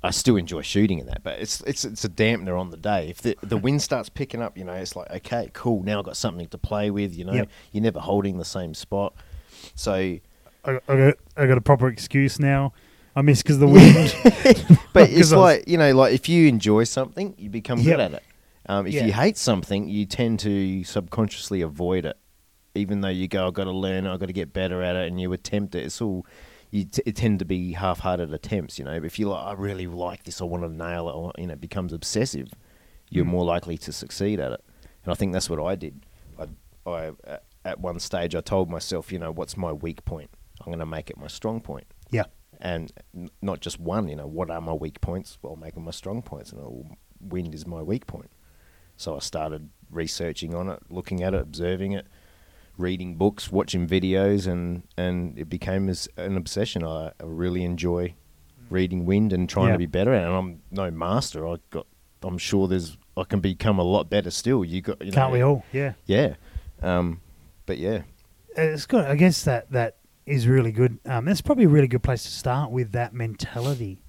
I 0.04 0.10
still 0.10 0.36
enjoy 0.36 0.60
shooting 0.62 0.98
in 0.98 1.06
that, 1.06 1.22
but 1.22 1.38
it's 1.40 1.60
it's 1.62 1.84
it's 1.84 2.04
a 2.04 2.08
dampener 2.08 2.58
on 2.60 2.70
the 2.70 2.76
day. 2.76 3.08
If 3.08 3.22
the 3.22 3.36
the 3.42 3.56
wind 3.56 3.80
starts 3.82 4.08
picking 4.08 4.42
up, 4.42 4.56
you 4.58 4.64
know, 4.64 4.74
it's 4.74 4.94
like 4.94 5.10
okay, 5.10 5.50
cool. 5.54 5.82
Now 5.82 5.98
I've 6.00 6.04
got 6.04 6.16
something 6.16 6.46
to 6.48 6.58
play 6.58 6.90
with. 6.90 7.16
You 7.16 7.24
know, 7.24 7.32
Yep. 7.32 7.48
you're 7.72 7.82
never 7.82 8.00
holding 8.00 8.38
the 8.38 8.44
same 8.44 8.74
spot. 8.74 9.14
So, 9.74 9.92
I, 9.94 10.20
I, 10.66 10.78
got, 10.96 11.14
I 11.36 11.46
got 11.46 11.56
a 11.58 11.62
proper 11.62 11.88
excuse 11.88 12.38
now. 12.38 12.72
I 13.16 13.22
miss 13.22 13.42
because 13.42 13.58
the 13.58 13.66
wind. 13.66 14.14
but 14.92 15.08
it's 15.10 15.18
was- 15.18 15.32
like 15.32 15.68
you 15.68 15.78
know, 15.78 15.94
like 15.94 16.12
if 16.14 16.28
you 16.28 16.48
enjoy 16.48 16.84
something, 16.84 17.34
you 17.38 17.48
become 17.48 17.78
Yep. 17.78 17.86
good 17.86 18.00
at 18.00 18.12
it. 18.14 18.22
Um, 18.66 18.86
if 18.86 18.94
Yeah. 18.94 19.06
you 19.06 19.12
hate 19.12 19.36
something, 19.38 19.88
you 19.88 20.04
tend 20.06 20.40
to 20.40 20.84
subconsciously 20.84 21.60
avoid 21.62 22.04
it, 22.06 22.16
even 22.74 23.00
though 23.00 23.08
you 23.08 23.28
go, 23.28 23.46
"I've 23.46 23.54
got 23.54 23.64
to 23.64 23.72
learn, 23.72 24.06
I've 24.06 24.20
got 24.20 24.26
to 24.26 24.32
get 24.32 24.52
better 24.52 24.82
at 24.82 24.96
it," 24.96 25.08
and 25.08 25.20
you 25.20 25.32
attempt 25.32 25.74
it. 25.74 25.84
It's 25.84 26.00
all 26.02 26.26
you 26.74 26.84
t- 26.86 27.02
it 27.06 27.14
tend 27.14 27.38
to 27.38 27.44
be 27.44 27.72
half-hearted 27.72 28.34
attempts. 28.34 28.78
You 28.80 28.84
know, 28.84 28.92
if 28.94 29.18
you 29.18 29.28
like, 29.28 29.44
I 29.46 29.52
really 29.52 29.86
like 29.86 30.24
this, 30.24 30.40
I 30.40 30.44
want 30.44 30.64
to 30.64 30.68
nail 30.68 31.08
it. 31.08 31.12
Or, 31.12 31.32
you 31.38 31.46
know, 31.46 31.52
it 31.52 31.60
becomes 31.60 31.92
obsessive. 31.92 32.48
You're 33.10 33.24
Mm. 33.24 33.28
more 33.28 33.44
likely 33.44 33.78
to 33.78 33.92
succeed 33.92 34.40
at 34.40 34.50
it, 34.52 34.64
and 35.04 35.12
I 35.12 35.14
think 35.14 35.32
that's 35.32 35.48
what 35.48 35.60
I 35.62 35.76
did. 35.76 36.04
I, 36.36 36.46
I 36.90 37.12
at- 37.64 37.78
one 37.80 37.98
stage, 38.00 38.34
I 38.34 38.40
told 38.40 38.68
myself, 38.70 39.12
you 39.12 39.18
know, 39.20 39.30
what's 39.30 39.56
my 39.56 39.72
weak 39.72 40.04
point? 40.04 40.30
I'm 40.60 40.66
going 40.66 40.80
to 40.80 40.86
make 40.86 41.10
it 41.10 41.16
my 41.16 41.28
strong 41.28 41.60
point 41.60 41.86
yeah. 42.10 42.24
and 42.60 42.92
n- 43.14 43.30
not 43.40 43.60
just 43.60 43.78
one. 43.78 44.08
You 44.08 44.16
know, 44.16 44.26
what 44.26 44.50
are 44.50 44.60
my 44.60 44.72
weak 44.72 45.00
points? 45.00 45.38
Well, 45.42 45.56
make 45.56 45.74
them 45.74 45.84
my 45.84 45.92
strong 45.92 46.22
points, 46.22 46.50
and 46.52 46.60
oh, 46.60 46.86
wind 47.20 47.54
is 47.54 47.66
my 47.66 47.82
weak 47.82 48.06
point. 48.08 48.30
So 48.96 49.14
I 49.16 49.20
started 49.20 49.70
researching 49.90 50.54
on 50.54 50.68
it, 50.68 50.80
looking 50.90 51.22
at 51.22 51.34
it, 51.34 51.40
observing 51.40 51.92
it, 51.92 52.06
reading 52.76 53.16
books, 53.16 53.50
watching 53.52 53.86
videos, 53.86 54.46
and 54.46 54.82
and 54.96 55.38
it 55.38 55.48
became 55.48 55.88
as 55.88 56.08
an 56.16 56.36
obsession. 56.36 56.84
I, 56.84 57.08
I 57.08 57.24
really 57.24 57.64
enjoy 57.64 58.14
reading 58.70 59.04
wind 59.06 59.32
and 59.32 59.48
trying 59.48 59.66
Yeah. 59.68 59.72
to 59.72 59.78
be 59.78 59.86
better 59.86 60.12
at 60.12 60.22
it. 60.22 60.26
And 60.26 60.34
I'm 60.34 60.62
no 60.70 60.90
master. 60.90 61.46
I 61.46 61.56
got. 61.70 61.86
I'm 62.22 62.38
sure 62.38 62.66
there's. 62.68 62.96
I 63.16 63.24
can 63.24 63.40
become 63.40 63.78
a 63.78 63.82
lot 63.84 64.08
better 64.10 64.30
still. 64.30 64.64
You 64.64 64.80
got. 64.82 65.04
You 65.04 65.12
Can't 65.12 65.30
know, 65.30 65.34
we 65.34 65.42
all? 65.42 65.64
Yeah. 65.72 65.92
Yeah. 66.06 66.34
Um, 66.82 67.20
but 67.66 67.78
yeah. 67.78 68.02
It's 68.56 68.86
good. 68.86 69.04
I 69.04 69.16
guess 69.16 69.44
that 69.44 69.70
that 69.72 69.96
is 70.26 70.46
really 70.46 70.72
good. 70.72 70.98
Um, 71.06 71.24
that's 71.26 71.40
probably 71.40 71.64
a 71.64 71.68
really 71.68 71.88
good 71.88 72.02
place 72.02 72.22
to 72.24 72.30
start 72.30 72.70
with 72.70 72.92
that 72.92 73.12
mentality. 73.12 74.00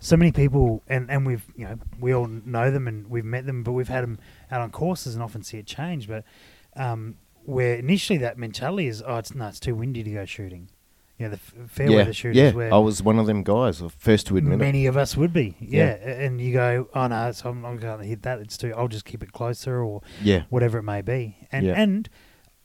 So 0.00 0.16
many 0.16 0.30
people, 0.32 0.82
and, 0.88 1.10
and 1.10 1.24
we've 1.26 1.44
you 1.56 1.64
know 1.64 1.78
we 2.00 2.12
all 2.14 2.26
know 2.26 2.70
them 2.70 2.86
and 2.88 3.08
we've 3.08 3.24
met 3.24 3.46
them, 3.46 3.62
but 3.62 3.72
we've 3.72 3.88
had 3.88 4.02
them 4.02 4.18
out 4.50 4.60
on 4.60 4.70
courses 4.70 5.14
and 5.14 5.22
often 5.22 5.42
see 5.42 5.58
it 5.58 5.66
change. 5.66 6.08
But 6.08 6.24
um, 6.76 7.16
where 7.46 7.74
initially 7.76 8.18
that 8.18 8.38
mentality 8.38 8.86
is, 8.88 9.02
oh, 9.06 9.16
it's 9.16 9.34
no, 9.34 9.46
it's 9.48 9.60
too 9.60 9.74
windy 9.74 10.02
to 10.02 10.10
go 10.10 10.24
shooting. 10.24 10.68
You 11.18 11.24
know, 11.26 11.30
the 11.30 11.36
f- 11.36 11.70
fair 11.70 11.88
yeah. 11.90 11.96
weather 11.96 12.12
shooters 12.12 12.36
yeah. 12.36 12.52
where 12.52 12.74
I 12.74 12.76
was 12.78 13.02
one 13.02 13.18
of 13.18 13.26
them 13.26 13.42
guys. 13.42 13.78
the 13.78 13.88
First 13.88 14.26
to 14.26 14.36
admit 14.36 14.54
it. 14.54 14.56
many 14.58 14.84
of 14.86 14.96
us 14.98 15.16
would 15.16 15.32
be. 15.32 15.56
Yeah. 15.60 15.96
Yeah. 15.98 16.10
and 16.10 16.40
you 16.40 16.52
go, 16.52 16.88
oh 16.94 17.06
no, 17.06 17.32
so 17.32 17.48
I'm 17.48 17.62
not 17.62 17.80
going 17.80 18.00
to 18.00 18.04
hit 18.04 18.22
that. 18.22 18.40
It's 18.40 18.58
too. 18.58 18.74
I'll 18.76 18.88
just 18.88 19.06
keep 19.06 19.22
it 19.22 19.32
closer, 19.32 19.82
or 19.82 20.02
Yeah. 20.22 20.42
whatever 20.50 20.76
it 20.78 20.82
may 20.82 21.00
be. 21.00 21.36
And 21.50 21.64
Yeah. 21.66 21.74
and 21.74 22.08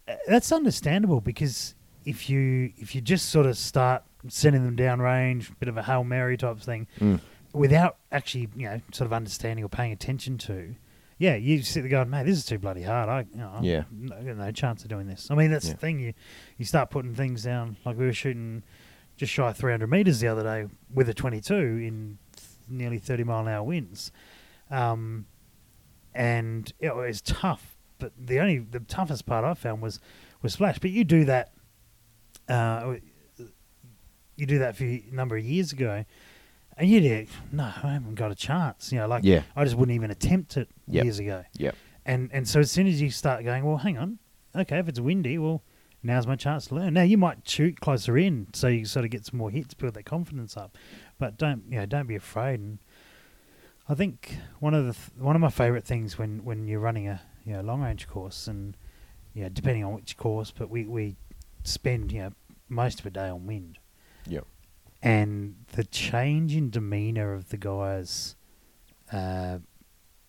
uh, 0.07 0.15
that's 0.27 0.51
understandable 0.51 1.21
because 1.21 1.75
if 2.03 2.29
you 2.29 2.73
if 2.77 2.93
you 2.93 2.99
just 3.01 3.29
sort 3.29 3.45
of 3.45 3.57
start 3.57 4.03
sending 4.27 4.65
them 4.65 4.75
down 4.75 4.99
range, 4.99 5.51
bit 5.59 5.69
of 5.69 5.77
a 5.77 5.83
hail 5.83 6.03
mary 6.03 6.35
type 6.35 6.59
thing, 6.59 6.87
Mm. 6.99 7.21
without 7.53 7.97
actually 8.11 8.49
you 8.55 8.65
know 8.67 8.81
sort 8.91 9.05
of 9.05 9.13
understanding 9.13 9.63
or 9.63 9.69
paying 9.69 9.93
attention 9.93 10.37
to, 10.39 10.75
yeah, 11.21 11.35
you 11.35 11.61
sit 11.61 11.81
there 11.81 11.89
going, 11.91 12.09
man, 12.09 12.25
this 12.25 12.35
is 12.35 12.45
too 12.47 12.57
bloody 12.57 12.81
hard. 12.81 13.07
I 13.07 13.19
you 13.31 13.37
know, 13.37 13.59
Yeah. 13.61 13.83
no, 13.91 14.15
I 14.15 14.23
got 14.23 14.37
no 14.37 14.51
chance 14.51 14.81
of 14.83 14.89
doing 14.89 15.05
this. 15.05 15.29
I 15.29 15.35
mean, 15.35 15.51
that's 15.51 15.67
Yeah. 15.67 15.73
the 15.73 15.77
thing. 15.77 15.99
You 15.99 16.13
you 16.57 16.65
start 16.65 16.89
putting 16.89 17.13
things 17.13 17.43
down 17.43 17.77
like 17.85 17.95
we 17.95 18.05
were 18.05 18.13
shooting 18.13 18.63
just 19.17 19.31
shy 19.31 19.47
of 19.49 19.55
300 19.57 19.87
meters 19.87 20.19
the 20.19 20.27
other 20.27 20.41
day 20.41 20.67
with 20.91 21.07
a 21.09 21.13
22 21.13 21.53
in 21.53 22.17
th- 22.35 22.47
nearly 22.67 22.97
30 22.97 23.23
mile 23.23 23.41
an 23.41 23.49
hour 23.49 23.63
winds. 23.63 24.11
Um, 24.71 25.27
and 26.15 26.73
it 26.79 26.95
was 26.95 27.21
tough. 27.21 27.77
But 27.99 28.13
the 28.17 28.39
only 28.39 28.57
the 28.57 28.79
toughest 28.79 29.27
part 29.27 29.45
I 29.45 29.53
found 29.53 29.81
was 29.83 29.99
was 30.41 30.53
splash. 30.53 30.79
But 30.79 30.89
you 30.89 31.03
do 31.03 31.23
that, 31.25 31.53
uh, 32.49 32.95
you 34.35 34.45
do 34.47 34.57
that 34.57 34.75
for 34.75 34.85
a 34.85 35.03
number 35.11 35.37
of 35.37 35.45
years 35.45 35.71
ago, 35.71 36.03
and 36.81 36.89
you'd 36.89 37.01
did 37.01 37.29
no, 37.51 37.63
I 37.63 37.93
haven't 37.93 38.15
got 38.15 38.31
a 38.31 38.35
chance. 38.35 38.91
You 38.91 38.99
know, 38.99 39.07
like 39.07 39.23
Yeah. 39.23 39.43
I 39.55 39.63
just 39.63 39.75
wouldn't 39.77 39.95
even 39.95 40.11
attempt 40.11 40.57
it 40.57 40.67
Yep. 40.87 41.03
years 41.05 41.19
ago. 41.19 41.43
Yep. 41.57 41.75
And 42.05 42.29
and 42.33 42.47
so 42.47 42.59
as 42.59 42.69
soon 42.71 42.87
as 42.87 43.01
you 43.01 43.09
start 43.09 43.43
going, 43.45 43.63
well, 43.63 43.77
hang 43.77 43.97
on, 43.97 44.19
okay, 44.55 44.79
if 44.79 44.87
it's 44.89 44.99
windy, 44.99 45.37
well, 45.37 45.63
now's 46.03 46.25
my 46.27 46.35
chance 46.35 46.65
to 46.67 46.75
learn. 46.75 46.93
Now 46.95 47.03
you 47.03 47.17
might 47.17 47.47
shoot 47.47 47.79
closer 47.79 48.17
in, 48.17 48.47
so 48.53 48.67
you 48.67 48.85
sort 48.85 49.05
of 49.05 49.11
get 49.11 49.25
some 49.25 49.37
more 49.37 49.51
hits, 49.51 49.73
build 49.75 49.93
that 49.93 50.03
confidence 50.05 50.57
up. 50.57 50.77
But 51.19 51.37
don't 51.37 51.63
you 51.69 51.77
know? 51.77 51.85
Don't 51.85 52.07
be 52.07 52.15
afraid. 52.15 52.59
And 52.59 52.79
I 53.87 53.93
think 53.95 54.37
one 54.59 54.73
of 54.73 54.85
the 54.87 54.93
th- 54.93 55.11
one 55.19 55.35
of 55.35 55.41
my 55.41 55.49
favourite 55.49 55.83
things 55.85 56.17
when 56.17 56.43
when 56.43 56.67
you're 56.67 56.79
running 56.79 57.07
a 57.07 57.21
you 57.45 57.53
know 57.53 57.61
long 57.61 57.81
range 57.81 58.07
course, 58.07 58.47
and 58.47 58.75
you 59.33 59.43
know 59.43 59.49
depending 59.49 59.83
on 59.83 59.93
which 59.93 60.17
course, 60.17 60.51
but 60.51 60.69
we 60.69 60.85
we 60.85 61.15
spend 61.63 62.11
you 62.11 62.21
know 62.21 62.31
most 62.69 62.99
of 62.99 63.05
a 63.05 63.09
day 63.11 63.27
on 63.29 63.45
wind, 63.45 63.77
Yep. 64.27 64.47
And 65.01 65.55
the 65.73 65.83
change 65.83 66.55
in 66.55 66.69
demeanour 66.69 67.33
of 67.33 67.49
the 67.49 67.57
guys. 67.57 68.35
Uh, 69.11 69.59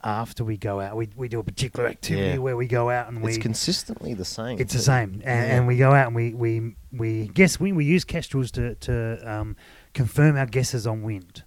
after 0.04 0.42
we 0.42 0.56
go 0.56 0.80
out, 0.80 0.96
we 0.96 1.08
we 1.14 1.28
do 1.28 1.38
a 1.38 1.44
particular 1.44 1.88
activity 1.88 2.30
Yeah. 2.30 2.38
where 2.38 2.56
we 2.56 2.66
go 2.66 2.90
out 2.90 3.06
and 3.08 3.18
It's 3.24 3.36
we 3.36 3.40
consistently 3.42 4.14
the 4.14 4.24
same. 4.24 4.58
it's 4.58 4.72
the 4.72 4.80
same, 4.80 5.10
and, 5.14 5.22
Yeah. 5.24 5.56
and 5.56 5.66
we 5.68 5.76
go 5.76 5.92
out 5.92 6.08
and 6.08 6.16
we 6.16 6.34
we 6.34 6.74
we 6.90 7.28
guess 7.28 7.60
we 7.60 7.70
we 7.72 7.84
use 7.84 8.04
Kestrels 8.04 8.50
to 8.52 8.74
to 8.76 9.32
um, 9.32 9.56
confirm 9.94 10.36
our 10.36 10.46
guesses 10.46 10.88
on 10.88 11.02
wind, 11.02 11.44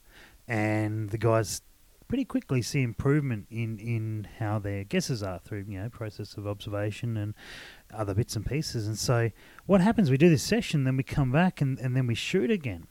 and 0.47 1.09
the 1.09 1.17
guys 1.17 1.61
pretty 2.07 2.23
quickly 2.23 2.61
see 2.61 2.81
improvement 2.81 3.47
in 3.49 3.77
in 3.77 4.27
how 4.39 4.57
their 4.59 4.85
guesses 4.85 5.21
are 5.21 5.39
through 5.39 5.65
you 5.67 5.77
know 5.81 5.89
process 5.89 6.37
of 6.37 6.47
observation 6.47 7.17
and 7.17 7.33
other 7.93 8.13
bits 8.13 8.37
and 8.37 8.45
pieces. 8.45 8.87
And 8.87 8.97
so 8.97 9.31
what 9.65 9.81
happens? 9.81 10.09
We 10.09 10.15
do 10.17 10.29
this 10.29 10.43
session, 10.43 10.85
then 10.85 10.95
we 10.95 11.03
come 11.03 11.29
back 11.33 11.59
and 11.59 11.77
and 11.79 11.93
then 11.93 12.07
we 12.07 12.15
shoot 12.15 12.49
again, 12.49 12.87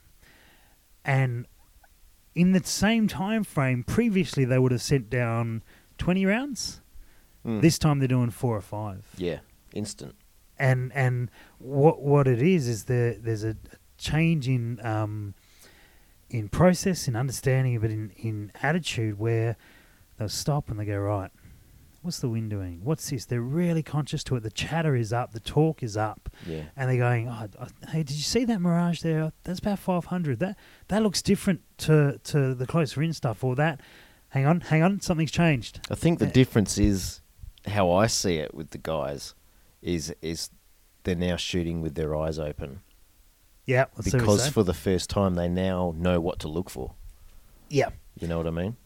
and 1.05 1.45
in 2.33 2.51
the 2.51 2.63
same 2.63 3.07
time 3.07 3.43
frame 3.43 3.83
previously 3.83 4.43
they 4.43 4.59
would 4.59 4.71
have 4.71 4.81
sent 4.81 5.09
down 5.09 5.63
twenty 5.97 6.25
rounds. 6.25 6.81
Mm. 7.45 7.61
This 7.61 7.77
time 7.79 7.99
they're 7.99 8.07
doing 8.07 8.31
four 8.31 8.57
or 8.57 8.61
five 8.61 9.05
Yeah. 9.17 9.39
Instant. 9.73 10.15
and 10.57 10.91
and 10.93 11.29
what 11.59 12.01
what 12.01 12.27
it 12.27 12.41
is 12.41 12.67
is 12.67 12.85
there 12.85 13.13
there's 13.13 13.43
a 13.43 13.55
change 13.97 14.47
in 14.47 14.83
um, 14.85 15.33
in 16.29 16.49
process 16.49 17.07
in 17.07 17.15
understanding 17.15 17.79
but 17.79 17.91
in 17.91 18.11
in 18.17 18.51
attitude 18.63 19.19
where 19.19 19.55
they'll 20.17 20.27
stop 20.27 20.69
and 20.69 20.79
they 20.79 20.85
go 20.85 20.97
right 20.97 21.29
what's 22.05 22.19
the 22.19 22.29
wind 22.29 22.49
doing? 22.49 22.79
What's 22.83 23.09
this? 23.09 23.25
They're 23.25 23.41
really 23.41 23.83
conscious 23.83 24.23
to 24.25 24.35
it. 24.35 24.43
The 24.43 24.51
chatter 24.51 24.95
is 24.95 25.11
up. 25.11 25.33
The 25.33 25.39
talk 25.39 25.83
is 25.83 25.97
up. 25.97 26.29
Yeah. 26.45 26.63
and 26.77 26.89
they're 26.89 26.97
going 26.97 27.27
oh, 27.27 27.47
hey 27.89 28.03
did 28.03 28.15
you 28.15 28.23
see 28.23 28.45
that 28.45 28.61
mirage 28.61 29.01
there? 29.01 29.33
That's 29.43 29.59
about 29.59 29.79
500 29.79 30.39
that 30.39 30.57
that 30.87 31.01
looks 31.03 31.21
different 31.21 31.61
to 31.79 32.19
to 32.25 32.53
the 32.55 32.65
closer 32.67 33.01
in 33.01 33.11
stuff 33.13 33.43
or 33.43 33.55
that. 33.55 33.81
Hang 34.29 34.45
on 34.45 34.61
hang 34.61 34.83
on. 34.83 35.01
Something's 35.01 35.31
changed. 35.31 35.81
I 35.91 35.95
think 35.95 36.19
the 36.19 36.27
Uh, 36.27 36.31
difference 36.31 36.77
is 36.77 37.21
how 37.67 37.91
I 37.91 38.07
see 38.07 38.37
it 38.37 38.53
with 38.53 38.69
the 38.69 38.77
guys 38.77 39.33
is 39.81 40.13
is 40.21 40.49
they're 41.03 41.15
now 41.15 41.35
shooting 41.35 41.81
with 41.81 41.95
their 41.95 42.15
eyes 42.15 42.37
open. 42.39 42.81
Yeah 43.65 43.85
let's 43.95 44.11
see 44.11 44.17
what 44.17 44.21
you 44.21 44.27
because 44.31 44.49
for 44.49 44.63
the 44.63 44.73
first 44.73 45.09
time 45.09 45.33
they 45.35 45.47
now 45.49 45.93
know 45.97 46.19
what 46.21 46.37
to 46.39 46.47
look 46.47 46.69
for. 46.69 46.93
yeah. 47.69 47.89
You 48.19 48.27
know 48.29 48.37
what 48.37 48.47
I 48.47 48.51
mean? 48.51 48.77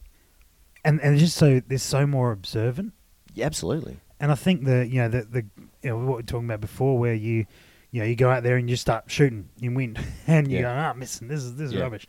and 0.84 0.98
and 1.02 1.18
just 1.18 1.36
so 1.36 1.60
they're 1.60 1.76
so 1.78 2.06
more 2.06 2.32
observant 2.32 2.94
Yeah, 3.34 3.46
absolutely. 3.46 3.98
and 4.18 4.30
I 4.32 4.34
think 4.34 4.64
the 4.64 4.86
you 4.86 4.96
know 5.02 5.08
the 5.08 5.22
the 5.22 5.44
you 5.82 5.90
know 5.90 5.96
what 5.98 6.06
we 6.06 6.12
were 6.14 6.22
talking 6.22 6.46
about 6.46 6.60
before, 6.60 6.98
where 6.98 7.14
you 7.14 7.46
you 7.92 8.00
know, 8.00 8.06
you 8.06 8.14
go 8.14 8.30
out 8.30 8.44
there 8.44 8.56
and 8.56 8.70
you 8.70 8.76
start 8.76 9.04
shooting 9.10 9.48
in 9.60 9.74
wind, 9.74 9.98
and 10.28 10.48
you 10.50 10.58
Yeah. 10.58 10.62
go, 10.62 10.68
ah, 10.70 10.92
missing. 10.94 11.26
This 11.28 11.40
is 11.42 11.56
this 11.56 11.68
is 11.68 11.74
Yeah. 11.74 11.82
rubbish. 11.82 12.06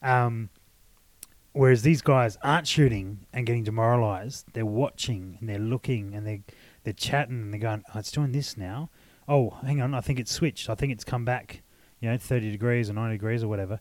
Um, 0.00 0.48
whereas 1.52 1.82
these 1.82 2.00
guys 2.02 2.38
aren't 2.42 2.66
shooting 2.66 3.26
and 3.32 3.46
getting 3.46 3.64
demoralised. 3.64 4.46
They're 4.52 4.64
watching 4.66 5.36
and 5.40 5.48
they're 5.48 5.58
looking 5.58 6.14
and 6.14 6.26
they 6.26 6.42
they're 6.84 6.92
chatting 6.94 7.40
and 7.42 7.52
they're 7.52 7.60
going, 7.60 7.82
oh, 7.94 7.98
it's 7.98 8.10
doing 8.10 8.32
this 8.32 8.56
now. 8.56 8.88
Oh, 9.26 9.50
hang 9.62 9.82
on, 9.82 9.92
I 9.94 10.00
think 10.00 10.18
it's 10.18 10.32
switched. 10.32 10.70
I 10.70 10.74
think 10.74 10.92
it's 10.92 11.04
come 11.04 11.24
back. 11.24 11.62
You 12.00 12.08
know, 12.10 12.16
thirty 12.16 12.50
degrees 12.50 12.88
or 12.88 12.92
ninety 12.94 13.16
degrees 13.16 13.42
or 13.42 13.48
whatever, 13.48 13.80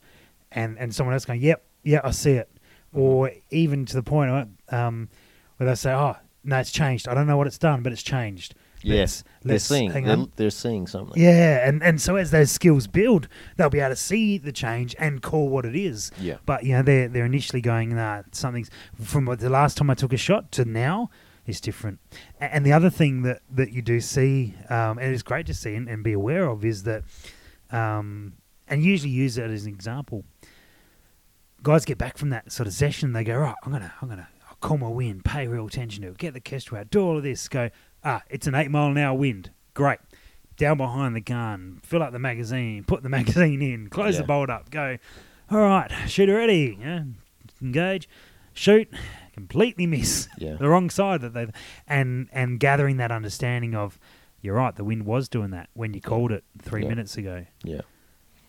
and 0.51 0.77
and 0.79 0.93
someone 0.93 1.13
else 1.13 1.23
going, 1.25 1.41
yep, 1.41 1.63
yeah, 1.83 2.01
I 2.03 2.11
see 2.11 2.31
it. 2.31 2.49
Or 2.93 3.31
even 3.51 3.85
to 3.85 3.95
the 3.95 4.01
point 4.01 4.31
of, 4.31 4.47
um, 4.73 5.09
where 5.57 5.69
they 5.69 5.75
say, 5.75 5.93
oh, 5.93 6.15
no, 6.47 6.57
it's 6.57 6.71
changed. 6.71 7.07
I 7.07 7.13
don't 7.13 7.27
know 7.27 7.37
what 7.37 7.45
it's 7.45 7.57
done, 7.59 7.83
but 7.83 7.91
it's 7.93 8.01
changed. 8.03 8.55
Yes, 8.83 9.23
Let's- 9.43 9.67
they're 9.67 9.77
seeing. 9.77 10.03
They're, 10.05 10.25
they're 10.35 10.49
seeing 10.49 10.87
something. 10.87 11.21
Yeah, 11.21 11.67
and, 11.67 11.83
and 11.83 11.99
so 11.99 12.15
as 12.15 12.31
those 12.31 12.51
skills 12.51 12.87
build, 12.87 13.27
they'll 13.57 13.69
be 13.69 13.79
able 13.79 13.89
to 13.89 13.95
see 13.95 14.37
the 14.37 14.51
change 14.51 14.95
and 14.97 15.21
call 15.21 15.49
what 15.49 15.65
it 15.65 15.75
is. 15.75 16.11
Yeah. 16.19 16.37
But 16.45 16.63
you 16.63 16.73
know, 16.73 16.83
they're 16.83 17.07
they're 17.07 17.25
initially 17.25 17.61
going, 17.61 17.95
nah, 17.95 18.23
something's 18.31 18.69
from 18.99 19.25
the 19.25 19.49
last 19.49 19.77
time 19.77 19.89
I 19.89 19.93
took 19.95 20.13
a 20.13 20.17
shot 20.17 20.51
to 20.53 20.65
now 20.65 21.09
is 21.47 21.59
different. 21.59 21.99
And 22.39 22.65
the 22.65 22.73
other 22.73 22.89
thing 22.89 23.23
that, 23.23 23.41
that 23.49 23.71
you 23.71 23.81
do 23.81 23.99
see, 23.99 24.53
um, 24.69 24.97
and 24.99 25.13
it's 25.13 25.23
great 25.23 25.45
to 25.47 25.53
see 25.53 25.75
and, 25.75 25.87
and 25.89 26.03
be 26.03 26.13
aware 26.13 26.47
of, 26.47 26.63
is 26.65 26.83
that, 26.83 27.03
um, 27.71 28.33
and 28.67 28.83
usually 28.83 29.11
use 29.11 29.35
that 29.35 29.49
as 29.49 29.65
an 29.65 29.69
example. 29.73 30.25
Guys 31.63 31.85
get 31.85 31.97
back 31.97 32.17
from 32.17 32.29
that 32.29 32.51
sort 32.51 32.67
of 32.67 32.73
session, 32.73 33.13
they 33.13 33.23
go, 33.23 33.37
right, 33.37 33.55
I'm 33.63 33.71
gonna, 33.71 33.93
I'm 34.01 34.09
gonna, 34.09 34.27
Call 34.59 34.77
my 34.77 34.87
wind, 34.89 35.23
pay 35.23 35.47
real 35.47 35.67
attention 35.67 36.01
to 36.03 36.09
it, 36.09 36.17
get 36.17 36.33
the 36.33 36.39
kestrel 36.39 36.81
out, 36.81 36.89
do 36.89 36.99
all 37.01 37.15
of 37.17 37.23
this, 37.23 37.47
go, 37.47 37.69
ah, 38.03 38.23
it's 38.29 38.47
an 38.47 38.55
eight 38.55 38.71
mile 38.71 38.89
an 38.89 38.97
hour 38.97 39.15
wind, 39.15 39.51
great. 39.75 39.99
Down 40.57 40.77
behind 40.77 41.15
the 41.15 41.21
gun, 41.21 41.79
fill 41.83 42.01
up 42.01 42.11
the 42.11 42.17
magazine, 42.19 42.83
put 42.83 43.03
the 43.03 43.09
magazine 43.17 43.61
in, 43.61 43.89
close 43.89 44.17
the 44.17 44.23
bolt 44.23 44.49
up, 44.49 44.71
go, 44.71 44.97
all 45.51 45.59
right, 45.59 45.91
shooter 46.07 46.33
ready, 46.35 46.75
yeah, 46.81 47.03
engage, 47.61 48.09
shoot, 48.53 48.89
completely 49.33 49.85
miss 49.85 50.27
Yeah. 50.39 50.55
the 50.55 50.67
wrong 50.67 50.89
side 50.89 51.21
that 51.21 51.33
they 51.35 51.47
and 51.87 52.27
and 52.31 52.59
gathering 52.59 52.97
that 52.97 53.11
understanding 53.11 53.75
of 53.75 53.99
you're 54.41 54.55
right, 54.55 54.75
the 54.75 54.83
wind 54.83 55.05
was 55.05 55.29
doing 55.29 55.51
that 55.51 55.69
when 55.75 55.93
you 55.93 56.01
called 56.01 56.31
it 56.31 56.43
three 56.59 56.81
Yeah. 56.81 56.89
minutes 56.89 57.15
ago, 57.17 57.45
Yeah. 57.63 57.81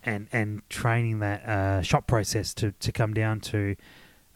and 0.03 0.29
and 0.33 0.63
training 0.71 1.19
that 1.19 1.45
uh, 1.47 1.83
shot 1.83 2.07
process 2.07 2.55
to 2.55 2.73
to 2.73 2.93
come 2.93 3.13
down 3.13 3.41
to. 3.41 3.77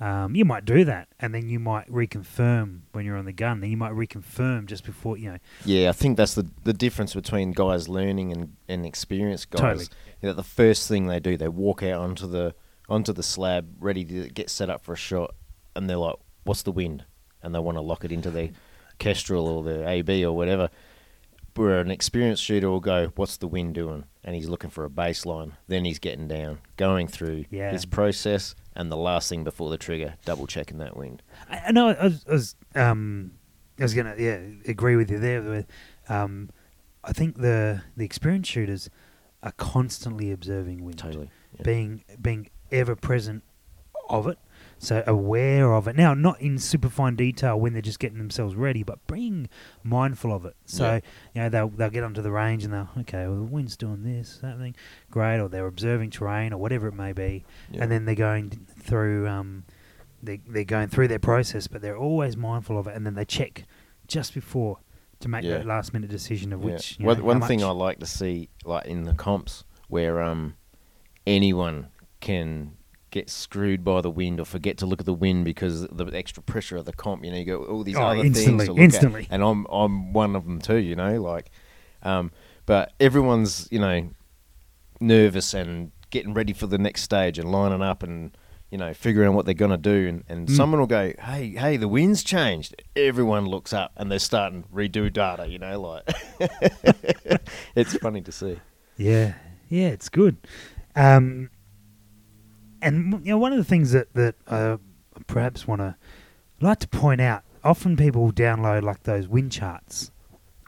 Um, 0.03 0.35
you 0.35 0.45
might 0.45 0.65
do 0.65 0.85
that, 0.85 1.07
and 1.21 1.33
then 1.33 1.49
you 1.49 1.61
might 1.61 1.88
reconfirm 1.88 2.81
when 2.91 3.05
you're 3.05 3.17
on 3.17 3.25
the 3.25 3.33
gun. 3.33 3.61
Then 3.61 3.71
you 3.71 3.77
might 3.77 3.93
reconfirm 3.93 4.67
just 4.67 4.85
before 4.85 5.17
you 5.17 5.31
know. 5.33 5.38
Yeah, 5.65 5.91
I 5.91 5.93
think 5.93 6.17
that's 6.17 6.35
the 6.35 6.47
the 6.65 6.73
difference 6.73 7.15
between 7.15 7.53
guys 7.53 7.88
learning 7.88 8.33
and, 8.33 8.57
and 8.69 8.85
experienced 8.85 9.51
guys. 9.51 9.61
Totally. 9.61 9.85
You 10.21 10.29
know, 10.31 10.33
the 10.33 10.43
first 10.43 10.88
thing 10.88 11.07
they 11.07 11.21
do, 11.21 11.37
they 11.37 11.49
walk 11.49 11.83
out 11.85 12.01
onto 12.01 12.27
the 12.27 12.55
onto 12.88 13.12
the 13.12 13.23
slab, 13.23 13.77
ready 13.79 14.05
to 14.05 14.29
get 14.29 14.51
set 14.51 14.69
up 14.69 14.83
for 14.83 14.93
a 14.93 14.97
shot, 14.97 15.35
and 15.77 15.88
they're 15.88 15.97
like, 15.99 16.17
"What's 16.45 16.62
the 16.62 16.73
wind?" 16.73 17.05
And 17.43 17.55
they 17.55 17.61
want 17.61 17.77
to 17.77 17.83
lock 17.83 18.05
it 18.05 18.11
into 18.11 18.31
their 18.31 18.51
Kestrel 18.99 19.47
or 19.47 19.62
their 19.62 19.87
AB 19.88 20.25
or 20.25 20.33
whatever. 20.35 20.69
Where 21.55 21.81
an 21.81 21.91
experienced 21.91 22.43
shooter 22.43 22.71
will 22.71 22.81
go, 22.81 23.12
"What's 23.15 23.37
the 23.37 23.47
wind 23.47 23.75
doing?" 23.75 24.05
And 24.25 24.35
he's 24.35 24.49
looking 24.49 24.71
for 24.71 24.85
a 24.85 24.91
baseline. 24.91 25.53
Then 25.69 25.85
he's 25.85 25.99
getting 25.99 26.27
down, 26.29 26.59
going 26.77 27.09
through 27.09 27.45
Yeah. 27.51 27.71
his 27.73 27.85
process, 27.85 28.55
and 28.75 28.91
the 28.91 28.97
last 28.97 29.29
thing 29.29 29.45
before 29.45 29.71
the 29.71 29.79
trigger, 29.79 30.15
double 30.25 30.47
checking 30.47 30.79
that 30.79 30.97
wind. 30.97 31.23
I, 31.51 31.63
I 31.69 31.73
know. 31.73 31.89
I 31.91 32.05
was, 32.05 32.25
I 32.29 32.33
was, 32.33 32.57
um, 32.75 33.33
I 33.79 33.83
was 33.83 33.95
gonna, 33.95 34.15
yeah, 34.19 34.39
agree 34.67 34.97
with 34.97 35.11
you 35.11 35.19
there. 35.19 35.67
Um, 36.09 36.51
I 37.05 37.13
think 37.13 37.37
the 37.39 37.83
the 37.97 38.05
experienced 38.05 38.51
shooters 38.51 38.89
are 39.43 39.53
constantly 39.53 40.31
observing 40.31 40.85
wind, 40.85 40.99
Totally. 40.99 41.31
Yeah. 41.57 41.63
being 41.65 42.05
being 42.21 42.49
ever 42.71 42.95
present 42.97 43.43
of 44.09 44.27
it, 44.27 44.39
so 44.85 45.05
aware 45.07 45.75
of 45.75 45.87
it. 45.87 45.95
Now, 45.95 46.12
not 46.12 46.40
in 46.40 46.59
super 46.59 46.88
fine 46.88 47.14
detail 47.14 47.59
when 47.61 47.73
they're 47.73 47.81
just 47.81 48.01
getting 48.01 48.18
themselves 48.18 48.57
ready, 48.57 48.83
but 48.83 48.99
being 49.07 49.49
mindful 49.85 50.33
of 50.35 50.45
it. 50.45 50.57
So 50.64 50.85
Yeah. 50.85 51.01
you 51.35 51.40
know 51.42 51.49
they'll 51.51 51.68
they'll 51.68 51.90
get 51.90 52.03
onto 52.03 52.21
the 52.21 52.33
range 52.33 52.64
and 52.64 52.73
they'll 52.75 52.88
okay, 52.99 53.27
well 53.29 53.37
the 53.37 53.42
wind's 53.45 53.77
doing 53.77 54.03
this, 54.03 54.38
that 54.42 54.59
thing, 54.59 54.75
great, 55.09 55.38
or 55.38 55.49
they're 55.49 55.68
observing 55.68 56.11
terrain 56.11 56.53
or 56.53 56.59
whatever 56.59 56.88
it 56.88 56.95
may 56.95 57.12
be, 57.12 57.45
Yeah. 57.71 57.83
and 57.85 57.92
then 57.92 58.07
they're 58.07 58.16
going 58.16 58.51
through 58.51 59.29
um, 59.29 59.64
they 60.21 60.40
they're 60.49 60.64
going 60.64 60.88
through 60.88 61.07
their 61.09 61.21
process, 61.21 61.68
but 61.68 61.81
they're 61.81 61.97
always 61.97 62.37
mindful 62.37 62.77
of 62.77 62.88
it, 62.88 62.97
and 62.97 63.07
then 63.07 63.14
they 63.14 63.25
check 63.25 63.64
just 64.09 64.35
before 64.35 64.79
to 65.21 65.29
make 65.29 65.45
Yeah. 65.45 65.59
that 65.59 65.66
last 65.66 65.92
minute 65.95 66.11
decision 66.11 66.53
of 66.53 66.61
Yeah. 66.64 66.73
which. 66.73 66.99
You 66.99 67.07
one 67.07 67.18
know, 67.18 67.25
one 67.25 67.40
thing 67.42 67.62
I 67.62 67.71
like 67.71 68.01
to 68.01 68.07
see, 68.07 68.49
like 68.64 68.87
in 68.87 69.05
the 69.05 69.14
comps, 69.14 69.62
where 69.87 70.21
um 70.21 70.55
anyone 71.25 71.87
can 72.21 72.73
get 73.12 73.31
screwed 73.31 73.85
by 73.85 74.01
the 74.01 74.11
wind 74.11 74.40
or 74.40 74.44
forget 74.44 74.77
to 74.79 74.87
look 74.87 74.98
at 74.98 75.07
the 75.07 75.14
wind 75.14 75.44
because 75.44 75.87
the 75.87 76.07
extra 76.12 76.42
pressure 76.42 76.77
of 76.77 76.85
the 76.87 76.92
comp. 76.92 77.25
You 77.25 77.31
know, 77.31 77.37
you 77.37 77.44
go 77.44 77.62
all 77.64 77.85
these 77.85 77.96
Oh, 77.96 78.03
other 78.03 78.25
things 78.29 78.64
to 78.64 78.72
look 78.72 78.79
instantly. 78.79 79.22
at, 79.22 79.29
and 79.31 79.42
I'm 79.44 79.66
I'm 79.70 80.12
one 80.12 80.35
of 80.35 80.44
them 80.44 80.61
too. 80.61 80.79
You 80.79 80.96
know, 80.96 81.22
like, 81.22 81.51
um, 82.03 82.33
but 82.66 82.92
everyone's 82.98 83.68
you 83.70 83.79
know 83.79 84.11
nervous 85.01 85.55
and 85.55 85.92
getting 86.11 86.35
ready 86.35 86.53
for 86.53 86.66
the 86.66 86.79
next 86.79 87.03
stage 87.03 87.38
and 87.38 87.53
lining 87.53 87.83
up 87.83 88.03
and. 88.03 88.37
You 88.70 88.79
know, 88.79 88.94
figuring 88.94 89.29
out 89.29 89.35
what 89.35 89.44
they're 89.44 89.53
gonna 89.53 89.77
do, 89.77 90.09
and, 90.09 90.25
and 90.31 90.48
Mm. 90.48 90.57
someone 90.57 90.81
will 90.81 90.87
go, 90.87 91.12
"Hey, 91.20 91.48
hey, 91.51 91.77
the 91.77 91.88
wind's 91.88 92.25
changed." 92.25 92.75
Everyone 92.96 93.44
looks 93.44 93.75
up 93.75 93.92
and 93.98 94.11
they're 94.11 94.18
starting 94.18 94.62
to 94.62 94.68
redo 94.70 95.12
data. 95.12 95.46
You 95.46 95.59
know, 95.59 95.79
like 95.79 96.09
it's 97.77 97.94
funny 97.98 98.22
to 98.22 98.33
see. 98.33 98.59
Yeah, 98.96 99.35
yeah, 99.68 99.88
it's 99.88 100.09
good. 100.09 100.38
Um, 100.96 101.51
and 102.83 103.25
you 103.25 103.33
know, 103.33 103.38
one 103.38 103.53
of 103.53 103.59
the 103.59 103.64
things 103.64 103.92
that 103.92 104.12
that 104.14 104.35
uh, 104.47 104.77
I 105.16 105.23
perhaps 105.27 105.66
want 105.66 105.81
to 105.81 105.97
like 106.61 106.81
to 106.81 106.88
point 106.88 107.21
out, 107.21 107.42
often 107.64 107.97
people 107.97 108.31
download 108.33 108.83
like 108.83 109.05
those 109.05 109.27
wind 109.29 109.53
charts 109.53 110.11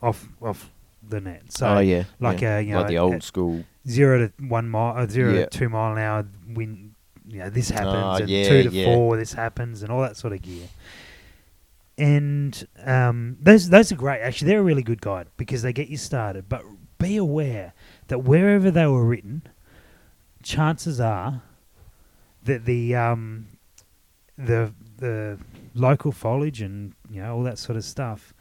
off 0.02 0.28
off 0.40 0.70
the 1.06 1.20
net. 1.20 1.52
So 1.52 1.66
oh 1.66 1.78
yeah, 1.80 2.04
like 2.20 2.40
yeah. 2.40 2.56
uh, 2.56 2.58
you 2.60 2.72
know, 2.72 2.78
like 2.78 2.88
the 2.88 2.98
old 2.98 3.14
at 3.14 3.22
school. 3.22 3.64
zero 3.86 4.18
to 4.28 4.32
one 4.46 4.68
mile, 4.68 4.96
uh, 4.96 5.06
zero 5.06 5.34
Yeah. 5.34 5.44
to 5.46 5.58
two 5.58 5.68
mile 5.68 5.92
an 5.92 5.98
hour 5.98 6.26
wind. 6.48 6.92
You 7.26 7.38
know, 7.40 7.50
this 7.50 7.70
happens, 7.70 8.20
Oh, 8.20 8.22
and 8.22 8.28
yeah, 8.28 8.48
two 8.48 8.62
to 8.64 8.84
four, 8.84 9.16
this 9.16 9.32
happens, 9.32 9.82
and 9.82 9.90
all 9.90 10.02
that 10.02 10.16
sort 10.16 10.32
of 10.34 10.42
gear. 10.42 10.68
And 11.96 12.66
um, 12.84 13.36
those 13.40 13.68
those 13.70 13.92
are 13.92 13.96
great. 13.96 14.20
Actually, 14.20 14.48
they're 14.48 14.60
a 14.60 14.64
really 14.64 14.82
good 14.82 15.00
guide 15.00 15.28
because 15.36 15.62
they 15.62 15.72
get 15.72 15.88
you 15.88 15.96
started. 15.96 16.48
But 16.48 16.62
be 16.98 17.16
aware 17.16 17.72
that 18.08 18.20
wherever 18.20 18.70
they 18.70 18.86
were 18.86 19.04
written, 19.04 19.42
chances 20.42 21.00
are 21.00 21.42
that 22.44 22.64
the 22.64 22.94
um, 22.94 23.46
the 24.36 24.72
the 24.98 25.38
local 25.74 26.12
foliage 26.12 26.60
and 26.62 26.94
you 27.10 27.20
know 27.22 27.34
all 27.36 27.42
that 27.42 27.58
sort 27.58 27.76
of 27.76 27.84
stuff 27.84 28.32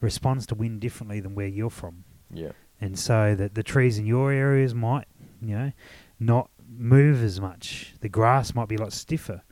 responds 0.00 0.46
to 0.46 0.54
wind 0.54 0.80
differently 0.80 1.20
than 1.20 1.34
where 1.34 1.46
you're 1.48 1.70
from 1.70 2.04
Yeah, 2.32 2.52
and 2.80 2.98
so 2.98 3.34
that 3.34 3.54
the 3.54 3.62
trees 3.62 3.98
in 3.98 4.06
your 4.06 4.30
areas 4.32 4.74
might, 4.74 5.06
you 5.42 5.56
know, 5.56 5.72
not 6.20 6.50
move 6.68 7.22
as 7.22 7.40
much. 7.40 7.94
The 8.00 8.08
grass 8.08 8.54
might 8.54 8.68
be 8.68 8.76
a 8.76 8.80
lot 8.80 8.92
stiffer 8.92 9.42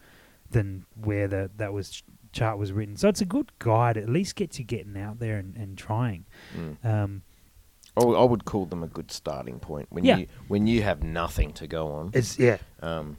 than 0.51 0.85
where 0.95 1.27
the 1.27 1.51
that 1.57 1.73
was 1.73 1.91
ch- 1.91 2.05
chart 2.33 2.59
was 2.59 2.71
written. 2.73 2.97
So 2.97 3.09
it's 3.09 3.21
a 3.21 3.25
good 3.27 3.51
guide. 3.59 3.97
At 3.97 4.09
least 4.09 4.37
gets 4.37 4.59
you 4.59 4.65
getting 4.65 4.97
out 4.97 5.19
there 5.19 5.39
and, 5.39 5.57
and 5.57 5.77
trying. 5.77 6.27
mm. 6.57 6.77
Um, 6.85 7.23
I, 7.97 8.05
would- 8.05 8.17
I 8.21 8.25
would 8.25 8.45
call 8.45 8.67
them 8.67 8.83
a 8.85 8.87
good 8.89 9.11
starting 9.11 9.59
point 9.59 9.87
when 9.91 10.05
Yeah. 10.05 10.19
you 10.19 10.27
when 10.49 10.67
you 10.69 10.83
have 10.83 11.03
nothing 11.03 11.53
to 11.55 11.67
go 11.67 11.89
on. 11.93 12.11
it's 12.15 12.39
yeah, 12.39 12.59
Um, 12.81 13.17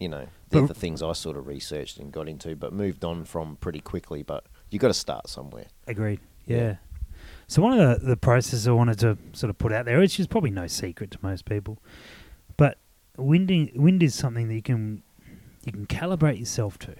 you 0.00 0.08
know, 0.08 0.26
they're 0.48 0.62
But- 0.62 0.68
the 0.68 0.74
things 0.74 1.02
I 1.02 1.12
sort 1.12 1.36
of 1.36 1.46
researched 1.46 1.98
and 1.98 2.10
got 2.10 2.28
into, 2.28 2.56
but 2.56 2.72
moved 2.72 3.04
on 3.04 3.24
from 3.24 3.56
pretty 3.56 3.80
quickly. 3.80 4.22
But 4.22 4.44
you 4.70 4.78
got 4.78 4.88
to 4.88 4.94
start 4.94 5.28
somewhere. 5.28 5.66
agreed. 5.86 6.20
Yeah. 6.46 6.56
Yeah. 6.56 6.76
So 7.46 7.62
one 7.62 7.78
of 7.78 8.00
the, 8.00 8.06
the 8.06 8.16
processes 8.16 8.66
I 8.66 8.72
wanted 8.72 8.98
to 9.00 9.18
sort 9.32 9.50
of 9.50 9.58
put 9.58 9.72
out 9.72 9.84
there, 9.84 9.98
which 9.98 10.18
is 10.18 10.26
probably 10.26 10.50
no 10.50 10.66
secret 10.66 11.10
to 11.12 11.18
most 11.22 11.44
people, 11.44 11.78
but 12.56 12.78
winding 13.16 13.70
wind 13.74 14.02
is 14.02 14.14
something 14.14 14.48
that 14.48 14.54
you 14.54 14.62
can 14.62 15.02
you 15.64 15.72
can 15.72 15.86
calibrate 15.86 16.38
yourself 16.38 16.78
to. 16.80 16.94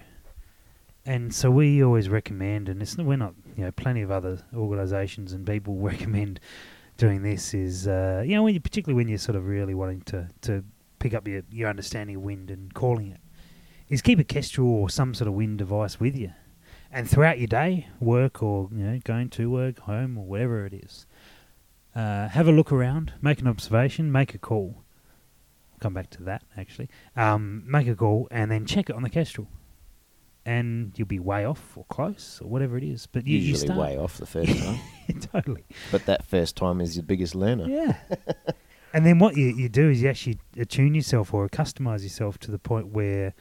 And 1.07 1.35
so 1.35 1.51
we 1.51 1.83
always 1.83 2.09
recommend, 2.11 2.69
and 2.69 2.83
it's 2.83 2.97
we're 2.99 3.17
not, 3.17 3.35
you 3.57 3.65
know, 3.65 3.71
plenty 3.73 4.03
of 4.03 4.11
other 4.11 4.43
organisations 4.55 5.33
and 5.33 5.47
people 5.47 5.77
recommend 5.93 6.41
doing 6.99 7.23
this 7.23 7.55
is, 7.55 7.89
uh, 7.89 8.23
you 8.27 8.35
know, 8.35 8.43
when 8.43 8.53
you, 8.53 8.61
particularly 8.61 8.97
when 8.97 9.09
you're 9.09 9.17
sort 9.19 9.35
of 9.37 9.47
really 9.47 9.73
wanting 9.75 10.03
to, 10.03 10.29
to 10.43 10.63
pick 11.01 11.13
up 11.15 11.27
your, 11.27 11.43
your 11.51 11.69
understanding 11.69 12.15
of 12.17 12.23
wind 12.23 12.51
and 12.51 12.73
calling 12.73 13.09
it, 13.11 13.21
is 13.89 14.01
keep 14.03 14.21
a 14.21 14.25
Kestrel 14.25 14.69
or 14.69 14.89
some 14.89 15.15
sort 15.15 15.27
of 15.27 15.35
wind 15.35 15.59
device 15.59 15.99
with 15.99 16.17
you. 16.17 16.31
And 16.93 17.09
throughout 17.11 17.39
your 17.39 17.47
day, 17.49 17.89
work 17.99 18.43
or, 18.43 18.69
you 18.73 18.85
know, 18.85 19.01
going 19.05 19.29
to 19.31 19.51
work, 19.51 19.81
home 19.81 20.17
or 20.19 20.25
whatever 20.25 20.65
it 20.67 20.73
is, 20.75 21.07
uh, 21.95 22.29
have 22.29 22.47
a 22.47 22.53
look 22.53 22.71
around, 22.73 23.13
make 23.21 23.41
an 23.41 23.49
observation, 23.49 24.13
make 24.13 24.35
a 24.35 24.39
call. 24.39 24.85
Come 25.81 25.95
back 25.95 26.11
to 26.11 26.23
that, 26.25 26.43
actually. 26.57 26.89
Um, 27.17 27.65
make 27.67 27.89
a 27.89 27.95
call 27.97 28.29
and 28.31 28.51
then 28.51 28.67
check 28.67 28.91
it 28.91 28.97
on 28.97 29.03
the 29.03 29.11
Kestrel. 29.11 29.49
And 30.45 30.93
you'll 30.97 31.07
be 31.07 31.19
way 31.19 31.45
off 31.45 31.77
or 31.77 31.85
close 31.85 32.41
or 32.43 32.49
whatever 32.49 32.77
it 32.77 32.85
is. 32.85 33.07
But 33.07 33.27
you, 33.27 33.39
you 33.39 33.49
Usually 33.49 33.67
start. 33.69 33.79
way 33.81 33.99
off 33.99 34.17
the 34.19 34.27
first 34.27 34.57
time, 34.59 34.81
totally. 35.33 35.65
but 35.93 36.07
that 36.07 36.25
first 36.27 36.57
time 36.57 36.81
is 36.81 36.97
your 36.97 37.05
biggest 37.05 37.35
learner. 37.35 37.67
Yeah. 37.69 37.97
And 38.93 39.07
then 39.07 39.19
what 39.19 39.37
you, 39.37 39.47
you 39.47 39.69
do 39.69 39.89
is 39.91 40.03
you 40.03 40.09
actually 40.09 40.39
attune 40.57 40.95
yourself 40.95 41.33
or 41.33 41.49
customize 41.49 42.03
yourself 42.03 42.39
to 42.41 42.51
the 42.51 42.59
point 42.59 42.89
where 42.89 43.35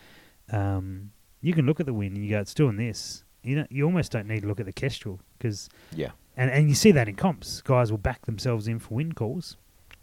um, 0.51 1.11
you 1.41 1.53
can 1.53 1.65
look 1.65 1.79
at 1.79 1.85
the 1.85 1.93
wind 1.93 2.15
and 2.15 2.23
you 2.25 2.31
go, 2.31 2.39
it's 2.39 2.53
doing 2.53 2.77
this. 2.77 3.23
You 3.43 3.55
know, 3.57 3.65
you 3.69 3.85
almost 3.85 4.11
don't 4.11 4.27
need 4.27 4.41
to 4.41 4.47
look 4.47 4.59
at 4.59 4.65
the 4.65 4.73
kestrel 4.73 5.19
because, 5.37 5.69
Yeah. 5.95 6.11
and, 6.37 6.51
and 6.51 6.69
you 6.69 6.75
see 6.75 6.91
that 6.91 7.07
in 7.07 7.15
comps. 7.15 7.61
Guys 7.61 7.89
will 7.91 7.97
back 7.97 8.25
themselves 8.25 8.67
in 8.67 8.79
for 8.79 8.93
wind 8.95 9.15
calls, 9.15 9.57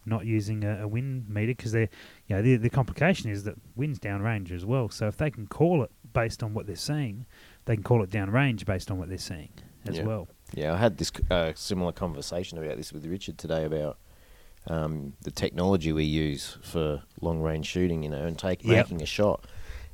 not 0.05 0.25
using 0.25 0.65
a, 0.65 0.83
a 0.83 0.89
wind 0.89 1.29
meter 1.29 1.49
because 1.55 1.73
they're, 1.73 1.91
you 2.27 2.37
know, 2.37 2.43
the, 2.43 2.57
the 2.57 2.71
complication 2.71 3.31
is 3.31 3.45
that 3.45 3.55
wind's 3.77 3.99
downrange 3.99 4.51
as 4.53 4.65
well. 4.65 4.89
So 4.89 5.07
if 5.07 5.17
they 5.17 5.31
can 5.31 5.47
call 5.47 5.83
it 5.83 5.91
based 6.13 6.43
on 6.43 6.55
what 6.55 6.67
they're 6.67 6.77
seeing, 6.77 7.27
they 7.67 7.75
can 7.77 7.83
call 7.85 8.03
it 8.03 8.11
downrange 8.11 8.65
based 8.65 8.91
on 8.91 8.99
what 8.99 9.09
they're 9.09 9.19
seeing 9.19 9.51
as 9.87 9.99
Yeah. 9.99 10.05
well. 10.05 10.29
Yeah, 10.55 10.75
I 10.75 10.77
had 10.79 10.97
this 10.97 11.13
uh, 11.31 11.53
similar 11.55 11.93
conversation 11.93 12.57
about 12.59 12.77
this 12.79 12.93
with 12.93 13.05
Richard 13.05 13.37
today 13.37 13.65
about 13.65 13.99
um, 14.67 15.15
the 15.23 15.31
technology 15.31 15.93
we 15.93 16.05
use 16.05 16.59
for 16.63 17.03
long 17.21 17.41
range 17.41 17.67
shooting, 17.67 18.03
you 18.03 18.09
know, 18.09 18.25
and 18.25 18.39
take 18.39 18.65
Yep. 18.65 18.87
making 18.87 19.03
a 19.03 19.07
shot. 19.07 19.47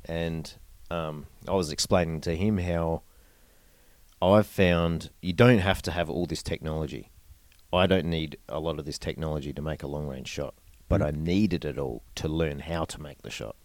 And 0.05 0.51
um, 0.89 1.27
I 1.47 1.53
was 1.53 1.71
explaining 1.71 2.21
to 2.21 2.35
him 2.35 2.57
how 2.57 3.03
I've 4.21 4.47
found 4.47 5.09
you 5.21 5.33
don't 5.33 5.59
have 5.59 5.81
to 5.83 5.91
have 5.91 6.09
all 6.09 6.25
this 6.25 6.43
technology. 6.43 7.09
I 7.71 7.87
don't 7.87 8.05
need 8.05 8.37
a 8.47 8.59
lot 8.59 8.79
of 8.79 8.85
this 8.85 8.97
technology 8.99 9.51
to 9.53 9.61
make 9.61 9.83
a 9.83 9.87
long 9.87 10.07
range 10.07 10.27
shot, 10.27 10.53
but 10.89 11.01
Mm. 11.01 11.05
I 11.05 11.11
needed 11.11 11.65
it 11.65 11.77
all 11.77 12.03
to 12.15 12.27
learn 12.27 12.59
how 12.59 12.85
to 12.85 13.01
make 13.01 13.21
the 13.23 13.31
shot. 13.31 13.55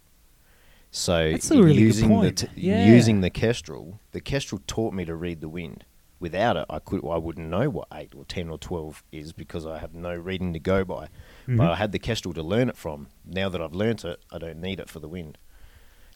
So 0.90 1.26
really 1.50 1.74
using 1.74 2.20
the 2.22 2.32
t- 2.32 2.48
Yeah. 2.56 2.86
using 2.86 3.20
the 3.20 3.28
Kestrel, 3.30 4.00
the 4.12 4.20
Kestrel 4.22 4.62
taught 4.66 4.94
me 4.94 5.04
to 5.04 5.14
read 5.14 5.40
the 5.42 5.48
wind. 5.48 5.84
Without 6.20 6.56
it, 6.56 6.66
I 6.68 6.78
could 6.80 7.04
I 7.06 7.16
wouldn't 7.16 7.48
know 7.48 7.70
what 7.70 7.88
eight 7.92 8.12
or 8.14 8.24
ten 8.24 8.48
or 8.48 8.58
twelve 8.58 9.04
is 9.12 9.32
because 9.32 9.64
I 9.66 9.78
have 9.78 9.94
no 9.94 10.14
reading 10.14 10.52
to 10.52 10.58
go 10.58 10.84
by. 10.84 11.08
Mhm. 11.46 11.58
But 11.58 11.70
I 11.70 11.76
had 11.76 11.92
the 11.92 11.98
Kestrel 11.98 12.34
to 12.34 12.42
learn 12.42 12.68
it 12.68 12.76
from. 12.76 13.06
Now 13.24 13.48
that 13.48 13.60
I've 13.62 13.74
learnt 13.74 14.04
it, 14.04 14.20
I 14.32 14.38
don't 14.38 14.60
need 14.60 14.80
it 14.80 14.88
for 14.88 14.98
the 14.98 15.08
wind. 15.08 15.38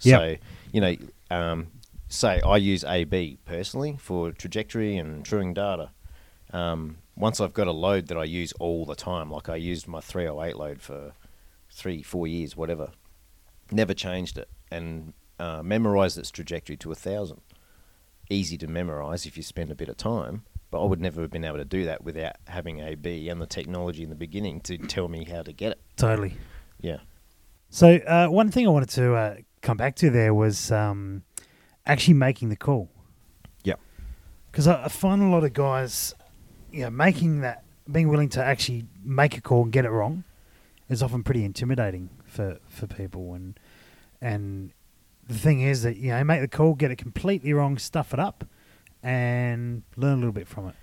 Yep. 0.01 0.21
So 0.21 0.37
you 0.73 0.81
know, 0.81 0.97
um, 1.31 1.69
say 2.09 2.41
I 2.41 2.57
use 2.57 2.83
AB 2.85 3.39
personally 3.45 3.97
for 3.99 4.33
trajectory 4.33 4.97
and 4.97 5.25
truing 5.25 5.55
data. 5.55 5.91
Um, 6.53 6.99
once 7.17 7.41
I've 7.41 7.53
got 7.55 7.67
a 7.67 7.73
load 7.73 8.09
that 8.09 8.19
I 8.19 8.25
use 8.25 8.53
all 8.55 8.85
the 8.85 8.95
time, 8.97 9.31
like 9.31 9.49
I 9.49 9.57
used 9.57 9.87
my 9.87 10.01
308 10.01 10.57
load 10.57 10.81
for 10.83 11.13
three, 11.71 12.03
four 12.03 12.27
years, 12.27 12.57
whatever, 12.57 12.91
never 13.71 13.95
changed 13.95 14.37
it, 14.37 14.49
and 14.71 15.13
uh, 15.39 15.63
memorized 15.63 16.19
its 16.19 16.31
trajectory 16.31 16.77
to 16.79 16.93
a 16.93 16.95
thousand. 16.95 17.41
Easy 18.33 18.57
to 18.59 18.67
memorize 18.67 19.27
if 19.27 19.37
you 19.37 19.43
spend 19.43 19.71
a 19.71 19.75
bit 19.75 19.89
of 19.89 19.97
time, 19.97 20.45
but 20.71 20.83
I 20.83 20.87
would 20.87 21.01
never 21.01 21.21
have 21.21 21.31
been 21.31 21.45
able 21.45 21.59
to 21.59 21.65
do 21.65 21.85
that 21.85 22.03
without 22.03 22.37
having 22.47 22.81
AB 22.81 23.29
and 23.29 23.41
the 23.41 23.47
technology 23.47 24.03
in 24.03 24.09
the 24.09 24.17
beginning 24.17 24.61
to 24.63 24.79
tell 24.79 25.09
me 25.09 25.25
how 25.25 25.43
to 25.43 25.53
get 25.53 25.73
it. 25.73 25.81
Totally. 25.97 26.37
Yeah. 26.81 26.99
So 27.69 27.97
uh, 27.97 28.29
one 28.29 28.51
thing 28.51 28.67
I 28.67 28.71
wanted 28.71 28.89
to 28.91 29.15
uh, 29.15 29.37
come 29.61 29.77
back 29.77 29.97
to 29.97 30.11
there 30.11 30.33
was 30.33 30.73
um, 30.73 31.25
actually 31.85 32.15
making 32.15 32.49
the 32.49 32.57
call. 32.57 32.91
Yeah. 33.65 33.75
Because 34.51 34.67
I, 34.67 34.85
I 34.85 34.89
find 34.89 35.23
a 35.23 35.27
lot 35.27 35.45
of 35.45 35.53
guys, 35.53 36.15
you 36.71 36.83
know, 36.83 36.91
making 36.91 37.43
that, 37.43 37.65
being 37.91 38.09
willing 38.09 38.31
to 38.31 38.43
actually 38.43 38.87
make 39.05 39.37
a 39.37 39.43
call 39.43 39.65
and 39.65 39.73
get 39.73 39.85
it 39.85 39.91
wrong, 39.91 40.25
is 40.89 41.03
often 41.03 41.23
pretty 41.23 41.45
intimidating 41.45 42.09
for, 42.25 42.59
for 42.69 42.87
people. 42.87 43.35
And 43.35 43.59
and 44.23 44.73
the 45.27 45.35
thing 45.35 45.61
is 45.61 45.83
that 45.83 45.97
you 45.97 46.11
know, 46.11 46.23
make 46.25 46.41
the 46.41 46.49
call, 46.49 46.75
get 46.75 46.91
it 46.91 46.97
completely 46.97 47.53
wrong, 47.53 47.79
stuff 47.79 48.13
it 48.13 48.21
up, 48.21 48.45
and 49.03 49.83
learn 49.97 50.15
a 50.15 50.17
little 50.17 50.33
bit 50.33 50.49
from 50.49 50.69
it. 50.69 50.75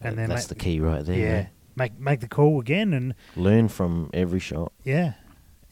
And 0.00 0.16
then 0.16 0.28
that's 0.28 0.46
the 0.46 0.54
key 0.54 0.80
right 0.80 1.04
there. 1.04 1.18
Yeah, 1.18 1.26
yeah. 1.26 1.46
make 1.76 1.98
make 1.98 2.20
the 2.20 2.28
call 2.28 2.60
again 2.60 2.92
and 2.92 3.14
Learn 3.36 3.68
from 3.68 4.10
every 4.12 4.40
shot. 4.40 4.72
yeah, 4.84 5.14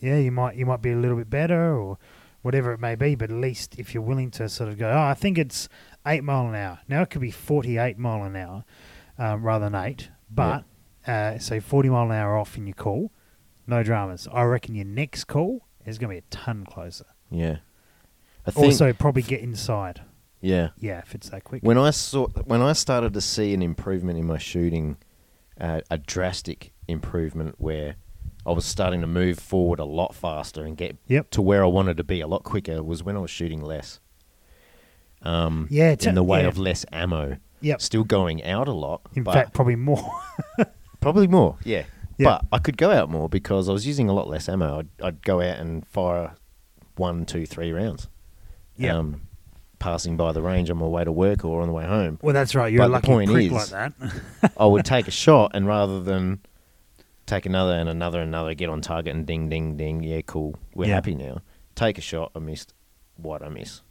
yeah. 0.00 0.18
You 0.18 0.32
might 0.32 0.56
you 0.56 0.66
might 0.66 0.82
be 0.82 0.90
a 0.92 0.96
little 0.96 1.16
bit 1.16 1.30
better 1.30 1.76
or 1.78 1.98
whatever 2.42 2.72
it 2.72 2.80
may 2.80 2.94
be, 2.94 3.14
but 3.14 3.30
at 3.30 3.36
least 3.36 3.78
if 3.78 3.94
you're 3.94 4.02
willing 4.02 4.30
to 4.32 4.48
sort 4.48 4.68
of 4.68 4.78
go, 4.78 4.88
oh, 4.90 5.02
I 5.02 5.14
think 5.14 5.38
it's 5.38 5.68
eight 6.06 6.24
mile 6.24 6.48
an 6.48 6.54
hour. 6.54 6.80
Now 6.88 7.02
it 7.02 7.10
could 7.10 7.20
be 7.20 7.30
forty-eight 7.30 7.98
mile 7.98 8.24
an 8.24 8.36
hour 8.36 8.64
um, 9.18 9.42
rather 9.42 9.68
than 9.68 9.74
eight, 9.74 10.10
but 10.30 10.64
uh, 11.06 11.38
so 11.38 11.60
forty 11.60 11.88
mile 11.88 12.06
an 12.06 12.12
hour 12.12 12.36
off 12.36 12.56
in 12.56 12.66
your 12.66 12.74
call, 12.74 13.12
no 13.66 13.82
dramas. 13.82 14.26
I 14.32 14.42
reckon 14.42 14.74
your 14.74 14.84
next 14.86 15.24
call 15.24 15.66
is 15.84 15.98
going 15.98 16.08
to 16.08 16.14
be 16.20 16.26
a 16.26 16.30
ton 16.30 16.64
closer. 16.64 17.06
Yeah. 17.30 17.58
I 18.46 18.50
think, 18.52 18.66
Also, 18.66 18.92
probably 18.92 19.22
get 19.22 19.40
inside. 19.40 20.02
yeah. 20.40 20.68
Yeah, 20.78 20.98
if 20.98 21.14
it's 21.14 21.30
that 21.30 21.44
quick. 21.44 21.62
When 21.62 21.78
I 21.78 21.90
saw 21.90 22.28
when 22.44 22.62
I 22.62 22.72
started 22.74 23.12
to 23.14 23.20
see 23.20 23.52
an 23.54 23.62
improvement 23.62 24.18
in 24.18 24.26
my 24.26 24.38
shooting, 24.38 24.96
uh, 25.60 25.80
a 25.90 25.98
drastic 25.98 26.72
improvement 26.88 27.56
where 27.58 27.96
I 28.44 28.52
was 28.52 28.64
starting 28.64 29.00
to 29.00 29.06
move 29.08 29.38
forward 29.40 29.80
a 29.80 29.84
lot 29.84 30.14
faster 30.14 30.64
and 30.64 30.76
get 30.76 30.96
Yep. 31.08 31.30
to 31.30 31.42
where 31.42 31.64
I 31.64 31.66
wanted 31.66 31.96
to 31.96 32.04
be 32.04 32.20
a 32.20 32.28
lot 32.28 32.44
quicker 32.44 32.82
was 32.82 33.02
when 33.02 33.16
I 33.16 33.20
was 33.20 33.30
shooting 33.30 33.60
less. 33.60 33.98
Um, 35.22 35.66
Yeah, 35.70 35.96
in 36.04 36.14
the 36.14 36.22
way 36.22 36.42
yeah. 36.42 36.48
of 36.48 36.58
less 36.58 36.84
ammo. 36.92 37.38
Yep. 37.62 37.80
Still 37.80 38.04
going 38.04 38.44
out 38.44 38.68
a 38.68 38.72
lot. 38.72 39.00
In 39.14 39.24
fact, 39.24 39.54
probably 39.54 39.76
more. 39.76 40.12
probably 41.00 41.26
more. 41.26 41.56
Yeah. 41.64 41.84
Yeah. 42.18 42.24
But 42.24 42.44
I 42.52 42.58
could 42.58 42.76
go 42.76 42.92
out 42.92 43.10
more 43.10 43.28
because 43.28 43.68
I 43.68 43.72
was 43.72 43.86
using 43.86 44.08
a 44.08 44.12
lot 44.12 44.28
less 44.28 44.48
ammo. 44.48 44.78
I'd, 44.80 44.88
I'd 45.02 45.22
go 45.24 45.40
out 45.40 45.58
and 45.58 45.86
fire 45.86 46.34
one, 46.96 47.24
two, 47.26 47.46
three 47.46 47.72
rounds. 47.72 48.08
Yeah. 48.78 48.96
Um, 48.98 49.22
passing 49.78 50.16
by 50.16 50.32
the 50.32 50.40
range 50.42 50.70
on 50.70 50.78
my 50.78 50.86
way 50.86 51.04
to 51.04 51.12
work 51.12 51.44
or 51.44 51.60
on 51.60 51.68
the 51.68 51.72
way 51.74 51.84
home. 51.84 52.18
well, 52.22 52.32
that's 52.32 52.54
right. 52.54 52.72
You're 52.72 52.80
But 52.80 52.84
a 52.84 52.88
the 52.88 52.92
lucky 52.92 53.06
point 53.06 53.30
prick 53.30 53.46
is- 53.46 53.52
like 53.52 53.68
that. 54.00 54.52
I 54.56 54.64
would 54.66 54.84
take 54.94 55.06
a 55.06 55.10
shot 55.10 55.50
and 55.54 55.66
rather 55.66 56.00
than 56.00 56.40
take 57.26 57.44
another 57.46 57.72
and 57.74 57.88
another 57.88 58.20
and 58.20 58.28
another, 58.28 58.54
get 58.54 58.68
on 58.70 58.80
target 58.80 59.14
and 59.14 59.26
ding, 59.26 59.48
ding, 59.48 59.76
ding, 59.76 60.02
yeah, 60.02 60.20
cool, 60.26 60.56
we're 60.74 60.86
Yeah. 60.88 60.94
happy 60.94 61.14
now. 61.14 61.42
Take 61.74 61.98
a 61.98 62.00
shot, 62.00 62.32
I 62.34 62.38
missed 62.38 62.72
what 63.16 63.42
I 63.42 63.48
miss. 63.50 63.82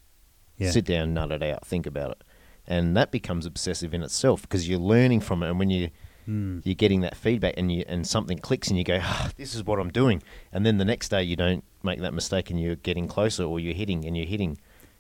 yeah. 0.58 0.72
Sit 0.72 0.86
down, 0.86 1.14
nut 1.14 1.32
it 1.32 1.44
out, 1.44 1.66
think 1.66 1.86
about 1.86 2.12
it. 2.12 2.24
And 2.68 2.96
that 2.98 3.12
becomes 3.12 3.46
obsessive 3.46 3.94
in 3.94 4.02
itself 4.02 4.42
because 4.42 4.68
you're 4.68 4.80
learning 4.80 5.20
from 5.20 5.44
it. 5.44 5.50
And 5.50 5.60
when 5.60 5.70
you, 5.70 5.90
Mm. 6.28 6.62
you're 6.66 6.74
getting 6.74 7.02
that 7.02 7.16
feedback 7.16 7.54
and 7.56 7.72
you 7.72 7.84
and 7.88 8.08
something 8.08 8.40
clicks 8.40 8.70
and 8.70 8.80
you 8.80 8.84
go, 8.84 8.98
ah, 9.00 9.30
this 9.38 9.54
is 9.54 9.64
what 9.64 9.80
I'm 9.80 9.92
doing. 9.92 10.24
And 10.52 10.66
then 10.66 10.80
the 10.80 10.86
next 10.86 11.10
day 11.10 11.22
you 11.22 11.36
don't 11.36 11.64
make 11.84 12.00
that 12.02 12.16
mistake 12.16 12.50
and 12.50 12.60
you're 12.60 12.78
getting 12.78 13.08
closer 13.08 13.44
or 13.44 13.60
you're 13.60 13.76
hitting 13.76 14.04
and 14.06 14.18
you're 14.18 14.26
hitting. 14.26 14.58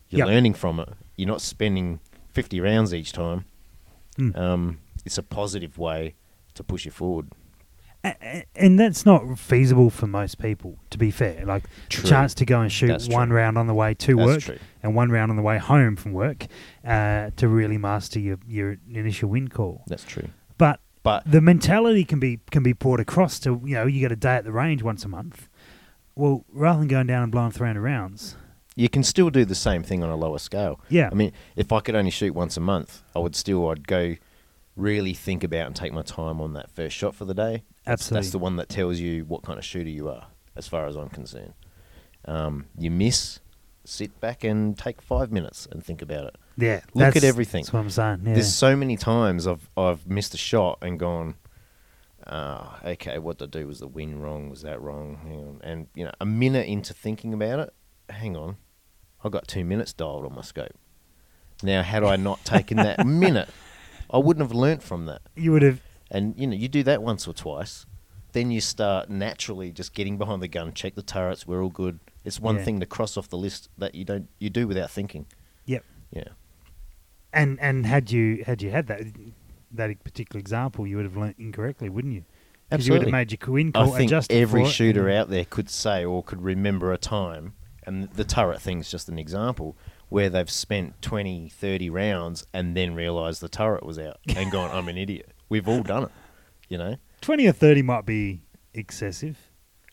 You're 0.10 0.20
Yep. 0.20 0.28
learning 0.28 0.54
from 0.54 0.80
it. 0.80 0.90
You're 1.18 1.28
not 1.28 1.42
spending 1.42 2.00
50 2.32 2.60
rounds 2.60 2.94
each 2.94 3.12
time. 3.12 3.46
Mm. 4.18 4.38
Um, 4.38 4.78
it's 5.06 5.18
a 5.18 5.24
positive 5.24 5.78
way 5.78 6.16
to 6.54 6.64
push 6.64 6.86
you 6.86 6.92
forward. 6.92 7.28
And 8.56 8.80
that's 8.80 9.04
not 9.04 9.40
feasible 9.40 9.90
for 9.90 10.06
most 10.06 10.38
people. 10.38 10.78
To 10.92 10.98
be 11.00 11.10
fair, 11.10 11.44
like 11.44 11.64
True. 11.90 12.04
the 12.04 12.08
chance 12.10 12.36
to 12.36 12.46
go 12.46 12.62
and 12.62 12.72
shoot 12.72 12.88
That's 12.88 13.08
one 13.10 13.30
true. 13.30 13.38
round 13.38 13.58
on 13.58 13.66
the 13.66 13.74
way 13.74 13.96
to 13.96 14.16
That's 14.16 14.28
work 14.28 14.42
true. 14.42 14.58
and 14.84 14.94
one 14.94 15.10
round 15.10 15.32
on 15.32 15.38
the 15.38 15.42
way 15.42 15.58
home 15.58 15.96
from 15.96 16.14
work 16.14 16.46
uh, 16.86 17.32
to 17.36 17.48
really 17.48 17.80
master 17.80 18.20
your 18.20 18.38
your 18.48 18.78
initial 18.92 19.30
wind 19.30 19.50
call. 19.52 19.84
That's 19.88 20.04
true. 20.04 20.28
But 20.60 20.82
But 21.02 21.24
the 21.30 21.42
mentality 21.42 22.04
can 22.04 22.20
be 22.20 22.42
can 22.52 22.62
be 22.62 22.74
brought 22.74 23.00
across 23.00 23.40
to 23.40 23.60
you 23.66 23.74
know 23.74 23.88
you 23.88 24.02
get 24.02 24.12
a 24.12 24.16
day 24.16 24.36
at 24.36 24.44
the 24.44 24.52
range 24.52 24.84
once 24.84 25.04
a 25.04 25.08
month. 25.08 25.50
Well, 26.16 26.46
rather 26.54 26.78
than 26.80 26.88
going 26.88 27.08
down 27.08 27.24
and 27.24 27.32
blowing 27.32 27.52
300 27.52 27.82
rounds, 27.82 28.38
you 28.76 28.90
can 28.90 29.04
still 29.04 29.30
do 29.30 29.46
the 29.46 29.56
same 29.56 29.84
thing 29.84 30.04
on 30.04 30.10
a 30.10 30.16
lower 30.16 30.38
scale. 30.38 30.80
yeah, 30.90 31.10
I 31.12 31.16
mean, 31.16 31.32
if 31.56 31.72
I 31.72 31.80
could 31.80 31.96
only 31.96 32.12
shoot 32.12 32.34
once 32.34 32.58
a 32.58 32.62
month, 32.62 33.02
I 33.16 33.20
would 33.20 33.36
still 33.36 33.70
I'd 33.70 33.88
go 33.88 34.16
really 34.76 35.14
think 35.14 35.44
about 35.44 35.68
and 35.68 35.76
take 35.76 35.94
my 35.94 36.02
time 36.02 36.42
on 36.42 36.54
that 36.54 36.70
first 36.70 36.96
shot 36.96 37.16
for 37.16 37.26
the 37.26 37.34
day. 37.34 37.64
That's, 37.86 38.02
Absolutely. 38.02 38.18
That's 38.24 38.32
the 38.32 38.40
one 38.40 38.56
that 38.58 38.70
tells 38.70 39.00
you 39.00 39.24
what 39.26 39.44
kind 39.44 39.58
of 39.58 39.64
shooter 39.66 39.90
you 39.90 40.10
are, 40.10 40.28
as 40.56 40.68
far 40.68 40.88
as 40.88 40.96
I'm 40.98 41.10
concerned. 41.10 41.54
Um, 42.26 42.66
you 42.78 42.92
miss, 42.92 43.40
sit 43.86 44.20
back 44.20 44.44
and 44.44 44.78
take 44.78 45.02
five 45.02 45.32
minutes 45.32 45.68
and 45.72 45.84
think 45.84 46.02
about 46.02 46.26
it. 46.26 46.36
yeah. 46.58 46.82
Look 46.94 47.16
at 47.16 47.24
everything. 47.24 47.64
That's 47.64 47.72
what 47.74 47.80
I'm 47.80 47.90
saying. 47.90 48.22
Yeah. 48.26 48.34
There's 48.34 48.54
so 48.54 48.76
many 48.76 48.98
times 48.98 49.48
I've 49.48 49.70
I've 49.78 50.08
missed 50.08 50.34
a 50.34 50.38
shot 50.38 50.80
and 50.82 51.00
gone, 51.00 51.36
ah, 52.28 52.80
okay, 52.84 53.20
what 53.20 53.38
did 53.38 53.56
I 53.56 53.60
do? 53.60 53.68
Was 53.68 53.80
the 53.80 53.88
wind 53.88 54.22
wrong? 54.22 54.50
Was 54.50 54.64
that 54.64 54.82
wrong? 54.82 55.20
Hang 55.24 55.40
on. 55.40 55.62
And 55.64 55.88
you 55.96 56.04
know, 56.04 56.12
a 56.20 56.26
minute 56.26 56.68
into 56.68 56.94
thinking 56.94 57.34
about 57.34 57.60
it, 57.60 57.74
hang 58.10 58.36
on, 58.36 58.58
I 59.26 59.30
got 59.30 59.48
two 59.48 59.66
minutes 59.66 59.92
dialed 59.92 60.26
on 60.26 60.36
my 60.36 60.42
scope. 60.42 60.76
Now, 61.64 61.82
had 61.82 62.04
I 62.04 62.16
not 62.16 62.44
taken 62.46 62.78
that 62.78 63.06
minute, 63.08 63.50
I 64.12 64.20
wouldn't 64.20 64.46
have 64.46 64.56
learnt 64.56 64.84
from 64.84 65.06
that. 65.08 65.22
you 65.36 65.52
would 65.52 65.64
have 65.64 65.82
And 66.12 66.40
you 66.40 66.46
know, 66.48 66.56
you 66.56 66.68
do 66.68 66.84
that 66.84 67.02
once 67.02 67.28
or 67.28 67.34
twice, 67.34 67.86
then 68.34 68.52
you 68.52 68.62
start 68.62 69.10
naturally 69.10 69.72
just 69.72 69.94
getting 69.94 70.18
behind 70.18 70.42
the 70.44 70.48
gun, 70.48 70.74
check 70.74 70.94
the 70.96 71.02
turrets, 71.02 71.48
we're 71.48 71.64
all 71.64 71.70
good. 71.70 72.00
It's 72.24 72.40
one 72.40 72.58
Yeah. 72.58 72.64
thing 72.66 72.80
to 72.82 72.86
cross 72.86 73.18
off 73.18 73.28
the 73.30 73.38
list 73.38 73.70
that 73.78 73.96
you 73.96 74.06
don't 74.06 74.30
you 74.40 74.50
do 74.50 74.68
without 74.68 74.92
thinking. 74.92 75.26
Yep. 75.66 75.84
Yeah. 76.12 76.24
And 77.34 77.60
and 77.60 77.86
had 77.86 78.12
you 78.12 78.44
had 78.46 78.62
you 78.62 78.70
had 78.72 78.88
that 78.88 79.02
that 79.72 80.04
particular 80.04 80.40
example, 80.40 80.86
you 80.88 80.96
would 80.98 81.06
have 81.06 81.18
learnt 81.18 81.38
incorrectly, 81.40 81.90
wouldn't 81.90 82.14
you? 82.14 82.24
'Cause 82.72 82.88
you 82.88 82.94
would 82.94 83.04
have 83.04 83.12
made 83.12 83.32
your 83.32 83.54
win 83.54 83.72
I 83.76 83.86
think 83.88 84.12
every 84.30 84.66
shooter 84.66 85.10
out 85.10 85.30
there 85.30 85.46
could 85.46 85.70
say 85.70 86.04
or 86.04 86.24
could 86.24 86.42
remember 86.42 86.92
a 86.92 86.98
time, 86.98 87.54
and 87.86 88.10
the 88.12 88.24
turret 88.24 88.62
thing's 88.62 88.90
just 88.90 89.10
an 89.10 89.18
example, 89.20 89.78
where 90.10 90.30
they've 90.30 90.50
spent 90.50 91.02
20, 91.02 91.50
30 91.50 91.90
rounds 91.90 92.46
and 92.54 92.76
then 92.76 92.94
realised 92.96 93.42
the 93.42 93.50
turret 93.50 93.86
was 93.86 93.98
out 94.00 94.18
and 94.36 94.52
gone, 94.52 94.72
I'm 94.72 94.88
an 94.88 94.98
idiot. 94.98 95.32
We've 95.50 95.68
all 95.68 95.84
done 95.84 96.04
it, 96.04 96.12
you 96.70 96.78
know? 96.78 96.96
Twenty 97.22 97.48
or 97.48 97.52
thirty 97.54 97.82
might 97.82 98.06
be 98.06 98.42
excessive. 98.74 99.38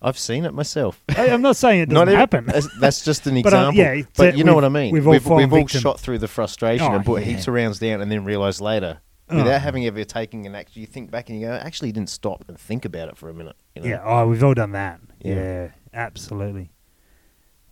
I've 0.04 0.18
seen 0.18 0.44
it 0.44 0.52
myself. 0.52 1.02
I, 1.16 1.30
I'm 1.30 1.42
not 1.42 1.56
saying 1.56 1.80
it 1.82 1.88
doesn't 1.90 2.08
every- 2.08 2.18
happen. 2.18 2.44
That's, 2.46 2.68
that's 2.80 3.04
just 3.04 3.26
an 3.26 3.34
But, 3.42 3.54
uh, 3.54 3.68
example. 3.70 3.74
yeah, 3.82 4.02
but 4.16 4.36
you 4.36 4.44
know 4.44 4.54
what 4.54 4.64
I 4.64 4.68
mean. 4.68 4.92
we've 4.92 5.06
all 5.06 5.12
we've, 5.12 5.26
we've 5.26 5.52
all 5.52 5.66
shot 5.68 6.00
through 6.00 6.18
the 6.18 6.28
frustration 6.28 6.86
Oh, 6.90 6.96
and 6.96 7.04
put 7.04 7.22
yeah. 7.22 7.28
heaps 7.28 7.46
of 7.48 7.54
rounds 7.54 7.78
down, 7.78 8.00
and 8.00 8.10
then 8.10 8.24
realised 8.24 8.60
later, 8.60 9.00
Oh. 9.30 9.36
without 9.36 9.62
having 9.62 9.86
ever 9.86 10.04
taken 10.04 10.44
an 10.44 10.54
action, 10.54 10.80
you 10.80 10.86
think 10.86 11.10
back 11.10 11.30
and 11.30 11.40
you 11.40 11.46
go, 11.46 11.52
actually, 11.54 11.88
you 11.88 11.92
didn't 11.94 12.10
stop 12.10 12.44
and 12.48 12.58
think 12.58 12.84
about 12.84 13.08
it 13.08 13.16
for 13.16 13.30
a 13.30 13.34
minute. 13.34 13.56
You 13.76 13.82
know? 13.82 13.88
Yeah, 13.88 14.02
oh, 14.04 14.26
we've 14.26 14.42
all 14.44 14.52
done 14.52 14.72
that. 14.72 15.00
Yeah. 15.22 15.34
Yeah, 15.36 15.68
absolutely, 15.94 16.70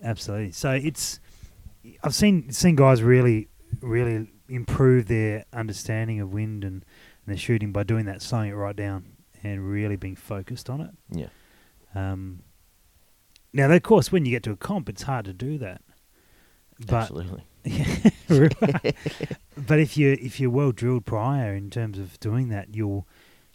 absolutely. 0.02 0.52
So 0.52 0.72
it's 0.72 1.20
I've 2.02 2.14
seen 2.14 2.50
seen 2.52 2.76
guys 2.76 3.02
really 3.02 3.48
really 3.80 4.28
improve 4.48 5.06
their 5.06 5.44
understanding 5.52 6.20
of 6.20 6.32
wind 6.32 6.64
and, 6.64 6.74
and 6.74 6.84
their 7.26 7.36
shooting 7.36 7.72
by 7.72 7.82
doing 7.84 8.06
that, 8.06 8.20
slowing 8.22 8.50
it 8.50 8.54
right 8.54 8.74
down 8.76 9.04
and 9.42 9.70
really 9.70 9.96
being 9.96 10.16
focused 10.16 10.68
on 10.68 10.80
it. 10.80 10.90
Yeah. 11.10 11.28
Um, 11.94 12.42
now, 13.52 13.70
of 13.70 13.82
course, 13.82 14.12
when 14.12 14.24
you 14.24 14.30
get 14.30 14.42
to 14.44 14.50
a 14.52 14.56
comp, 14.56 14.88
it's 14.88 15.02
hard 15.02 15.24
to 15.26 15.32
do 15.32 15.58
that. 15.58 15.82
But 16.86 17.10
Absolutely. 17.10 17.44
Right. 18.30 18.96
but 19.56 19.80
if 19.80 19.96
you 19.96 20.12
if 20.20 20.38
you're 20.40 20.50
well 20.50 20.70
drilled 20.72 21.04
prior 21.04 21.54
in 21.54 21.68
terms 21.68 21.98
of 21.98 22.18
doing 22.20 22.48
that, 22.50 22.74
you'll 22.74 23.06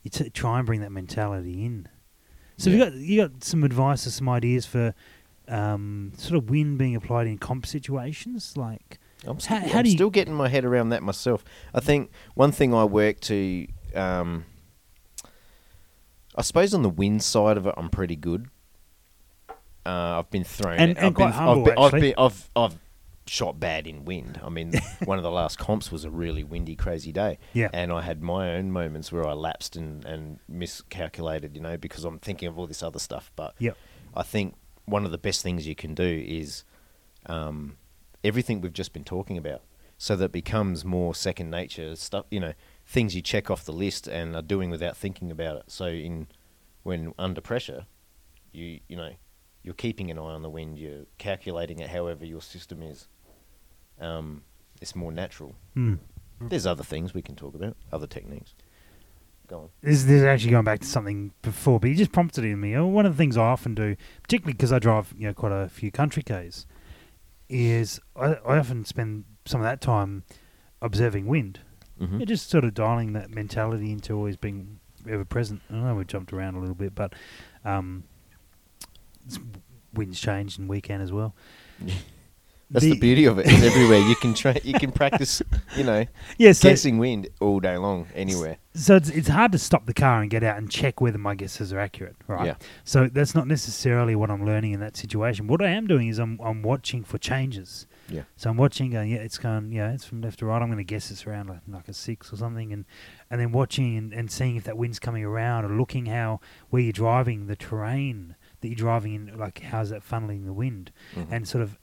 you 0.04 0.10
t- 0.12 0.30
try 0.30 0.58
and 0.58 0.66
bring 0.66 0.82
that 0.82 0.92
mentality 0.92 1.66
in. 1.66 1.88
So 2.58 2.70
Yeah. 2.70 2.76
you 2.76 2.84
got 2.84 2.94
you 2.94 3.22
got 3.22 3.44
some 3.44 3.64
advice 3.64 4.06
or 4.06 4.12
some 4.12 4.28
ideas 4.30 4.66
for 4.66 4.94
um, 5.48 6.12
sort 6.18 6.36
of 6.38 6.50
wind 6.50 6.78
being 6.78 6.96
applied 6.96 7.28
in 7.28 7.38
comp 7.38 7.66
situations, 7.66 8.56
like 8.58 9.00
I'm, 9.28 9.40
still, 9.40 9.58
How- 9.60 9.68
how 9.68 9.78
I'm 9.80 9.84
do 9.84 9.90
you- 9.90 9.96
still 9.98 10.10
getting 10.10 10.34
my 10.34 10.48
head 10.50 10.66
around 10.66 10.90
that 10.90 11.04
myself. 11.04 11.44
I 11.74 11.80
think 11.80 12.12
one 12.36 12.52
thing 12.52 12.74
I 12.74 12.84
work 12.84 13.20
to, 13.22 13.68
um, 13.96 14.46
I 16.36 16.42
suppose 16.42 16.74
on 16.74 16.82
the 16.84 16.90
wind 16.90 17.24
side 17.24 17.58
of 17.58 17.66
it, 17.68 17.74
I'm 17.78 17.90
pretty 17.90 18.16
good. 18.16 18.48
Uh, 19.86 20.20
I've 20.20 20.30
been 20.32 20.44
thrown, 20.44 20.80
And- 20.80 20.98
and 20.98 21.08
I've 21.08 21.14
been, 21.16 21.32
humble, 21.32 21.60
I've, 21.62 21.66
been, 21.66 21.78
I've, 21.78 22.02
been, 22.02 22.14
I've, 22.18 22.50
I've 22.56 22.80
shot 23.28 23.60
bad 23.60 23.88
in 23.88 24.04
wind. 24.04 24.40
I 24.44 24.50
mean, 24.50 24.74
one 25.06 25.18
of 25.18 25.24
the 25.24 25.32
last 25.32 25.58
comps 25.60 25.92
was 25.92 26.04
a 26.06 26.10
really 26.10 26.44
windy, 26.44 26.76
crazy 26.76 27.12
day, 27.12 27.38
yeah, 27.54 27.70
and 27.72 27.92
I 27.92 28.02
had 28.02 28.22
my 28.24 28.56
own 28.56 28.72
moments 28.72 29.12
where 29.12 29.26
I 29.28 29.34
lapsed 29.34 29.76
and, 29.76 30.04
and 30.06 30.40
miscalculated, 30.50 31.56
you 31.56 31.62
know, 31.62 31.78
because 31.78 32.04
I'm 32.04 32.18
thinking 32.20 32.48
of 32.48 32.58
all 32.60 32.68
this 32.68 32.82
other 32.84 33.00
stuff. 33.00 33.32
But 33.36 33.54
Yep. 33.60 33.78
I 34.16 34.24
think 34.24 34.56
one 34.86 35.06
of 35.06 35.12
the 35.12 35.18
best 35.18 35.42
things 35.42 35.68
you 35.68 35.76
can 35.76 35.94
do 35.94 36.24
is 36.28 36.64
um, 37.26 37.78
everything 38.24 38.62
we've 38.62 38.74
just 38.74 38.94
been 38.94 39.04
talking 39.04 39.38
about, 39.38 39.62
so 39.98 40.16
that 40.16 40.26
it 40.26 40.32
becomes 40.32 40.86
more 40.86 41.16
second 41.16 41.50
nature 41.50 41.96
stuff. 41.96 42.26
You 42.30 42.40
know, 42.40 42.54
things 42.86 43.16
you 43.16 43.22
check 43.22 43.50
off 43.50 43.66
the 43.66 43.74
list 43.74 44.08
and 44.08 44.36
are 44.36 44.42
doing 44.42 44.70
without 44.70 44.98
thinking 44.98 45.32
about 45.32 45.58
it. 45.58 45.64
So 45.68 45.88
in 45.88 46.28
when 46.84 47.14
under 47.18 47.42
pressure, 47.42 47.86
you 48.52 48.80
you 48.88 48.96
know 48.96 49.14
you're 49.64 49.74
keeping 49.74 50.12
an 50.12 50.20
eye 50.20 50.22
on 50.22 50.44
the 50.44 50.50
wind. 50.50 50.78
You're 50.78 51.06
calculating 51.18 51.80
it 51.80 51.90
however 51.90 52.26
your 52.26 52.42
system 52.42 52.82
is. 52.84 53.08
Um, 54.00 54.44
it's 54.82 54.96
more 54.96 55.12
natural. 55.12 55.56
Hmm. 55.74 55.96
There's 56.40 56.66
other 56.66 56.84
things 56.84 57.14
we 57.14 57.22
can 57.22 57.36
talk 57.36 57.56
about, 57.56 57.78
other 57.92 58.08
techniques. 58.08 58.54
Go 59.48 59.60
on. 59.60 59.70
This, 59.82 60.04
this 60.04 60.22
is 60.22 60.24
actually 60.24 60.52
going 60.52 60.66
back 60.66 60.80
to 60.80 60.88
something 60.88 61.32
before, 61.42 61.80
but 61.80 61.90
you 61.90 61.96
just 61.96 62.12
prompted 62.12 62.44
it 62.44 62.52
in 62.52 62.60
me. 62.60 62.74
Uh, 62.74 62.84
One 62.84 63.06
of 63.06 63.14
the 63.14 63.18
things 63.18 63.38
I 63.38 63.46
often 63.46 63.76
do, 63.76 63.96
particularly 64.24 64.54
because 64.54 64.72
I 64.72 64.80
drive 64.80 65.14
you 65.18 65.28
know 65.28 65.34
quite 65.34 65.52
a 65.52 65.70
few 65.70 65.92
country 65.92 66.24
Ks, 66.24 66.66
is 67.50 68.00
I, 68.16 68.36
I 68.46 68.58
often 68.58 68.86
spend 68.86 69.26
some 69.46 69.62
of 69.62 69.66
that 69.66 69.82
time 69.82 70.24
observing 70.82 71.28
wind. 71.28 71.60
Mm-hmm. 72.02 72.20
Yeah, 72.20 72.26
just 72.26 72.50
sort 72.50 72.66
of 72.66 72.74
dialing 72.74 73.14
that 73.14 73.30
mentality 73.30 73.92
into 73.92 74.14
always 74.14 74.36
being 74.36 74.80
ever 75.08 75.24
present. 75.26 75.62
I 75.70 75.76
know 75.76 75.96
we 75.96 76.06
jumped 76.06 76.34
around 76.34 76.56
a 76.56 76.60
little 76.60 76.76
bit, 76.76 76.96
but 76.96 77.14
um, 77.64 78.04
winds 79.94 80.20
changed 80.20 80.60
and 80.60 80.68
weekend 80.68 81.04
as 81.04 81.12
well. 81.12 81.36
That's 82.70 82.84
the, 82.86 83.00
beauty 83.00 83.26
of 83.26 83.38
it. 83.40 83.46
It's 83.48 83.64
everywhere. 83.76 84.00
You 84.00 84.16
can 84.16 84.34
tra- 84.34 84.60
you 84.64 84.74
can 84.74 84.92
practice, 84.92 85.42
you 85.78 85.84
know, 85.84 86.06
Yeah, 86.38 86.52
so, 86.52 86.70
guessing 86.70 86.98
wind 86.98 87.28
all 87.40 87.60
day 87.60 87.78
long, 87.78 88.08
anywhere. 88.16 88.58
so 88.74 88.96
it's, 88.96 89.10
it's 89.10 89.28
hard 89.28 89.52
to 89.52 89.60
stop 89.60 89.86
the 89.86 89.94
car 89.94 90.22
and 90.22 90.30
get 90.32 90.44
out 90.44 90.58
and 90.58 90.70
check 90.72 91.00
whether 91.00 91.18
my 91.20 91.36
guesses 91.36 91.72
are 91.72 91.80
accurate, 91.80 92.16
right? 92.28 92.48
Yeah. 92.48 92.56
So 92.84 93.08
that's 93.08 93.36
not 93.36 93.48
necessarily 93.48 94.16
what 94.16 94.32
I'm 94.32 94.46
learning 94.46 94.72
in 94.74 94.80
that 94.80 94.98
situation. 94.98 95.48
What 95.48 95.62
I 95.62 95.70
am 95.70 95.86
doing 95.86 96.08
is 96.08 96.18
I'm 96.18 96.40
I'm 96.44 96.64
watching 96.64 97.04
for 97.04 97.18
changes. 97.20 97.86
Yeah. 98.10 98.24
So 98.36 98.50
I'm 98.52 98.58
watching, 98.58 98.92
going, 98.92 99.10
yeah, 99.10 99.18
it's 99.18 99.38
going, 99.40 99.72
yeah, 99.72 99.92
it's 99.92 100.06
from 100.06 100.22
left 100.22 100.40
to 100.40 100.46
right. 100.46 100.62
I'm 100.62 100.68
going 100.68 100.78
to 100.78 100.84
guess 100.84 101.10
it's 101.10 101.26
around 101.26 101.50
like, 101.50 101.62
like 101.68 101.88
a 101.88 101.94
six 101.94 102.32
or 102.34 102.36
something, 102.38 102.72
and 102.74 102.86
and 103.30 103.40
then 103.42 103.52
watching 103.52 103.98
and, 103.98 104.14
and 104.14 104.32
seeing 104.32 104.56
if 104.56 104.64
that 104.66 104.78
wind's 104.78 105.00
coming 105.00 105.24
around, 105.24 105.66
or 105.66 105.70
looking 105.70 106.08
how 106.08 106.40
where 106.70 106.82
you're 106.82 106.92
driving, 106.92 107.48
the 107.48 107.56
terrain 107.56 108.36
that 108.62 108.68
you're 108.70 108.76
driving 108.76 109.14
in, 109.14 109.38
like 109.38 109.60
how's 109.60 109.90
that 109.92 110.08
funneling 110.08 110.46
the 110.46 110.54
wind, 110.54 110.92
Mhm. 111.16 111.28
and 111.32 111.48
sort 111.48 111.62
of 111.64 111.78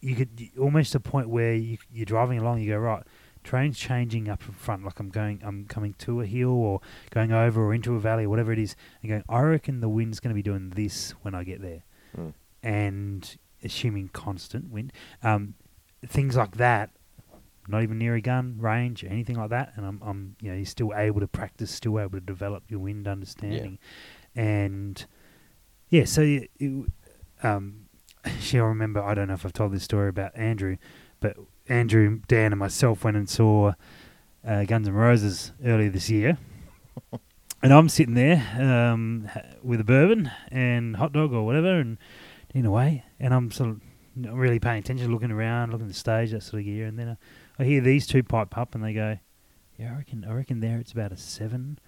you 0.00 0.14
could 0.16 0.30
almost 0.58 0.94
a 0.94 1.00
point 1.00 1.28
where 1.28 1.54
you 1.54 1.78
you're 1.92 2.06
driving 2.06 2.38
along, 2.38 2.60
you 2.60 2.70
go 2.70 2.78
right, 2.78 3.02
train's 3.44 3.78
changing 3.78 4.28
up 4.28 4.42
in 4.46 4.52
front, 4.52 4.84
like 4.84 4.98
I'm 5.00 5.08
going, 5.10 5.40
I'm 5.44 5.66
coming 5.66 5.94
to 5.98 6.20
a 6.20 6.26
hill 6.26 6.50
or 6.50 6.80
going 7.10 7.32
over 7.32 7.62
or 7.62 7.74
into 7.74 7.94
a 7.94 8.00
valley, 8.00 8.24
or 8.24 8.28
whatever 8.28 8.52
it 8.52 8.58
is, 8.58 8.76
and 9.02 9.10
going, 9.10 9.24
I 9.28 9.40
reckon 9.40 9.80
the 9.80 9.88
wind's 9.88 10.20
going 10.20 10.30
to 10.30 10.34
be 10.34 10.42
doing 10.42 10.70
this 10.70 11.12
when 11.22 11.34
I 11.34 11.44
get 11.44 11.60
there, 11.62 11.82
Mm. 12.16 12.34
and 12.62 13.36
assuming 13.62 14.08
constant 14.08 14.70
wind, 14.70 14.92
um, 15.22 15.54
things 16.06 16.36
like 16.36 16.56
that. 16.56 16.90
Not 17.68 17.82
even 17.84 17.98
near 17.98 18.16
a 18.16 18.20
gun 18.20 18.56
range, 18.58 19.04
or 19.04 19.08
anything 19.08 19.36
like 19.36 19.50
that, 19.50 19.74
and 19.76 19.86
I'm, 19.86 20.00
I'm, 20.02 20.34
you 20.40 20.50
know, 20.50 20.56
you're 20.56 20.64
still 20.66 20.92
able 20.96 21.20
to 21.20 21.28
practice, 21.28 21.70
still 21.70 22.00
able 22.00 22.12
to 22.18 22.20
develop 22.20 22.64
your 22.68 22.80
wind 22.80 23.06
understanding, 23.06 23.78
and 24.34 25.04
yeah, 25.88 26.04
so 26.04 26.22
you, 26.22 26.48
you, 26.58 26.86
um, 27.44 27.86
I 28.52 28.56
remember. 28.58 29.02
I 29.02 29.14
don't 29.14 29.28
know 29.28 29.34
if 29.34 29.44
I've 29.44 29.52
told 29.52 29.72
this 29.72 29.82
story 29.82 30.08
about 30.08 30.36
Andrew, 30.36 30.76
but 31.20 31.36
Andrew, 31.68 32.20
Dan, 32.28 32.52
and 32.52 32.58
myself 32.58 33.04
went 33.04 33.16
and 33.16 33.28
saw 33.28 33.72
uh, 34.46 34.64
Guns 34.64 34.88
N' 34.88 34.94
Roses 34.94 35.52
earlier 35.64 35.90
this 35.90 36.10
year, 36.10 36.38
and 37.62 37.72
I'm 37.72 37.88
sitting 37.88 38.14
there 38.14 38.44
um, 38.58 39.28
with 39.62 39.80
a 39.80 39.84
bourbon 39.84 40.30
and 40.50 40.96
hot 40.96 41.12
dog 41.12 41.32
or 41.32 41.44
whatever, 41.44 41.78
and 41.78 41.98
in 42.54 42.66
a 42.66 42.70
way, 42.70 43.04
and 43.18 43.32
I'm 43.32 43.50
sort 43.50 43.70
of 43.70 43.80
not 44.16 44.34
really 44.34 44.58
paying 44.58 44.80
attention, 44.80 45.12
looking 45.12 45.30
around, 45.30 45.70
looking 45.70 45.86
at 45.86 45.92
the 45.92 45.98
stage, 45.98 46.32
that 46.32 46.42
sort 46.42 46.60
of 46.60 46.66
gear, 46.66 46.86
and 46.86 46.98
then 46.98 47.16
I, 47.58 47.62
I 47.62 47.66
hear 47.66 47.80
these 47.80 48.06
two 48.06 48.22
pipe 48.22 48.56
up, 48.58 48.74
and 48.74 48.82
they 48.82 48.92
go, 48.92 49.18
"Yeah, 49.78 49.92
I 49.92 49.96
reckon, 49.98 50.24
I 50.28 50.32
reckon 50.32 50.60
there 50.60 50.78
it's 50.78 50.92
about 50.92 51.12
a 51.12 51.16
seven. 51.16 51.78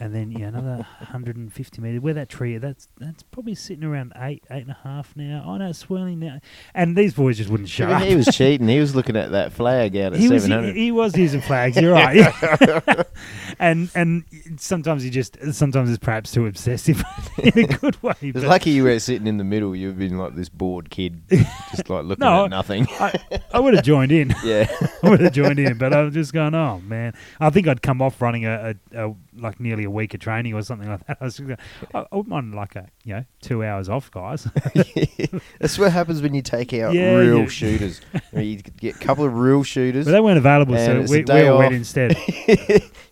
And 0.00 0.14
then 0.14 0.30
yeah, 0.30 0.46
another 0.46 0.86
150 1.00 1.80
meters. 1.80 2.00
Where 2.00 2.14
that 2.14 2.28
tree, 2.28 2.56
that's 2.58 2.88
that's 2.98 3.22
probably 3.24 3.54
sitting 3.56 3.82
around 3.82 4.12
eight, 4.16 4.44
eight 4.50 4.62
and 4.62 4.70
a 4.70 4.78
half 4.84 5.16
now. 5.16 5.42
Oh 5.46 5.56
no, 5.56 5.70
it's 5.70 5.80
swirling 5.80 6.20
now. 6.20 6.38
And 6.74 6.96
these 6.96 7.14
boys 7.14 7.36
just 7.38 7.50
wouldn't 7.50 7.68
shut 7.68 7.88
Yeah, 7.88 7.96
up. 7.98 8.02
he 8.04 8.14
was 8.14 8.26
cheating. 8.32 8.68
He 8.68 8.78
was 8.78 8.94
looking 8.94 9.16
at 9.16 9.32
that 9.32 9.52
flag 9.52 9.96
out 9.96 10.12
at 10.14 10.20
He 10.20 10.28
was, 10.28 10.42
seven 10.44 10.56
hundred. 10.58 10.76
he, 10.76 10.84
he 10.84 10.92
was 10.92 11.16
using 11.16 11.40
flags. 11.40 11.76
You're 11.76 11.92
right. 11.94 12.32
and 13.58 13.90
and 13.94 14.24
sometimes 14.56 15.02
he 15.02 15.10
just 15.10 15.36
sometimes 15.52 15.90
it's 15.90 15.98
perhaps 15.98 16.32
too 16.32 16.46
obsessive 16.46 17.02
in 17.38 17.58
a 17.64 17.66
good 17.66 18.00
way. 18.02 18.14
It's 18.20 18.44
lucky 18.44 18.70
you 18.70 18.84
were 18.84 18.98
sitting 19.00 19.26
in 19.26 19.36
the 19.38 19.44
middle. 19.44 19.74
You've 19.74 19.98
been 19.98 20.16
like 20.18 20.34
this 20.36 20.48
bored 20.48 20.90
kid, 20.90 21.22
just 21.28 21.88
like 21.90 22.04
looking 22.04 22.24
No, 22.24 22.44
at 22.44 22.50
nothing. 22.50 22.86
I, 23.00 23.14
I 23.52 23.60
would 23.60 23.74
have 23.74 23.84
joined 23.84 24.12
in. 24.12 24.34
yeah, 24.44 24.68
I 25.02 25.10
would 25.10 25.20
have 25.20 25.32
joined 25.32 25.58
in, 25.58 25.76
but 25.78 25.92
I 25.92 26.02
was 26.02 26.14
just 26.14 26.32
going, 26.32 26.54
oh 26.54 26.80
man. 26.80 27.14
I 27.40 27.50
think 27.50 27.66
I'd 27.66 27.82
come 27.82 28.00
off 28.02 28.20
running 28.20 28.46
a, 28.46 28.74
a, 28.92 29.08
a 29.10 29.14
like 29.40 29.58
nearly 29.60 29.84
a 29.84 29.90
week 29.90 30.14
of 30.14 30.20
training 30.20 30.54
or 30.54 30.62
something 30.62 30.88
like 30.88 31.06
that. 31.06 31.18
I 31.20 31.24
was 31.24 31.36
just 31.36 31.46
going, 31.46 31.58
I, 31.94 31.98
I 32.00 32.16
wouldn't 32.16 32.28
mind 32.28 32.54
like 32.54 32.76
a 32.76 32.88
you 33.04 33.14
know 33.14 33.24
two 33.40 33.64
hours 33.64 33.88
off, 33.88 34.10
guys. 34.10 34.46
that's 35.60 35.78
what 35.78 35.92
happens 35.92 36.20
when 36.22 36.34
you 36.34 36.42
take 36.42 36.72
out 36.74 36.94
Yeah, 36.94 37.14
real 37.14 37.38
you- 37.40 37.48
shooters. 37.48 38.00
You, 38.14 38.20
know, 38.32 38.40
you 38.42 38.56
get 38.58 38.96
a 38.96 38.98
couple 38.98 39.24
of 39.24 39.34
real 39.36 39.62
shooters, 39.62 40.04
but 40.04 40.12
they 40.12 40.20
weren't 40.20 40.38
available, 40.38 40.76
so 40.76 41.02
we, 41.08 41.22
we 41.24 41.46
all 41.48 41.58
went 41.58 41.74
instead. 41.74 42.16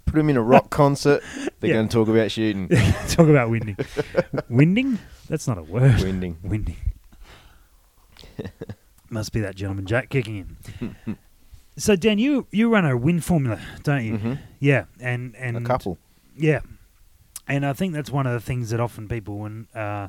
put 0.06 0.14
them 0.14 0.28
in 0.30 0.36
a 0.36 0.42
rock 0.42 0.70
concert. 0.70 1.22
They're 1.60 1.70
Yeah. 1.70 1.74
going 1.76 1.88
to 1.88 1.92
talk 1.94 2.08
about 2.08 2.30
shooting, 2.30 2.68
Talk 3.08 3.28
about 3.28 3.50
winding. 3.50 3.76
winding? 4.48 4.98
That's 5.28 5.48
not 5.48 5.58
a 5.58 5.62
word. 5.62 6.00
winding. 6.02 6.38
Winding. 6.42 6.76
Must 9.08 9.32
be 9.32 9.40
that 9.40 9.54
gentleman 9.54 9.86
Jack 9.86 10.08
kicking 10.10 10.56
in. 11.06 11.16
so 11.76 11.94
Dan, 11.96 12.18
you 12.18 12.46
you 12.50 12.68
run 12.68 12.84
a 12.84 12.96
wind 12.96 13.24
formula, 13.24 13.60
don't 13.84 14.04
you? 14.04 14.16
hmm 14.18 14.34
Yeah, 14.58 14.84
and 15.00 15.34
and 15.36 15.56
A 15.56 15.60
couple. 15.60 15.98
Yeah, 16.36 16.60
and 17.48 17.64
I 17.64 17.72
think 17.72 17.94
that's 17.94 18.10
one 18.10 18.26
of 18.26 18.32
the 18.32 18.40
things 18.40 18.70
that 18.70 18.80
often 18.80 19.08
people 19.08 19.38
when 19.38 19.68
uh, 19.74 20.08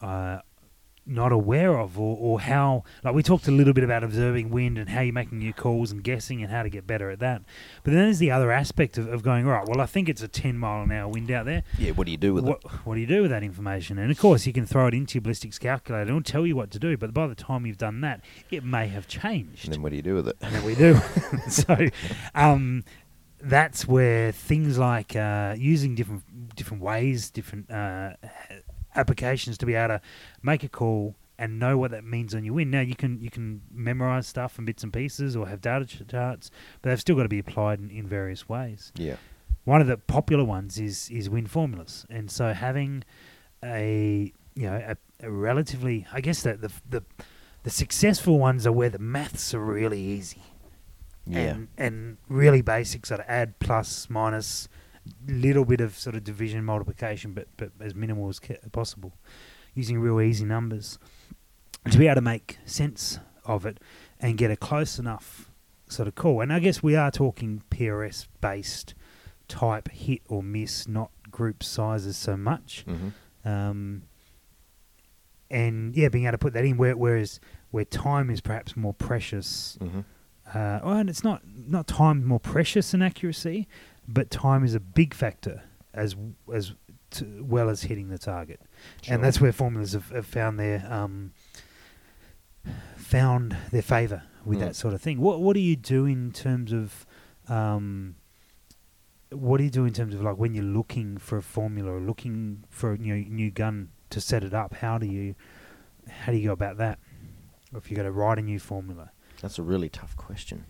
uh, 0.00 0.40
not 1.08 1.32
aware 1.32 1.78
of, 1.78 1.98
or, 1.98 2.16
or 2.20 2.40
how 2.40 2.84
like 3.02 3.14
we 3.14 3.22
talked 3.22 3.48
a 3.48 3.50
little 3.50 3.72
bit 3.72 3.82
about 3.82 4.04
observing 4.04 4.50
wind 4.50 4.78
and 4.78 4.90
how 4.90 5.00
you're 5.00 5.12
making 5.12 5.40
your 5.40 5.54
calls 5.54 5.90
and 5.90 6.04
guessing 6.04 6.42
and 6.42 6.52
how 6.52 6.62
to 6.62 6.68
get 6.68 6.86
better 6.86 7.10
at 7.10 7.18
that. 7.18 7.42
But 7.82 7.92
then 7.92 8.04
there's 8.04 8.18
the 8.18 8.30
other 8.30 8.52
aspect 8.52 8.98
of, 8.98 9.08
of 9.08 9.22
going 9.22 9.46
right. 9.46 9.66
Well, 9.66 9.80
I 9.80 9.86
think 9.86 10.08
it's 10.08 10.22
a 10.22 10.28
10 10.28 10.58
mile 10.58 10.82
an 10.82 10.92
hour 10.92 11.08
wind 11.08 11.30
out 11.30 11.46
there. 11.46 11.64
Yeah. 11.78 11.92
What 11.92 12.04
do 12.04 12.10
you 12.10 12.18
do 12.18 12.34
with 12.34 12.44
What, 12.44 12.62
what 12.86 12.94
do 12.94 13.00
you 13.00 13.06
do 13.06 13.22
with 13.22 13.30
that 13.30 13.42
information? 13.42 13.98
And 13.98 14.10
of 14.10 14.18
course, 14.18 14.46
you 14.46 14.52
can 14.52 14.66
throw 14.66 14.86
it 14.86 14.94
into 14.94 15.14
your 15.14 15.22
ballistics 15.22 15.58
calculator 15.58 16.02
and 16.02 16.10
it'll 16.10 16.22
tell 16.22 16.46
you 16.46 16.54
what 16.54 16.70
to 16.72 16.78
do. 16.78 16.96
But 16.96 17.14
by 17.14 17.26
the 17.26 17.34
time 17.34 17.64
you've 17.64 17.78
done 17.78 18.02
that, 18.02 18.20
it 18.50 18.62
may 18.62 18.88
have 18.88 19.08
changed. 19.08 19.64
And 19.64 19.74
then 19.74 19.82
what 19.82 19.90
do 19.90 19.96
you 19.96 20.02
do 20.02 20.14
with 20.14 20.28
it? 20.28 20.36
And 20.42 20.54
then 20.54 20.64
we 20.64 20.74
do. 20.74 21.00
so 21.48 21.88
um, 22.34 22.84
that's 23.40 23.86
where 23.86 24.32
things 24.32 24.78
like 24.78 25.14
uh, 25.14 25.54
using 25.56 25.94
different 25.94 26.54
different 26.56 26.82
ways, 26.82 27.30
different 27.30 27.70
uh, 27.70 28.14
applications 28.94 29.58
to 29.58 29.66
be 29.66 29.74
able 29.74 29.96
to 29.96 30.00
make 30.42 30.64
a 30.64 30.68
call 30.68 31.14
and 31.38 31.58
know 31.58 31.78
what 31.78 31.92
that 31.92 32.04
means 32.04 32.34
on 32.34 32.44
your 32.44 32.54
win. 32.54 32.70
Now 32.70 32.80
you 32.80 32.96
can 32.96 33.20
you 33.20 33.30
can 33.30 33.62
memorize 33.72 34.26
stuff 34.26 34.58
in 34.58 34.64
bits 34.64 34.82
and 34.82 34.92
pieces 34.92 35.36
or 35.36 35.46
have 35.48 35.60
data 35.60 35.86
charts, 36.04 36.50
but 36.82 36.90
they've 36.90 37.00
still 37.00 37.16
got 37.16 37.22
to 37.22 37.28
be 37.28 37.38
applied 37.38 37.78
in, 37.78 37.90
in 37.90 38.06
various 38.06 38.48
ways. 38.48 38.92
Yeah. 38.96 39.16
One 39.64 39.80
of 39.80 39.86
the 39.86 39.96
popular 39.96 40.44
ones 40.44 40.78
is 40.78 41.10
is 41.10 41.30
win 41.30 41.46
formulas, 41.46 42.06
and 42.10 42.30
so 42.30 42.52
having 42.52 43.04
a 43.62 44.32
you 44.54 44.62
know 44.68 44.76
a, 44.76 45.26
a 45.26 45.30
relatively, 45.30 46.06
I 46.12 46.20
guess 46.20 46.42
that 46.42 46.60
the 46.60 46.72
the 46.88 47.04
the 47.62 47.70
successful 47.70 48.38
ones 48.38 48.66
are 48.66 48.72
where 48.72 48.90
the 48.90 48.98
maths 48.98 49.52
are 49.52 49.60
really 49.60 50.00
easy 50.00 50.42
Yeah. 51.28 51.40
and 51.40 51.68
and 51.76 52.16
really 52.28 52.62
basic 52.62 53.06
sort 53.06 53.20
of 53.20 53.26
add 53.28 53.58
plus 53.58 54.08
minus 54.10 54.68
little 55.26 55.64
bit 55.64 55.80
of 55.80 55.96
sort 55.98 56.16
of 56.16 56.24
division 56.24 56.64
multiplication 56.64 57.32
but 57.32 57.48
but 57.56 57.70
as 57.80 57.94
minimal 57.94 58.28
as 58.28 58.40
possible 58.72 59.12
using 59.74 60.00
real 60.00 60.20
easy 60.20 60.44
numbers. 60.44 60.98
To 61.90 61.96
be 61.98 62.06
able 62.06 62.16
to 62.16 62.20
make 62.20 62.58
sense 62.64 63.18
of 63.44 63.64
it 63.64 63.78
and 64.20 64.36
get 64.36 64.50
a 64.50 64.56
close 64.56 64.98
enough 64.98 65.50
sort 65.88 66.08
of 66.08 66.14
call. 66.14 66.40
And 66.42 66.52
i 66.52 66.58
guess 66.58 66.82
we 66.82 66.96
are 66.96 67.10
talking 67.10 67.62
prs 67.70 68.26
based 68.40 68.94
type 69.46 69.88
hit 69.90 70.20
or 70.28 70.42
miss 70.42 70.86
not 70.88 71.10
group 71.30 71.62
sizes 71.62 72.16
so 72.16 72.36
much. 72.36 72.84
Hmm 72.86 73.08
um, 73.44 74.02
and 75.50 75.96
yeah 75.96 76.08
being 76.08 76.24
able 76.24 76.32
to 76.32 76.38
put 76.38 76.52
that 76.52 76.64
in 76.64 76.76
where, 76.76 76.96
whereas 76.96 77.40
where 77.70 77.84
time 77.84 78.28
is 78.30 78.40
perhaps 78.40 78.76
more 78.76 78.92
precious 78.94 79.78
hmm 79.80 80.00
uh, 80.54 80.80
well, 80.82 80.96
and 80.98 81.08
it's 81.10 81.24
not 81.24 81.42
not 81.46 81.86
time 81.86 82.24
more 82.24 82.40
precious 82.40 82.90
than 82.92 83.02
accuracy, 83.02 83.68
but 84.06 84.30
time 84.30 84.64
is 84.64 84.74
a 84.74 84.80
big 84.80 85.14
factor 85.14 85.62
as 85.94 86.16
as 86.52 86.72
to, 87.10 87.44
well 87.46 87.68
as 87.70 87.82
hitting 87.82 88.08
the 88.08 88.18
target, 88.18 88.60
and 89.08 89.22
that's 89.24 89.40
where 89.40 89.52
formulas 89.52 89.92
have, 89.94 90.08
have 90.10 90.26
found 90.26 90.58
their 90.58 90.86
um, 90.90 91.32
found 92.96 93.56
their 93.72 93.82
favour 93.82 94.22
with 94.44 94.58
Mm. 94.58 94.62
that 94.62 94.76
sort 94.76 94.94
of 94.94 95.00
thing. 95.00 95.20
What 95.20 95.40
what 95.40 95.54
do 95.54 95.60
you 95.60 95.76
do 95.76 96.06
in 96.06 96.32
terms 96.32 96.72
of 96.72 97.06
um, 97.48 98.16
what 99.30 99.58
do 99.58 99.64
you 99.64 99.70
do 99.70 99.84
in 99.84 99.92
terms 99.92 100.14
of 100.14 100.22
like 100.22 100.36
when 100.36 100.54
you're 100.54 100.64
looking 100.64 101.18
for 101.18 101.36
a 101.38 101.42
formula 101.42 101.92
or 101.92 102.00
looking 102.00 102.64
for 102.68 102.92
a 102.92 102.98
new 102.98 103.16
new 103.16 103.50
gun 103.50 103.90
to 104.10 104.20
set 104.20 104.44
it 104.44 104.54
up? 104.54 104.74
How 104.74 104.98
do 104.98 105.06
you 105.06 105.34
how 106.08 106.32
do 106.32 106.38
you 106.38 106.46
go 106.48 106.52
about 106.52 106.76
that? 106.78 106.98
Or 107.72 107.78
if 107.78 107.90
you 107.90 107.96
got 107.96 108.04
to 108.04 108.12
write 108.12 108.38
a 108.38 108.42
new 108.42 108.58
formula, 108.58 109.10
That's 109.42 109.58
a 109.58 109.62
really 109.62 109.88
tough 109.88 110.16
question. 110.16 110.64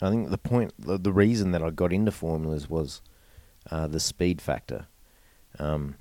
I 0.00 0.10
think 0.10 0.30
the 0.30 0.38
point, 0.38 0.72
the, 0.78 0.98
the 0.98 1.12
reason 1.12 1.52
that 1.52 1.62
I 1.62 1.70
got 1.70 1.92
into 1.92 2.10
formulas 2.12 2.68
was 2.68 3.00
uh, 3.70 3.86
the 3.86 4.00
speed 4.00 4.40
factor. 4.40 4.86
Um, 5.58 5.96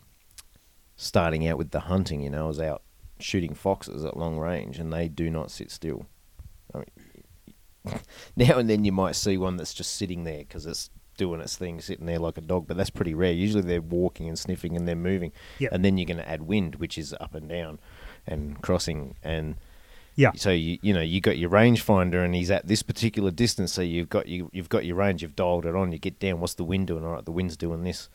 starting 0.96 1.48
out 1.48 1.58
with 1.58 1.72
the 1.72 1.82
hunting, 1.82 2.22
you 2.22 2.30
know, 2.30 2.46
I 2.46 2.48
was 2.48 2.60
out 2.60 2.84
shooting 3.20 3.54
foxes 3.54 4.04
at 4.04 4.18
long 4.18 4.38
range, 4.38 4.80
and 4.80 4.92
they 4.92 5.08
do 5.08 5.30
not 5.30 5.52
sit 5.52 5.72
still. 5.72 6.06
I 6.74 6.80
mean, 6.80 8.00
now 8.36 8.58
and 8.58 8.70
then 8.70 8.84
you 8.86 8.92
might 8.92 9.16
see 9.16 9.38
one 9.38 9.58
that's 9.58 9.74
just 9.74 9.96
sitting 9.96 10.24
there 10.24 10.40
because 10.40 10.66
it's 10.66 10.90
doing 11.18 11.42
its 11.42 11.56
thing, 11.56 11.80
sitting 11.80 12.06
there 12.08 12.18
like 12.20 12.38
a 12.38 12.42
dog, 12.42 12.68
but 12.68 12.76
that's 12.78 12.90
pretty 12.90 13.14
rare. 13.14 13.32
Usually 13.32 13.62
they're 13.62 13.82
walking 13.82 14.28
and 14.28 14.38
sniffing 14.40 14.76
and 14.76 14.88
they're 14.88 14.96
moving, 14.96 15.32
Yep. 15.60 15.72
and 15.72 15.86
then 15.86 15.98
you're 15.98 16.08
going 16.08 16.18
to 16.18 16.28
add 16.28 16.44
wind, 16.44 16.76
which 16.76 16.98
is 16.98 17.14
up 17.20 17.36
and 17.36 17.48
down 17.48 17.80
and 18.26 18.62
crossing 18.62 19.16
and 19.22 19.56
yeah, 20.16 20.32
so 20.36 20.51
you 20.51 20.78
you 20.82 20.93
know 20.93 21.01
you 21.01 21.22
got 21.22 21.38
your 21.38 21.49
rangefinder 21.49 22.24
and 22.24 22.36
he's 22.36 22.51
at 22.51 22.68
this 22.68 22.84
particular 22.84 23.32
distance. 23.32 23.74
So 23.74 23.82
you've 23.82 24.09
got 24.09 24.28
you 24.28 24.49
you've 24.53 24.70
got 24.70 24.86
your 24.86 24.95
range. 24.95 25.22
You've 25.22 25.36
dialed 25.36 25.66
it 25.66 25.76
on. 25.76 25.91
You 25.91 25.99
get 25.99 26.20
down. 26.20 26.39
What's 26.39 26.53
the 26.55 26.64
wind 26.64 26.88
doing? 26.88 27.03
All 27.05 27.11
right, 27.14 27.26
the 27.26 27.32
wind's 27.32 27.57
doing 27.57 27.84
this. 27.84 28.09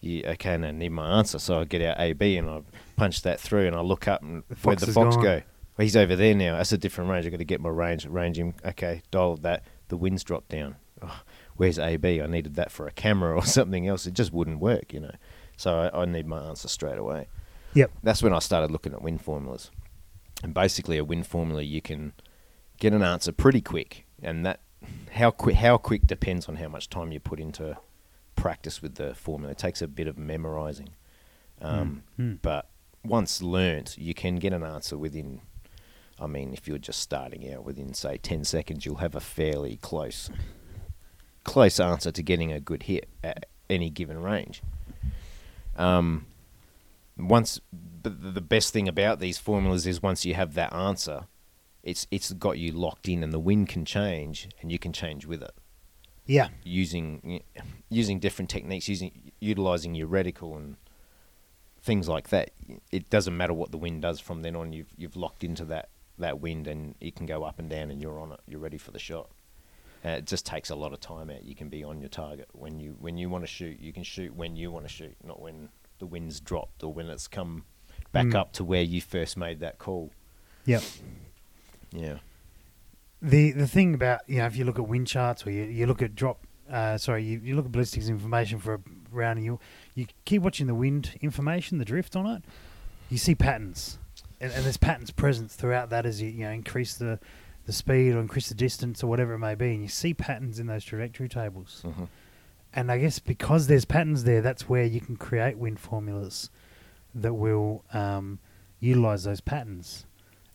You 0.00 0.24
okay? 0.26 0.54
And 0.54 0.64
I 0.66 0.70
need 0.70 0.90
my 0.90 1.18
answer. 1.18 1.38
So 1.38 1.60
I 1.60 1.64
get 1.64 1.82
out 1.82 1.98
A 2.00 2.12
B 2.12 2.36
and 2.36 2.48
I 2.48 2.62
punch 2.96 3.22
that 3.22 3.40
through 3.40 3.66
and 3.66 3.76
I 3.76 3.80
look 3.80 4.08
up 4.08 4.22
and 4.22 4.42
The 4.48 4.54
where'd 4.56 4.78
the 4.78 4.92
fox 4.92 5.16
gone. 5.16 5.24
go? 5.24 5.42
Well, 5.76 5.84
he's 5.84 5.96
over 5.96 6.16
there 6.16 6.34
now. 6.34 6.56
That's 6.56 6.72
a 6.72 6.78
different 6.78 7.10
range. 7.10 7.26
I've 7.26 7.32
got 7.32 7.38
to 7.38 7.44
get 7.44 7.60
my 7.60 7.68
range 7.70 8.06
range 8.06 8.38
him. 8.38 8.54
Okay, 8.64 9.02
dialed 9.10 9.42
that. 9.42 9.64
The 9.88 9.96
wind's 9.96 10.24
dropped 10.24 10.48
down. 10.50 10.76
Oh, 11.02 11.22
where's 11.56 11.78
A 11.78 11.96
B? 11.96 12.20
I 12.20 12.26
needed 12.26 12.54
that 12.56 12.70
for 12.70 12.86
a 12.86 12.92
camera 12.92 13.34
or 13.34 13.44
something 13.44 13.86
else. 13.88 14.06
It 14.06 14.14
just 14.14 14.32
wouldn't 14.32 14.60
work, 14.60 14.92
you 14.92 15.00
know. 15.00 15.14
So 15.56 15.90
I, 15.92 16.02
I 16.02 16.04
need 16.06 16.26
my 16.26 16.40
answer 16.48 16.68
straight 16.68 16.96
away 16.98 17.26
yep, 17.74 17.90
that's 18.02 18.22
when 18.22 18.32
I 18.32 18.38
started 18.38 18.70
looking 18.70 18.92
at 18.92 19.02
wind 19.02 19.22
formulas. 19.22 19.70
And 20.42 20.54
basically, 20.54 20.96
a 20.98 21.04
wind 21.04 21.26
formula 21.26 21.62
you 21.62 21.82
can 21.82 22.12
get 22.78 22.92
an 22.92 23.02
answer 23.02 23.32
pretty 23.32 23.60
quick, 23.60 24.06
and 24.22 24.44
that 24.46 24.60
how 25.12 25.30
quick 25.30 25.56
how 25.56 25.76
quick 25.76 26.06
depends 26.06 26.48
on 26.48 26.56
how 26.56 26.68
much 26.68 26.88
time 26.88 27.12
you 27.12 27.20
put 27.20 27.40
into 27.40 27.76
practice 28.36 28.80
with 28.80 28.94
the 28.94 29.14
formula. 29.14 29.52
It 29.52 29.58
takes 29.58 29.82
a 29.82 29.88
bit 29.88 30.06
of 30.06 30.16
memorizing, 30.16 30.90
um, 31.60 32.02
Mm, 32.18 32.24
mm. 32.24 32.38
but 32.42 32.70
once 33.04 33.42
learnt, 33.42 33.98
you 33.98 34.14
can 34.14 34.36
get 34.36 34.52
an 34.52 34.62
answer 34.62 34.96
within. 34.96 35.42
I 36.18 36.26
mean, 36.26 36.52
if 36.52 36.68
you're 36.68 36.78
just 36.78 37.00
starting 37.00 37.52
out, 37.52 37.64
within 37.64 37.94
say 37.94 38.16
ten 38.16 38.44
seconds, 38.44 38.84
you'll 38.86 38.96
have 38.96 39.14
a 39.14 39.20
fairly 39.20 39.76
close 39.76 40.30
close 41.44 41.80
answer 41.80 42.12
to 42.12 42.22
getting 42.22 42.52
a 42.52 42.60
good 42.60 42.84
hit 42.84 43.08
at 43.24 43.46
any 43.68 43.90
given 43.90 44.20
range. 44.20 44.62
Um, 45.76 46.26
once 47.16 47.60
but 48.02 48.22
the 48.22 48.30
the 48.30 48.40
best 48.40 48.72
thing 48.72 48.88
about 48.88 49.20
these 49.20 49.38
formulas 49.38 49.86
is 49.86 50.02
once 50.02 50.24
you 50.24 50.34
have 50.34 50.54
that 50.54 50.72
answer, 50.72 51.26
it's 51.82 52.06
it's 52.10 52.32
got 52.32 52.58
you 52.58 52.72
locked 52.72 53.08
in, 53.08 53.22
and 53.22 53.32
the 53.32 53.38
wind 53.38 53.68
can 53.68 53.84
change, 53.84 54.48
and 54.60 54.70
you 54.70 54.78
can 54.78 54.92
change 54.92 55.26
with 55.26 55.42
it 55.42 55.52
yeah, 56.30 56.48
using 56.62 57.42
using 57.88 58.20
different 58.20 58.50
techniques, 58.50 58.88
using 58.88 59.32
utilizing 59.40 59.96
your 59.96 60.06
reticle 60.06 60.56
and 60.56 60.76
things 61.82 62.08
like 62.08 62.28
that. 62.28 62.52
It 62.92 63.10
doesn't 63.10 63.36
matter 63.36 63.52
what 63.52 63.72
the 63.72 63.78
wind 63.78 64.02
does 64.02 64.20
from 64.20 64.42
then 64.42 64.54
on. 64.54 64.72
You've 64.72 64.94
you've 64.96 65.16
locked 65.16 65.42
into 65.42 65.64
that 65.66 65.88
that 66.18 66.40
wind, 66.40 66.68
and 66.68 66.94
it 67.00 67.16
can 67.16 67.26
go 67.26 67.42
up 67.42 67.58
and 67.58 67.68
down, 67.68 67.90
and 67.90 68.00
you're 68.00 68.20
on 68.20 68.30
it. 68.30 68.40
You're 68.46 68.60
ready 68.60 68.78
for 68.78 68.92
the 68.92 68.98
shot. 69.00 69.28
Uh, 70.04 70.10
it 70.10 70.24
just 70.24 70.46
takes 70.46 70.70
a 70.70 70.76
lot 70.76 70.92
of 70.92 71.00
time 71.00 71.30
out. 71.30 71.42
You 71.42 71.56
can 71.56 71.68
be 71.68 71.82
on 71.82 72.00
your 72.00 72.08
target 72.08 72.48
when 72.52 72.78
you 72.78 72.96
when 73.00 73.18
you 73.18 73.28
want 73.28 73.42
to 73.42 73.48
shoot. 73.48 73.80
You 73.80 73.92
can 73.92 74.04
shoot 74.04 74.32
when 74.32 74.54
you 74.54 74.70
want 74.70 74.86
to 74.86 74.92
shoot, 74.92 75.16
not 75.24 75.42
when 75.42 75.70
the 75.98 76.06
wind's 76.06 76.38
dropped 76.38 76.84
or 76.84 76.92
when 76.92 77.10
it's 77.10 77.26
come 77.26 77.64
back 78.12 78.26
Mm. 78.26 78.34
up 78.34 78.52
to 78.54 78.64
where 78.64 78.82
you 78.82 79.00
first 79.00 79.36
made 79.36 79.60
that 79.60 79.78
call. 79.78 80.10
yep. 80.64 80.82
Yeah. 81.92 82.18
The 83.22 83.50
the 83.52 83.66
thing 83.66 83.94
about 83.94 84.20
you 84.26 84.38
know 84.38 84.46
if 84.46 84.56
you 84.56 84.64
look 84.64 84.78
at 84.78 84.88
wind 84.88 85.06
charts 85.06 85.46
or 85.46 85.50
you, 85.50 85.64
you 85.64 85.86
look 85.86 86.00
at 86.02 86.14
drop 86.14 86.46
uh, 86.70 86.96
sorry 86.96 87.22
you, 87.24 87.40
you 87.42 87.54
look 87.56 87.66
at 87.66 87.72
ballistics 87.72 88.08
information 88.08 88.58
for 88.58 88.74
a 88.74 88.80
round 89.10 89.38
and 89.38 89.44
you 89.44 89.58
you 89.94 90.06
keep 90.24 90.40
watching 90.42 90.66
the 90.66 90.74
wind 90.74 91.18
information 91.20 91.78
the 91.78 91.84
drift 91.84 92.14
on 92.16 92.26
it 92.26 92.42
you 93.10 93.18
see 93.18 93.34
patterns 93.34 93.98
and, 94.40 94.52
and 94.52 94.64
there's 94.64 94.76
patterns 94.78 95.10
present 95.10 95.50
throughout 95.50 95.90
that 95.90 96.06
as 96.06 96.22
you 96.22 96.30
you 96.30 96.44
know 96.44 96.50
increase 96.50 96.94
the 96.94 97.18
the 97.66 97.72
speed 97.72 98.14
or 98.14 98.20
increase 98.20 98.48
the 98.48 98.54
distance 98.54 99.02
or 99.04 99.08
whatever 99.08 99.34
it 99.34 99.38
may 99.38 99.54
be 99.54 99.72
and 99.72 99.82
you 99.82 99.88
see 99.88 100.14
patterns 100.14 100.58
in 100.58 100.66
those 100.66 100.84
trajectory 100.84 101.28
tables 101.28 101.82
hmm 101.84 102.04
and 102.72 102.92
I 102.92 102.98
guess 102.98 103.18
because 103.18 103.66
there's 103.66 103.84
patterns 103.84 104.22
there 104.22 104.40
that's 104.40 104.68
where 104.68 104.84
you 104.84 105.00
can 105.00 105.16
create 105.16 105.58
wind 105.58 105.80
formulas 105.80 106.48
that 107.14 107.34
will 107.34 107.84
um, 107.92 108.38
utilize 108.78 109.24
those 109.24 109.40
patterns 109.40 110.06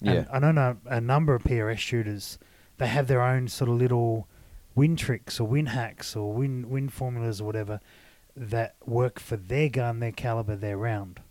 Yeah. 0.01 0.12
and 0.12 0.28
I 0.32 0.39
don't 0.39 0.56
know 0.56 0.78
a 0.86 1.01
number 1.01 1.34
of 1.36 1.43
PRS 1.43 1.78
shooters. 1.80 2.38
They 2.78 2.88
have 2.88 3.08
their 3.08 3.22
own 3.22 3.47
sort 3.47 3.70
of 3.70 3.78
little 3.78 4.28
win 4.76 4.95
tricks 4.95 5.39
or 5.39 5.47
win 5.47 5.68
hacks 5.68 6.16
or 6.16 6.34
win 6.34 6.70
win 6.70 6.89
formulas 6.89 7.39
or 7.41 7.45
whatever 7.45 7.80
that 8.36 8.76
work 8.86 9.20
for 9.20 9.38
their 9.38 9.70
gun, 9.70 9.99
their 9.99 10.12
caliber, 10.12 10.56
their 10.56 10.78
round. 10.78 11.22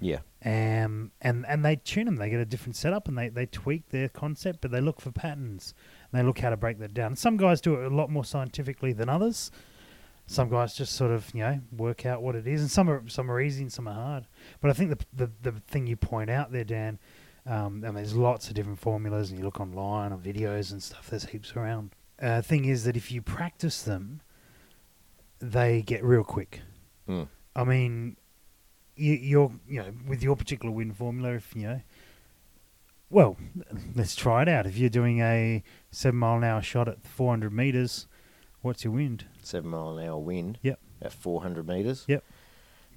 yeah. 0.00 0.18
Um, 0.42 1.12
and 1.20 1.44
and 1.46 1.62
they 1.64 1.76
tune 1.76 2.06
them. 2.06 2.16
They 2.16 2.30
get 2.30 2.40
a 2.40 2.44
different 2.46 2.74
setup 2.74 3.06
and 3.08 3.16
they, 3.18 3.28
they 3.28 3.44
tweak 3.46 3.90
their 3.90 4.08
concept, 4.08 4.62
but 4.62 4.70
they 4.70 4.80
look 4.80 5.00
for 5.00 5.12
patterns. 5.12 5.74
And 6.10 6.18
they 6.20 6.26
look 6.26 6.38
how 6.38 6.48
to 6.50 6.56
break 6.56 6.78
that 6.78 6.94
down. 6.94 7.14
Some 7.14 7.36
guys 7.36 7.60
do 7.60 7.74
it 7.74 7.92
a 7.92 7.94
lot 7.94 8.10
more 8.10 8.24
scientifically 8.24 8.92
than 8.94 9.08
others. 9.10 9.50
Some 10.30 10.48
guys 10.48 10.76
just 10.76 10.94
sort 10.94 11.10
of 11.10 11.28
you 11.34 11.40
know 11.40 11.60
work 11.76 12.06
out 12.06 12.22
what 12.22 12.36
it 12.36 12.46
is, 12.46 12.60
and 12.60 12.70
some 12.70 12.88
are 12.88 13.02
some 13.08 13.28
are 13.28 13.40
easy 13.40 13.62
and 13.62 13.72
some 13.72 13.88
are 13.88 13.94
hard. 13.94 14.26
But 14.60 14.70
I 14.70 14.74
think 14.74 14.90
the 14.90 15.04
the, 15.12 15.30
the 15.42 15.60
thing 15.66 15.88
you 15.88 15.96
point 15.96 16.30
out 16.30 16.52
there, 16.52 16.62
Dan, 16.62 17.00
um, 17.46 17.82
and 17.84 17.96
there's 17.96 18.14
lots 18.14 18.46
of 18.46 18.54
different 18.54 18.78
formulas, 18.78 19.30
and 19.30 19.40
you 19.40 19.44
look 19.44 19.58
online 19.58 20.12
on 20.12 20.20
videos 20.20 20.70
and 20.70 20.80
stuff. 20.80 21.10
There's 21.10 21.24
heaps 21.24 21.56
around. 21.56 21.96
Uh, 22.22 22.42
thing 22.42 22.64
is 22.64 22.84
that 22.84 22.96
if 22.96 23.10
you 23.10 23.20
practice 23.20 23.82
them, 23.82 24.20
they 25.40 25.82
get 25.82 26.04
real 26.04 26.22
quick. 26.22 26.60
Mm. 27.08 27.26
I 27.56 27.64
mean, 27.64 28.16
you, 28.94 29.14
you're 29.14 29.52
you 29.66 29.80
know 29.80 29.92
with 30.06 30.22
your 30.22 30.36
particular 30.36 30.72
win 30.72 30.92
formula, 30.92 31.34
if 31.34 31.56
you 31.56 31.62
know, 31.62 31.80
well, 33.10 33.36
let's 33.96 34.14
try 34.14 34.42
it 34.42 34.48
out. 34.48 34.64
If 34.64 34.78
you're 34.78 34.90
doing 34.90 35.22
a 35.22 35.64
seven 35.90 36.20
mile 36.20 36.36
an 36.36 36.44
hour 36.44 36.62
shot 36.62 36.86
at 36.86 37.02
400 37.02 37.52
meters, 37.52 38.06
what's 38.60 38.84
your 38.84 38.92
wind? 38.92 39.24
Seven 39.42 39.70
mile 39.70 39.96
an 39.98 40.06
hour 40.08 40.18
wind. 40.18 40.58
Yep. 40.62 40.78
At 41.02 41.12
400 41.12 41.66
meters. 41.66 42.04
Yep. 42.08 42.22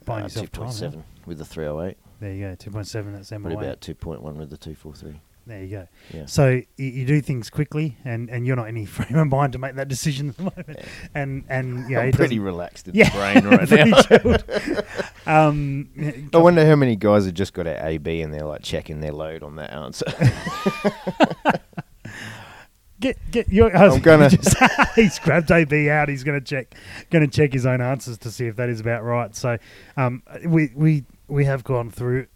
Buying 0.06 0.22
Uh, 0.22 0.26
yourself 0.26 0.52
time. 0.52 0.66
huh? 0.66 0.72
2.7 0.72 1.04
with 1.26 1.38
the 1.38 1.46
308. 1.46 1.98
There 2.20 2.34
you 2.34 2.42
go, 2.50 2.56
2.7. 2.56 3.14
That's 3.14 3.32
What 3.32 3.52
about 3.54 3.82
2.1 3.82 4.22
with 4.36 4.50
the 4.50 4.58
243? 4.58 5.20
There 5.46 5.62
you 5.62 5.68
go. 5.70 5.88
Yeah. 6.14 6.26
So 6.26 6.50
you, 6.52 6.64
you 6.78 7.06
do 7.06 7.20
things 7.20 7.50
quickly, 7.50 7.98
and, 8.06 8.30
and 8.30 8.48
you're 8.48 8.56
not 8.56 8.70
in 8.70 8.78
any 8.78 8.86
frame 8.98 9.18
of 9.18 9.28
mind 9.28 9.52
to 9.54 9.60
make 9.60 9.76
that 9.76 9.90
decision 9.90 10.30
at 10.30 10.38
the 10.38 10.44
moment. 10.44 10.80
And 11.14 11.44
and 11.50 11.90
yeah, 11.90 12.00
I'm 12.00 12.14
pretty 12.14 12.40
relaxed 12.40 12.88
in 12.88 12.96
Yeah, 12.96 13.10
the 13.10 13.18
brain 13.18 14.24
right 14.24 14.46
now. 15.26 15.42
um, 15.50 15.90
I 16.34 16.38
wonder 16.38 16.66
how 16.66 16.78
many 16.78 16.96
guys 16.96 17.26
have 17.26 17.34
just 17.34 17.52
got 17.54 17.68
an 17.68 17.86
AB 17.86 18.22
and 18.22 18.34
they're 18.34 18.46
like 18.46 18.62
checking 18.64 19.02
their 19.02 19.12
load 19.12 19.44
on 19.44 19.58
that 19.58 19.72
answer. 19.74 20.06
Get 23.04 23.32
get 23.32 23.50
your. 23.50 23.76
I'm 23.76 24.00
gonna- 24.00 24.30
just- 24.32 24.56
he's 24.96 25.20
grabbed 25.20 25.52
AB 25.52 25.90
out. 25.90 26.10
He's 26.10 26.24
going 26.24 26.40
to 26.40 26.46
check 26.46 26.74
to 27.12 27.28
check 27.28 27.54
his 27.54 27.66
own 27.66 27.82
answers 27.82 28.18
to 28.20 28.32
see 28.32 28.48
if 28.48 28.56
that 28.56 28.70
is 28.70 28.80
about 28.80 29.04
right. 29.04 29.36
So 29.36 29.58
um, 29.98 30.24
we 30.46 30.72
we 30.76 31.04
we 31.28 31.46
have 31.46 31.64
gone 31.64 31.92
through 31.92 32.28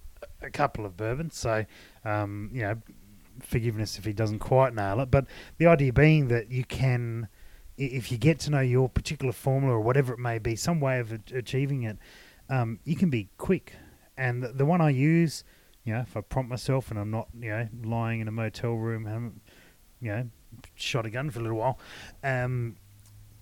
a 0.41 0.49
couple 0.49 0.85
of 0.85 0.95
bourbons. 0.97 1.35
So 1.35 1.65
um, 2.05 2.49
you 2.53 2.61
know, 2.61 2.75
forgiveness 3.41 3.97
if 3.97 4.05
he 4.05 4.13
doesn't 4.13 4.39
quite 4.39 4.73
nail 4.75 4.99
it. 4.99 5.09
But 5.09 5.25
the 5.57 5.67
idea 5.67 5.93
being 5.93 6.27
that 6.27 6.51
you 6.51 6.63
can, 6.65 7.27
if 7.77 8.11
you 8.11 8.17
get 8.17 8.39
to 8.41 8.51
know 8.51 8.59
your 8.61 8.89
particular 8.89 9.33
formula 9.33 9.75
or 9.75 9.81
whatever 9.81 10.13
it 10.13 10.19
may 10.19 10.37
be, 10.37 10.55
some 10.55 10.79
way 10.79 10.99
of 10.99 11.11
achieving 11.33 11.83
it, 11.83 11.97
um, 12.49 12.79
you 12.83 12.95
can 12.95 13.09
be 13.09 13.29
quick. 13.37 13.73
And 14.17 14.41
the, 14.41 14.47
the 14.49 14.65
one 14.65 14.81
I 14.81 14.89
use, 14.89 15.43
you 15.83 15.93
know, 15.93 15.99
if 16.01 16.17
I 16.17 16.21
prompt 16.21 16.49
myself 16.49 16.89
and 16.89 16.99
I'm 16.99 17.11
not, 17.11 17.27
you 17.39 17.49
know, 17.49 17.67
lying 17.83 18.19
in 18.19 18.27
a 18.27 18.31
motel 18.31 18.73
room, 18.73 19.39
you 20.01 20.11
know, 20.11 20.29
shot 20.75 21.05
a 21.05 21.09
gun 21.09 21.29
for 21.29 21.39
a 21.39 21.41
little 21.43 21.57
while, 21.57 21.79
um, 22.23 22.75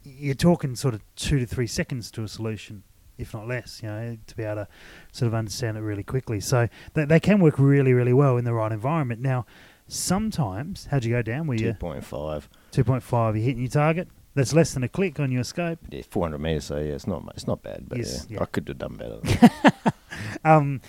you're 0.03 0.35
talking 0.35 0.75
sort 0.75 0.93
of 0.93 1.01
two 1.15 1.39
to 1.39 1.45
three 1.45 1.67
seconds 1.67 2.11
to 2.11 2.23
a 2.23 2.27
solution, 2.27 2.83
if 3.17 3.33
not 3.33 3.47
less, 3.47 3.81
you 3.81 3.89
know, 3.89 4.17
to 4.27 4.35
be 4.35 4.43
able 4.43 4.55
to 4.55 4.67
sort 5.11 5.27
of 5.27 5.33
understand 5.33 5.77
it 5.77 5.81
really 5.81 6.03
quickly. 6.03 6.39
So 6.39 6.67
they, 6.93 7.05
they 7.05 7.19
can 7.19 7.39
work 7.39 7.57
really, 7.57 7.93
really 7.93 8.13
well 8.13 8.37
in 8.37 8.45
the 8.45 8.53
right 8.53 8.71
environment. 8.71 9.21
Now, 9.21 9.45
sometimes, 9.87 10.87
how'd 10.91 11.05
you 11.05 11.11
go 11.11 11.21
down? 11.21 11.47
Were 11.47 11.55
you 11.55 11.73
2.5. 11.73 12.43
2.5, 12.71 13.35
you 13.35 13.41
hitting 13.41 13.61
your 13.61 13.69
target? 13.69 14.07
That's 14.35 14.53
less 14.53 14.73
than 14.73 14.83
a 14.83 14.89
click 14.89 15.19
on 15.19 15.31
your 15.31 15.45
scope. 15.45 15.79
Yeah, 15.89 16.01
400 16.09 16.37
metres, 16.39 16.65
so 16.65 16.77
yeah, 16.77 16.93
it's 16.93 17.07
not, 17.07 17.23
it's 17.35 17.47
not 17.47 17.63
bad, 17.63 17.85
but 17.87 17.97
Yes, 17.99 18.27
yeah, 18.29 18.35
yeah. 18.35 18.43
I 18.43 18.45
could 18.45 18.67
have 18.67 18.77
done 18.77 18.97
better. 18.97 19.19
Um, 20.43 20.81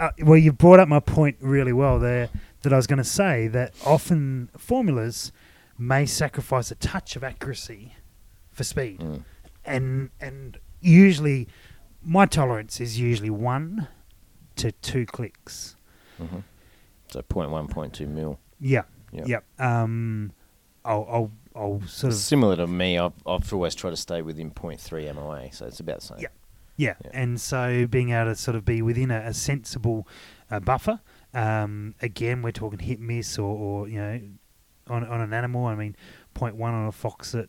uh, 0.00 0.10
well, 0.20 0.38
you 0.38 0.52
brought 0.52 0.80
up 0.80 0.88
my 0.88 1.00
point 1.00 1.36
really 1.40 1.72
well 1.72 1.98
there. 1.98 2.28
That 2.62 2.72
I 2.72 2.76
was 2.76 2.86
going 2.86 2.98
to 2.98 3.04
say 3.04 3.48
that 3.48 3.74
often 3.84 4.48
formulas 4.56 5.32
may 5.78 6.06
sacrifice 6.06 6.70
a 6.70 6.76
touch 6.76 7.16
of 7.16 7.24
accuracy 7.24 7.94
for 8.52 8.62
speed, 8.64 9.00
Mm. 9.00 9.24
and 9.64 10.10
and 10.20 10.58
usually 10.80 11.48
my 12.04 12.26
tolerance 12.26 12.80
is 12.80 12.98
usually 13.00 13.30
one 13.30 13.88
to 14.56 14.70
two 14.72 15.06
clicks. 15.06 15.76
hmm 16.18 16.40
So 17.08 17.20
0.1, 17.22 17.68
0.2 17.68 18.06
mil. 18.08 18.38
Yeah, 18.60 18.82
Yeah. 19.12 19.24
yep. 19.26 19.44
Um, 19.58 20.32
I'll, 20.84 21.06
I'll 21.10 21.30
I'll 21.54 21.80
sort 21.86 22.12
of 22.12 22.18
Similar 22.18 22.56
to 22.56 22.66
me, 22.66 22.98
I've, 22.98 23.12
I've 23.26 23.52
always 23.52 23.74
tried 23.74 23.90
to 23.90 23.96
stay 23.96 24.22
within 24.22 24.50
0.3 24.50 25.14
MOA, 25.14 25.52
so 25.52 25.66
it's 25.66 25.80
about 25.80 26.00
the 26.00 26.06
same. 26.06 26.18
Yeah. 26.20 26.28
Yeah. 26.76 26.94
Yeah. 27.04 27.10
and 27.12 27.40
so 27.40 27.86
being 27.86 28.10
able 28.10 28.30
to 28.30 28.36
sort 28.36 28.56
of 28.56 28.64
be 28.64 28.80
within 28.82 29.10
a, 29.10 29.18
a 29.26 29.34
sensible 29.34 30.06
uh, 30.50 30.60
buffer. 30.60 31.00
Um, 31.34 31.94
again, 32.02 32.42
we're 32.42 32.52
talking 32.52 32.78
hit 32.78 33.00
miss 33.00 33.38
or, 33.38 33.56
or 33.56 33.88
you 33.88 33.98
know, 33.98 34.20
on 34.88 35.06
on 35.06 35.20
an 35.20 35.32
animal. 35.32 35.66
I 35.66 35.74
mean, 35.74 35.96
point 36.34 36.56
one 36.56 36.74
on 36.74 36.86
a 36.86 36.92
fox 36.92 37.34
at 37.34 37.48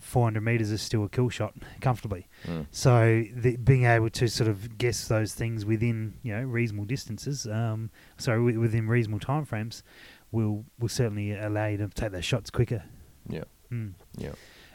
400 0.00 0.40
meters 0.40 0.70
is 0.70 0.80
still 0.80 1.04
a 1.04 1.08
kill 1.08 1.28
shot 1.28 1.54
comfortably. 1.80 2.28
Mm. 2.46 2.66
So 2.70 3.24
the, 3.34 3.56
being 3.56 3.84
able 3.84 4.10
to 4.10 4.28
sort 4.28 4.48
of 4.48 4.78
guess 4.78 5.08
those 5.08 5.34
things 5.34 5.64
within 5.64 6.14
you 6.22 6.34
know 6.34 6.42
reasonable 6.42 6.84
distances, 6.84 7.46
um, 7.46 7.90
sorry, 8.16 8.38
wi- 8.38 8.58
within 8.58 8.86
reasonable 8.88 9.20
timeframes, 9.20 9.82
will 10.30 10.64
will 10.78 10.88
certainly 10.88 11.32
allow 11.32 11.66
you 11.66 11.78
to 11.78 11.88
take 11.88 12.12
those 12.12 12.24
shots 12.24 12.50
quicker. 12.50 12.84
Yeah. 13.28 13.44
Mm. 13.72 13.94
Yeah. 14.16 14.32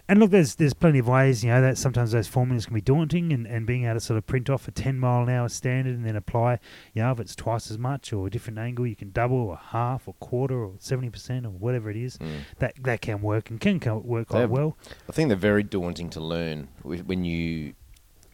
And 0.10 0.20
look, 0.20 0.32
there's 0.32 0.56
there's 0.56 0.74
plenty 0.74 1.00
of 1.00 1.08
ways, 1.08 1.46
you 1.46 1.50
know, 1.50 1.62
that 1.62 1.78
sometimes 1.78 2.12
those 2.12 2.28
formulas 2.28 2.66
can 2.66 2.76
be 2.76 2.82
daunting, 2.82 3.32
and, 3.32 3.48
and 3.48 3.66
being 3.66 3.86
able 3.86 3.94
to 3.96 4.00
sort 4.02 4.18
of 4.18 4.28
print 4.28 4.50
off 4.50 4.68
a 4.68 4.72
10 4.72 5.00
mile 5.00 5.24
an 5.24 5.30
hour 5.30 5.48
standard 5.48 5.96
and 5.96 6.06
then 6.06 6.18
apply, 6.18 6.60
you 6.94 7.02
know, 7.02 7.12
if 7.12 7.22
it's 7.22 7.36
twice 7.38 7.72
as 7.72 7.78
much 7.78 8.12
or 8.12 8.28
a 8.28 8.30
different 8.30 8.60
angle, 8.60 8.86
you 8.86 8.98
can 8.98 9.12
double 9.12 9.38
or 9.38 9.56
half 9.58 10.06
or 10.08 10.14
quarter 10.16 10.62
or 10.62 10.72
70% 10.74 11.46
or 11.46 11.50
whatever 11.52 11.90
it 11.90 11.96
is. 11.96 12.18
Mm. 12.18 12.40
That 12.60 12.74
that 12.84 13.02
can 13.02 13.22
work 13.22 13.50
and 13.50 13.62
can 13.62 13.80
co- 13.80 13.98
work 14.00 14.28
quite 14.28 14.40
They're- 14.40 14.48
well. 14.50 14.78
I 15.08 15.14
think 15.14 15.30
they're 15.30 15.38
very 15.38 15.64
daunting 15.64 16.10
to 16.12 16.20
learn 16.20 16.68
when 16.84 17.24
you 17.24 17.74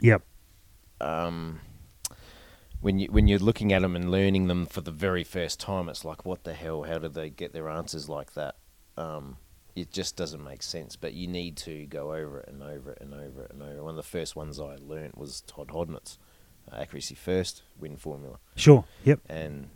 Yep. 0.01 0.23
um, 1.01 1.59
when 2.81 2.97
you 2.97 3.09
when 3.11 3.27
you're 3.27 3.37
looking 3.39 3.71
at 3.73 3.83
them 3.83 3.95
and 3.95 4.09
learning 4.09 4.47
them 4.47 4.65
for 4.65 4.81
the 4.81 4.91
very 4.91 5.23
first 5.23 5.59
time, 5.59 5.87
it's 5.87 6.03
like, 6.03 6.25
what 6.25 6.45
the 6.45 6.53
hell? 6.53 6.83
How 6.83 6.97
did 6.97 7.13
they 7.13 7.29
get 7.29 7.53
their 7.53 7.69
answers 7.69 8.09
like 8.09 8.33
that? 8.33 8.55
Um, 8.97 9.37
it 9.75 9.91
just 9.91 10.15
doesn't 10.15 10.43
make 10.43 10.61
sense. 10.63 10.95
But 10.95 11.13
you 11.13 11.27
need 11.27 11.57
to 11.57 11.85
go 11.85 12.13
over 12.13 12.39
it 12.39 12.49
and 12.49 12.61
over 12.63 12.91
it 12.91 12.99
and 13.01 13.13
over 13.13 13.43
it 13.45 13.51
and 13.51 13.61
over. 13.63 13.83
One 13.83 13.91
of 13.91 13.95
the 13.95 14.03
first 14.03 14.35
ones 14.35 14.59
I 14.59 14.75
learnt 14.81 15.17
was 15.17 15.41
Todd 15.41 15.69
Hodnett's 15.69 16.17
uh, 16.71 16.75
accuracy 16.75 17.15
first 17.15 17.63
win 17.79 17.95
formula, 17.97 18.37
Sure. 18.55 18.85
Yep. 19.05 19.19
and 19.29 19.69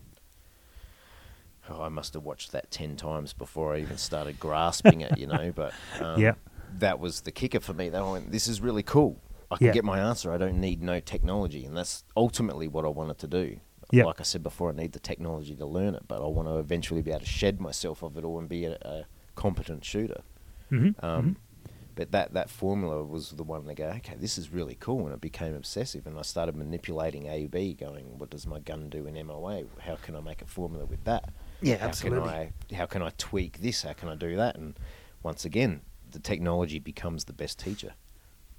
oh, 1.69 1.81
I 1.81 1.89
must 1.89 2.13
have 2.13 2.23
watched 2.23 2.51
that 2.51 2.71
ten 2.71 2.95
times 2.95 3.33
before 3.33 3.73
I 3.75 3.79
even 3.79 3.97
started 3.97 4.39
grasping 4.39 5.01
it. 5.01 5.17
You 5.17 5.27
know, 5.27 5.51
but 5.55 5.73
um, 6.01 6.19
Yep. 6.21 6.37
that 6.79 6.99
was 6.99 7.21
the 7.21 7.31
kicker 7.31 7.59
for 7.59 7.73
me. 7.73 7.89
That 7.89 8.01
I 8.01 8.11
went, 8.11 8.31
this 8.31 8.47
is 8.47 8.61
really 8.61 8.83
cool. 8.83 9.19
I 9.51 9.57
can 9.57 9.67
Yeah. 9.67 9.73
get 9.73 9.85
my 9.85 9.99
answer. 9.99 10.31
I 10.31 10.37
don't 10.37 10.59
need 10.59 10.81
no 10.81 10.99
technology, 10.99 11.65
and 11.65 11.77
that's 11.77 12.03
ultimately 12.17 12.67
what 12.67 12.85
I 12.85 12.89
wanted 12.89 13.19
to 13.19 13.27
do. 13.27 13.59
Yep. 13.91 14.05
Like 14.07 14.19
I 14.19 14.23
said 14.23 14.41
before, 14.41 14.69
I 14.71 14.73
need 14.73 14.93
the 14.93 14.99
technology 14.99 15.55
to 15.55 15.65
learn 15.67 15.93
it, 15.93 16.03
but 16.07 16.23
I 16.23 16.25
want 16.27 16.47
to 16.47 16.57
eventually 16.57 17.03
be 17.03 17.11
able 17.11 17.19
to 17.19 17.25
shed 17.27 17.61
myself 17.61 18.01
of 18.01 18.17
it 18.17 18.23
all 18.23 18.39
and 18.39 18.49
be 18.49 18.65
a, 18.65 18.73
a 18.81 19.05
competent 19.35 19.83
shooter. 19.85 20.21
Mm-hmm. 20.71 21.05
Um, 21.05 21.37
But 21.95 22.11
that, 22.11 22.33
that 22.33 22.49
formula 22.49 23.03
was 23.03 23.29
the 23.29 23.43
one 23.43 23.65
to 23.65 23.75
go, 23.75 23.85
okay, 23.97 24.15
this 24.19 24.39
is 24.39 24.51
really 24.51 24.75
cool, 24.79 25.05
and 25.05 25.13
it 25.13 25.21
became 25.21 25.53
obsessive. 25.53 26.07
And 26.07 26.17
I 26.17 26.23
started 26.23 26.55
manipulating 26.55 27.27
AB, 27.27 27.75
going, 27.75 28.17
what 28.17 28.31
does 28.31 28.47
my 28.47 28.59
gun 28.59 28.89
do 28.89 29.05
in 29.05 29.27
MOA? 29.27 29.65
How 29.79 29.97
can 29.97 30.15
I 30.15 30.19
make 30.19 30.41
a 30.41 30.45
formula 30.47 30.85
with 30.85 31.03
that? 31.03 31.31
Yeah, 31.61 31.77
how 31.77 31.89
absolutely. 31.89 32.29
Can 32.29 32.29
I, 32.71 32.75
how 32.75 32.87
can 32.87 33.03
I 33.03 33.11
tweak 33.19 33.61
this? 33.61 33.83
How 33.83 33.93
can 33.93 34.09
I 34.09 34.15
do 34.15 34.35
that? 34.37 34.55
And 34.55 34.73
once 35.21 35.45
again, 35.45 35.81
the 36.11 36.19
technology 36.19 36.79
becomes 36.79 37.25
the 37.25 37.33
best 37.33 37.59
teacher. 37.59 37.93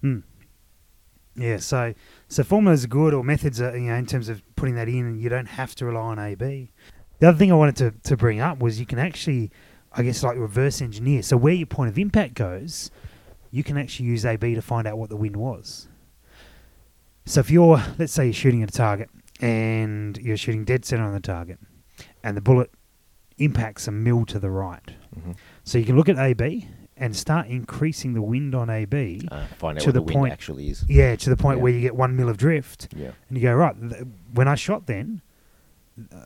Mm. 0.03 0.23
Yeah, 1.37 1.57
so 1.57 1.95
so 2.29 2.45
formulas 2.45 2.85
are 2.85 2.89
good, 2.89 3.13
or 3.13 3.25
methods 3.25 3.61
are 3.61 3.77
you 3.77 3.89
know 3.89 3.95
in 3.95 4.07
terms 4.07 4.29
of 4.29 4.43
putting 4.55 4.77
that 4.77 4.89
in, 4.89 5.07
and 5.07 5.21
you 5.21 5.29
don't 5.29 5.47
have 5.47 5.75
to 5.77 5.87
rely 5.87 6.01
on 6.01 6.19
AB. 6.21 6.71
The 7.19 7.29
other 7.29 7.37
thing 7.39 7.51
I 7.51 7.57
wanted 7.57 7.77
to, 7.77 7.91
to 8.11 8.17
bring 8.17 8.41
up 8.41 8.61
was 8.61 8.79
you 8.79 8.87
can 8.87 8.99
actually, 9.01 9.51
I 9.97 10.03
guess, 10.03 10.23
like 10.23 10.37
reverse 10.37 10.83
engineer. 10.83 11.23
So 11.23 11.37
where 11.37 11.55
your 11.55 11.67
point 11.67 11.89
of 11.91 11.99
impact 11.99 12.35
goes, 12.35 12.91
you 13.51 13.63
can 13.63 13.77
actually 13.79 14.07
use 14.07 14.25
AB 14.27 14.55
to 14.55 14.63
find 14.63 14.87
out 14.87 14.99
what 14.99 15.09
the 15.11 15.17
wind 15.17 15.37
was. 15.37 15.89
So 17.27 17.41
if 17.41 17.51
you're, 17.51 17.83
let's 17.99 18.13
say, 18.13 18.25
you're 18.27 18.33
shooting 18.35 18.63
at 18.63 18.71
a 18.71 18.73
target 18.73 19.09
and 19.41 20.17
you're 20.19 20.37
shooting 20.37 20.65
dead 20.65 20.85
center 20.85 21.05
on 21.05 21.13
the 21.15 21.21
target, 21.21 21.59
and 22.23 22.37
the 22.37 22.41
bullet 22.41 22.71
impacts 23.39 23.89
a 23.89 23.93
mil 23.93 24.25
to 24.27 24.39
the 24.39 24.51
right, 24.51 24.93
Mm-hmm. 25.19 25.33
so 25.63 25.79
you 25.79 25.85
can 25.85 25.95
look 25.97 26.09
at 26.09 26.19
AB 26.19 26.67
and 26.97 27.15
start 27.15 27.47
increasing 27.47 28.15
the 28.15 28.23
wind 28.23 28.53
on 28.55 28.69
AB. 28.69 29.29
Uh, 29.31 29.47
find 29.59 29.79
out 29.79 29.83
To 29.83 29.89
what 29.89 29.93
the 29.95 30.01
the, 30.01 30.03
wind 30.03 30.15
point- 30.17 30.33
actually 30.33 30.71
is. 30.71 30.85
Yeah, 30.89 31.15
to 31.15 31.31
the 31.31 31.37
point 31.37 31.59
Yeah. 31.59 31.63
where 31.63 31.73
you 31.73 31.81
get 31.81 31.95
one 31.95 32.17
mil 32.17 32.29
of 32.29 32.37
drift, 32.37 32.89
Yeah. 32.97 33.13
and 33.29 33.39
you 33.39 33.43
go 33.43 33.55
right. 33.55 33.77
th- 33.81 34.03
When 34.33 34.49
I 34.49 34.57
shot, 34.57 34.87
then 34.87 35.23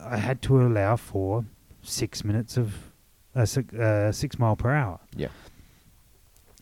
I 0.01 0.17
had 0.17 0.41
to 0.43 0.59
allow 0.59 0.95
for 0.95 1.45
six 1.83 2.23
minutes 2.23 2.57
of 2.57 2.88
uh, 3.35 3.45
six, 3.45 3.73
uh, 3.73 4.11
six 4.11 4.37
mile 4.39 4.55
per 4.55 4.71
hour. 4.73 4.99
Yeah. 5.15 5.27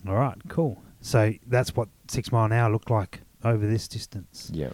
All 0.08 0.16
right, 0.16 0.38
cool. 0.48 0.82
So 1.02 1.34
that's 1.48 1.76
what 1.76 1.90
six 2.08 2.32
mile 2.32 2.46
an 2.46 2.52
hour 2.54 2.72
looked 2.72 2.90
like 2.90 3.22
over 3.44 3.66
this 3.68 3.88
distance. 3.88 4.50
Yeah. 4.54 4.70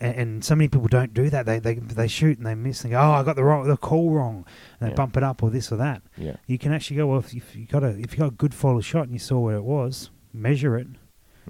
And, 0.00 0.14
and 0.16 0.44
so 0.44 0.54
many 0.56 0.68
people 0.68 0.88
don't 0.88 1.14
do 1.14 1.30
that. 1.30 1.46
They 1.46 1.58
they 1.58 1.74
they 1.74 2.08
shoot 2.08 2.38
and 2.38 2.46
they 2.46 2.54
miss 2.54 2.82
and 2.82 2.90
go, 2.92 2.98
oh, 3.00 3.12
I 3.12 3.22
got 3.22 3.36
the 3.36 3.44
wrong 3.44 3.66
the 3.68 3.76
call 3.76 4.10
wrong, 4.10 4.44
and 4.80 4.88
they 4.88 4.92
Yeah. 4.92 4.96
bump 4.96 5.16
it 5.16 5.22
up 5.22 5.42
or 5.42 5.50
this 5.50 5.70
or 5.72 5.76
that. 5.76 6.02
Yeah. 6.16 6.36
You 6.46 6.58
can 6.58 6.72
actually 6.72 6.96
go 6.96 7.06
well 7.08 7.18
if 7.20 7.32
you, 7.34 7.40
if 7.46 7.54
you 7.56 7.66
got 7.66 7.84
a 7.84 7.88
if 7.98 8.12
you 8.12 8.18
got 8.18 8.28
a 8.28 8.36
good 8.36 8.54
follow 8.54 8.80
shot 8.80 9.04
and 9.04 9.12
you 9.12 9.18
saw 9.18 9.38
where 9.38 9.56
it 9.56 9.64
was, 9.64 10.10
measure 10.32 10.76
it, 10.76 10.88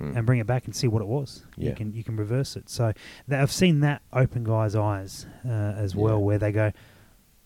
Mm. 0.00 0.16
and 0.16 0.24
bring 0.24 0.40
it 0.40 0.46
back 0.46 0.64
and 0.64 0.74
see 0.74 0.88
what 0.88 1.02
it 1.02 1.06
was. 1.08 1.44
Yeah. 1.54 1.68
You 1.68 1.76
can 1.76 1.92
you 1.92 2.02
can 2.02 2.16
reverse 2.16 2.56
it. 2.56 2.70
So 2.70 2.94
that, 3.28 3.42
I've 3.42 3.52
seen 3.52 3.80
that 3.80 4.00
open 4.10 4.42
guys' 4.42 4.74
eyes 4.74 5.26
uh, 5.46 5.50
as 5.50 5.94
well, 5.94 6.18
where 6.22 6.38
they 6.38 6.50
go, 6.50 6.72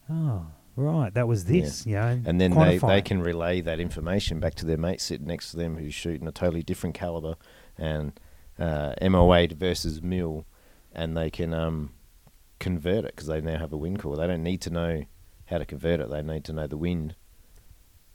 "Oh, 0.09 0.47
right, 0.77 1.13
that 1.15 1.27
was 1.27 1.45
Yeah. 1.51 1.61
this." 1.63 1.87
You 1.87 1.95
know, 1.97 2.21
and 2.27 2.41
then 2.41 2.53
they, 2.53 2.79
they 2.79 3.03
can 3.03 3.21
relay 3.23 3.61
that 3.63 3.81
information 3.81 4.39
back 4.41 4.55
to 4.57 4.67
their 4.67 4.77
mate 4.77 5.01
sitting 5.01 5.27
next 5.27 5.51
to 5.53 5.57
them 5.57 5.77
who's 5.77 5.95
shooting 5.95 6.27
a 6.29 6.33
totally 6.33 6.63
different 6.63 6.95
caliber 6.95 7.37
and 7.79 8.19
uh, 8.59 8.95
MOA 9.03 9.49
versus 9.49 10.03
mil, 10.03 10.47
and 10.95 11.17
they 11.17 11.31
can 11.31 11.53
um, 11.53 11.93
convert 12.59 13.05
it 13.05 13.15
because 13.15 13.27
they 13.27 13.41
now 13.41 13.59
have 13.59 13.73
a 13.73 13.77
wind 13.77 13.99
call. 13.99 14.17
They 14.17 14.27
don't 14.27 14.43
need 14.43 14.61
to 14.63 14.71
know 14.71 15.05
how 15.47 15.59
to 15.59 15.65
convert 15.67 16.01
it; 16.01 16.11
they 16.11 16.23
need 16.23 16.45
to 16.45 16.53
know 16.53 16.67
the 16.67 16.77
wind. 16.79 17.15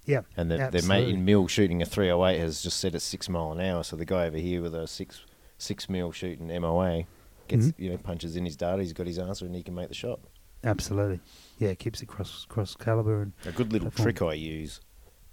yeah, 0.05 0.21
And 0.35 0.49
the, 0.49 0.69
their 0.71 0.81
mate 0.83 1.07
in 1.09 1.23
mil 1.25 1.47
shooting 1.47 1.81
a 1.81 1.85
308 1.85 2.39
has 2.39 2.61
just 2.63 2.79
set 2.79 2.95
it 2.95 3.01
six 3.01 3.29
mile 3.29 3.51
an 3.51 3.61
hour. 3.61 3.83
So 3.83 3.95
the 3.95 4.05
guy 4.05 4.25
over 4.25 4.37
here 4.37 4.61
with 4.61 4.73
a 4.75 4.87
six 4.87 5.21
six 5.57 5.87
mil 5.87 6.11
shooting 6.11 6.47
MOA 6.47 7.03
gets 7.47 7.67
Mhm. 7.67 7.73
you 7.77 7.89
know 7.91 7.97
punches 7.97 8.35
in 8.35 8.45
his 8.45 8.55
data. 8.55 8.81
He's 8.81 8.93
got 8.93 9.05
his 9.05 9.19
answer 9.19 9.45
and 9.45 9.55
he 9.55 9.61
can 9.61 9.75
make 9.75 9.89
the 9.89 9.93
shot. 9.93 10.19
Absolutely. 10.63 11.19
Yeah, 11.61 11.69
it 11.69 11.79
keeps 11.79 12.01
it 12.01 12.07
cross 12.07 12.47
cross 12.49 12.75
caliber 12.75 13.21
and 13.21 13.33
A 13.45 13.51
good 13.51 13.71
little 13.71 13.91
Platform. 13.91 14.03
trick 14.15 14.21
I 14.23 14.33
use. 14.33 14.81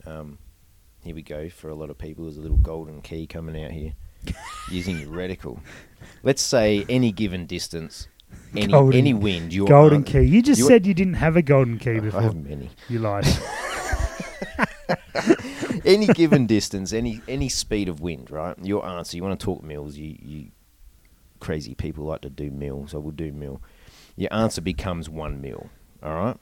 Um, 0.04 0.36
here 1.02 1.14
we 1.14 1.22
go 1.22 1.48
for 1.48 1.70
a 1.70 1.74
lot 1.74 1.88
of 1.88 1.96
people. 1.96 2.24
There's 2.24 2.36
a 2.36 2.42
little 2.42 2.58
golden 2.58 3.00
key 3.00 3.26
coming 3.26 3.64
out 3.64 3.70
here. 3.70 3.94
using 4.70 4.98
your 4.98 5.08
reticle. 5.08 5.58
Let's 6.22 6.42
say 6.42 6.84
any 6.86 7.12
given 7.12 7.46
distance, 7.46 8.08
any 8.54 8.66
Golden- 8.66 8.98
any 8.98 9.14
wind. 9.14 9.54
Your 9.54 9.66
golden 9.68 10.04
key. 10.04 10.20
You 10.20 10.42
just 10.42 10.66
said 10.66 10.86
you 10.86 10.92
didn't 10.92 11.14
have 11.14 11.36
a 11.36 11.40
golden 11.40 11.78
key 11.78 11.98
before. 11.98 12.20
I 12.20 12.24
have 12.24 12.36
many. 12.36 12.68
You 12.90 12.98
lied. 12.98 13.26
any 15.86 16.08
given 16.08 16.46
distance, 16.46 16.92
any 16.92 17.22
any 17.26 17.48
speed 17.48 17.88
of 17.88 18.00
wind, 18.00 18.30
right? 18.30 18.54
Your 18.62 18.84
answer. 18.84 19.16
You 19.16 19.22
want 19.22 19.40
to 19.40 19.44
talk 19.44 19.62
mills. 19.62 19.96
You 19.96 20.14
you 20.20 20.48
crazy 21.40 21.74
people 21.74 22.04
like 22.04 22.20
to 22.20 22.28
do 22.28 22.50
mil, 22.50 22.86
so 22.86 23.00
we'll 23.00 23.12
do 23.12 23.32
mil. 23.32 23.62
Your 24.16 24.32
answer 24.32 24.60
becomes 24.60 25.08
one 25.08 25.40
mil. 25.40 25.70
All 26.02 26.14
right. 26.14 26.36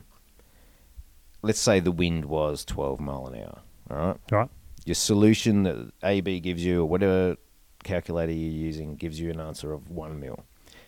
Let's 1.42 1.60
say 1.60 1.80
the 1.80 1.92
wind 1.92 2.24
was 2.24 2.64
twelve 2.64 3.00
mile 3.00 3.26
an 3.26 3.40
hour. 3.42 3.60
All 3.90 3.96
right. 4.08 4.16
right. 4.30 4.48
Your 4.84 4.94
solution 4.94 5.62
that 5.64 5.92
AB 6.02 6.40
gives 6.40 6.64
you, 6.64 6.82
or 6.82 6.86
whatever 6.86 7.36
calculator 7.84 8.32
you're 8.32 8.50
using, 8.50 8.96
gives 8.96 9.18
you 9.20 9.30
an 9.30 9.40
answer 9.40 9.72
of 9.72 9.90
one 9.90 10.18
mil. 10.20 10.44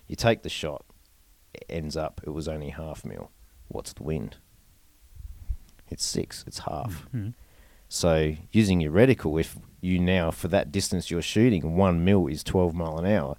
You 0.06 0.16
take 0.16 0.42
the 0.42 0.48
shot. 0.48 0.84
It 1.54 1.64
ends 1.68 1.96
up 1.96 2.20
it 2.24 2.30
was 2.30 2.48
only 2.48 2.70
half 2.70 3.04
mil. 3.04 3.30
What's 3.68 3.92
the 3.92 4.02
wind? 4.02 4.36
It's 5.90 6.04
six. 6.04 6.44
It's 6.46 6.60
half. 6.60 7.06
Mhm. 7.14 7.34
So 7.88 8.34
using 8.52 8.80
your 8.80 8.92
reticle, 8.92 9.40
if 9.40 9.56
you 9.80 9.98
now 9.98 10.30
for 10.30 10.48
that 10.48 10.70
distance 10.72 11.10
you're 11.10 11.22
shooting, 11.22 11.76
one 11.76 12.04
mil 12.04 12.26
is 12.26 12.42
twelve 12.44 12.74
mile 12.74 12.98
an 12.98 13.06
hour, 13.06 13.36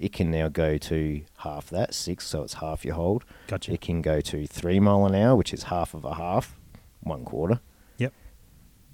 it 0.00 0.12
can 0.12 0.30
now 0.30 0.48
go 0.48 0.78
to 0.78 1.20
half 1.38 1.70
that 1.70 1.94
six, 1.94 2.26
so 2.26 2.42
it's 2.42 2.54
half 2.54 2.84
your 2.84 2.94
hold. 2.94 3.24
Gotcha. 3.46 3.72
It 3.72 3.80
can 3.80 4.02
go 4.02 4.20
to 4.22 4.46
three 4.46 4.80
mile 4.80 5.06
an 5.06 5.14
hour, 5.14 5.36
which 5.36 5.52
is 5.54 5.64
half 5.64 5.94
of 5.94 6.04
a 6.04 6.14
half, 6.14 6.56
one 7.00 7.24
quarter. 7.24 7.60
Yep. 7.98 8.12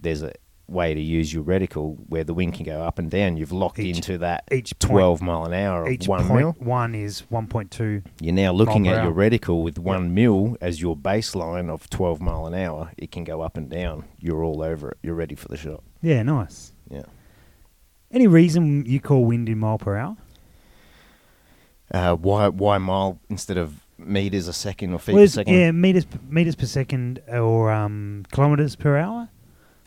There's 0.03 0.23
a 0.23 0.33
way 0.69 0.93
to 0.95 1.01
use 1.01 1.33
your 1.33 1.45
reticle 1.45 1.97
where 2.09 2.25
the 2.25 2.35
wind 2.35 2.53
can 2.55 2.65
go 2.67 2.83
up 2.83 2.99
and 2.99 3.09
down. 3.09 3.37
You've 3.37 3.53
locked 3.53 3.79
Each- 3.79 3.95
into 3.99 4.19
that 4.19 4.43
each 4.51 4.77
point- 4.81 4.91
twelve 4.91 5.23
mile 5.23 5.45
an 5.45 5.55
hour 5.55 5.85
of 5.87 5.93
Each 5.93 6.09
one 6.09 6.27
point 6.27 6.41
mil. 6.41 6.57
one 6.59 6.93
is 6.97 7.21
one 7.31 7.47
point 7.47 7.71
two. 7.71 8.03
You're 8.21 8.35
now 8.35 8.51
looking 8.51 8.89
at 8.89 9.05
your 9.05 9.13
reticle 9.13 9.63
with 9.63 9.79
one 9.79 10.13
mil 10.13 10.57
as 10.61 10.83
your 10.83 10.97
baseline 10.97 11.71
of 11.71 11.89
12 11.89 12.21
mile 12.21 12.47
an 12.47 12.55
hour. 12.55 12.91
It 12.99 13.13
can 13.13 13.23
go 13.23 13.43
up 13.43 13.57
and 13.57 13.71
down. 13.71 14.07
You're 14.19 14.43
all 14.43 14.61
over 14.61 14.91
it. 14.91 14.99
You're 15.05 15.15
ready 15.15 15.37
for 15.37 15.47
the 15.47 15.57
shot. 15.57 15.85
Yeah, 16.03 16.25
nice. 16.25 16.73
Yeah. 16.91 17.05
Any 18.11 18.27
reason 18.27 18.85
you 18.87 18.99
call 19.01 19.25
wind 19.25 19.49
in 19.49 19.59
mile 19.59 19.79
per 19.79 19.97
hour? 19.97 20.17
Uh, 21.93 22.15
why 22.17 22.49
why 22.49 22.79
mile 22.79 23.19
instead 23.29 23.57
of 23.57 23.81
meters 23.99 24.49
a 24.49 24.53
second 24.53 24.93
or 24.93 24.99
feet 24.99 25.15
Well, 25.15 25.25
per 25.25 25.29
second? 25.29 25.55
yeah, 25.55 25.71
meters 25.71 26.07
meters 26.29 26.55
per 26.55 26.67
second 26.67 27.23
or 27.29 27.71
um, 27.71 28.25
kilometers 28.33 28.77
per 28.77 28.97
hour. 28.97 29.29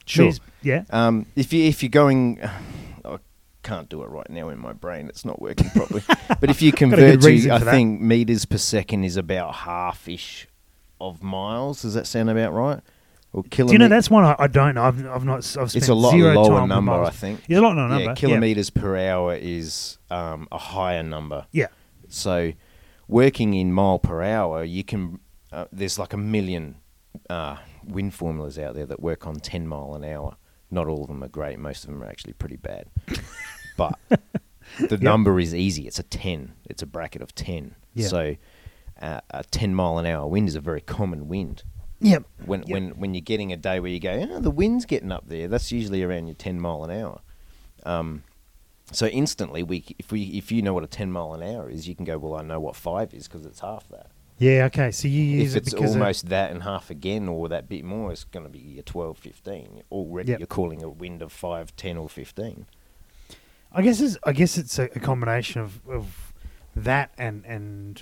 Sure. 0.05 0.25
Meters- 0.25 0.39
yeah. 0.61 0.83
Um, 0.89 1.25
if 1.35 1.53
you 1.53 1.65
if 1.65 1.83
you're 1.83 1.89
going, 1.89 2.39
I 3.05 3.17
can't 3.63 3.89
do 3.89 4.01
it 4.03 4.09
right 4.09 4.29
now 4.29 4.49
in 4.49 4.59
my 4.59 4.73
brain. 4.73 5.07
It's 5.07 5.25
not 5.25 5.41
working 5.41 5.69
properly. 5.71 6.03
but 6.39 6.49
if 6.49 6.61
you 6.61 6.71
convert 6.71 7.21
to, 7.21 7.51
I 7.51 7.59
think 7.59 8.01
meters 8.01 8.45
per 8.45 8.57
second 8.57 9.03
is 9.03 9.17
about 9.17 9.55
half 9.55 10.07
ish 10.07 10.47
of 11.01 11.21
miles. 11.21 11.81
Does 11.81 11.93
that 11.93 12.07
sound 12.07 12.29
about 12.29 12.53
right? 12.53 12.79
Or 13.31 13.43
Do 13.43 13.49
kilometers? 13.49 13.73
you 13.73 13.77
know 13.79 13.87
that's 13.89 14.09
one 14.09 14.23
I, 14.23 14.35
I 14.39 14.47
don't 14.47 14.75
know. 14.75 14.83
I've, 14.83 15.05
I've 15.05 15.25
not. 15.25 15.37
I've 15.37 15.45
spent 15.45 15.75
It's 15.75 15.87
a 15.89 15.93
lot 15.93 16.11
zero 16.11 16.33
lower 16.33 16.65
number. 16.65 16.91
I 17.03 17.11
think. 17.11 17.41
It's 17.47 17.57
a 17.57 17.61
lot 17.61 17.75
lower 17.75 17.87
number. 17.87 18.03
Yeah, 18.05 18.13
kilometers 18.15 18.69
per 18.69 18.97
hour 18.97 19.35
is 19.35 19.99
um, 20.09 20.47
a 20.51 20.57
higher 20.57 21.03
number. 21.03 21.45
Yeah. 21.51 21.67
So, 22.09 22.53
working 23.07 23.53
in 23.53 23.71
mile 23.71 23.99
per 23.99 24.21
hour, 24.21 24.63
you 24.63 24.83
can. 24.83 25.19
Uh, 25.51 25.65
there's 25.71 25.97
like 25.97 26.13
a 26.13 26.17
million 26.17 26.75
uh, 27.29 27.57
wind 27.83 28.13
formulas 28.13 28.59
out 28.59 28.75
there 28.75 28.85
that 28.85 28.99
work 28.99 29.25
on 29.25 29.35
10 29.35 29.67
mile 29.67 29.95
an 29.95 30.03
hour. 30.03 30.35
Not 30.69 30.87
all 30.87 31.01
of 31.01 31.07
them 31.07 31.23
are 31.23 31.27
great. 31.29 31.57
Most 31.57 31.83
of 31.83 31.89
them 31.89 32.03
are 32.03 32.07
actually 32.07 32.33
pretty 32.33 32.57
bad. 32.57 32.85
but 33.77 33.97
the 34.87 34.97
number 34.97 35.39
is 35.39 35.55
easy. 35.55 35.87
It's 35.87 35.97
a 35.97 36.03
10. 36.03 36.53
It's 36.65 36.83
a 36.83 36.85
bracket 36.85 37.21
of 37.23 37.33
10. 37.33 37.75
Yeah. 37.95 38.07
So, 38.07 38.35
uh, 39.01 39.21
a 39.31 39.43
10 39.43 39.73
mile 39.73 39.97
an 39.97 40.05
hour 40.05 40.27
wind 40.27 40.47
is 40.47 40.55
a 40.55 40.61
very 40.61 40.81
common 40.81 41.27
wind. 41.27 41.63
Yep. 42.01 42.23
When 42.45 42.59
Yep. 42.61 42.69
when 42.69 42.89
when 42.91 43.13
you're 43.13 43.21
getting 43.21 43.51
a 43.51 43.57
day 43.57 43.79
where 43.79 43.91
you 43.91 43.99
go, 43.99 44.27
oh, 44.31 44.39
the 44.39 44.51
wind's 44.51 44.85
getting 44.85 45.11
up 45.11 45.27
there. 45.27 45.47
That's 45.47 45.71
usually 45.71 46.03
around 46.03 46.27
your 46.27 46.35
10 46.35 46.59
mile 46.59 46.83
an 46.83 46.91
hour. 46.91 47.21
Um, 47.85 48.23
so 48.91 49.07
instantly, 49.07 49.63
we 49.63 49.85
if 49.97 50.11
we 50.11 50.23
if 50.23 50.51
you 50.51 50.61
know 50.61 50.73
what 50.73 50.83
a 50.83 50.87
10 50.87 51.11
mile 51.11 51.33
an 51.33 51.43
hour 51.43 51.69
is, 51.69 51.87
you 51.87 51.95
can 51.95 52.05
go, 52.05 52.17
well, 52.17 52.35
I 52.35 52.41
know 52.41 52.59
what 52.59 52.75
five 52.75 53.13
is 53.13 53.27
because 53.27 53.45
it's 53.45 53.59
half 53.59 53.87
that. 53.89 54.11
Yeah. 54.37 54.65
Okay. 54.65 54.91
So 54.91 55.07
you 55.07 55.21
use 55.21 55.55
If 55.55 55.67
it 55.67 55.73
it's 55.73 55.81
almost 55.81 56.29
that 56.29 56.51
and 56.51 56.63
half 56.63 56.89
again, 56.89 57.27
or 57.27 57.49
that 57.49 57.67
bit 57.67 57.83
more, 57.83 58.11
it's 58.11 58.23
going 58.23 58.45
to 58.45 58.49
be 58.49 58.59
your 58.59 58.83
12, 58.83 59.17
15. 59.17 59.83
Already, 59.91 60.31
Yep. 60.31 60.39
you're 60.39 60.47
calling 60.47 60.81
a 60.81 60.89
wind 60.89 61.21
of 61.21 61.31
5, 61.31 61.75
10, 61.75 61.97
or 61.97 62.09
15. 62.09 62.65
I 63.71 63.81
guess 63.81 63.99
it's 64.01 64.17
I 64.23 64.31
guess 64.31 64.57
it's 64.57 64.79
a, 64.79 64.83
a 64.95 64.99
combination 64.99 65.61
of, 65.61 65.87
of 65.87 66.33
that 66.75 67.11
and 67.17 67.45
and 67.45 68.01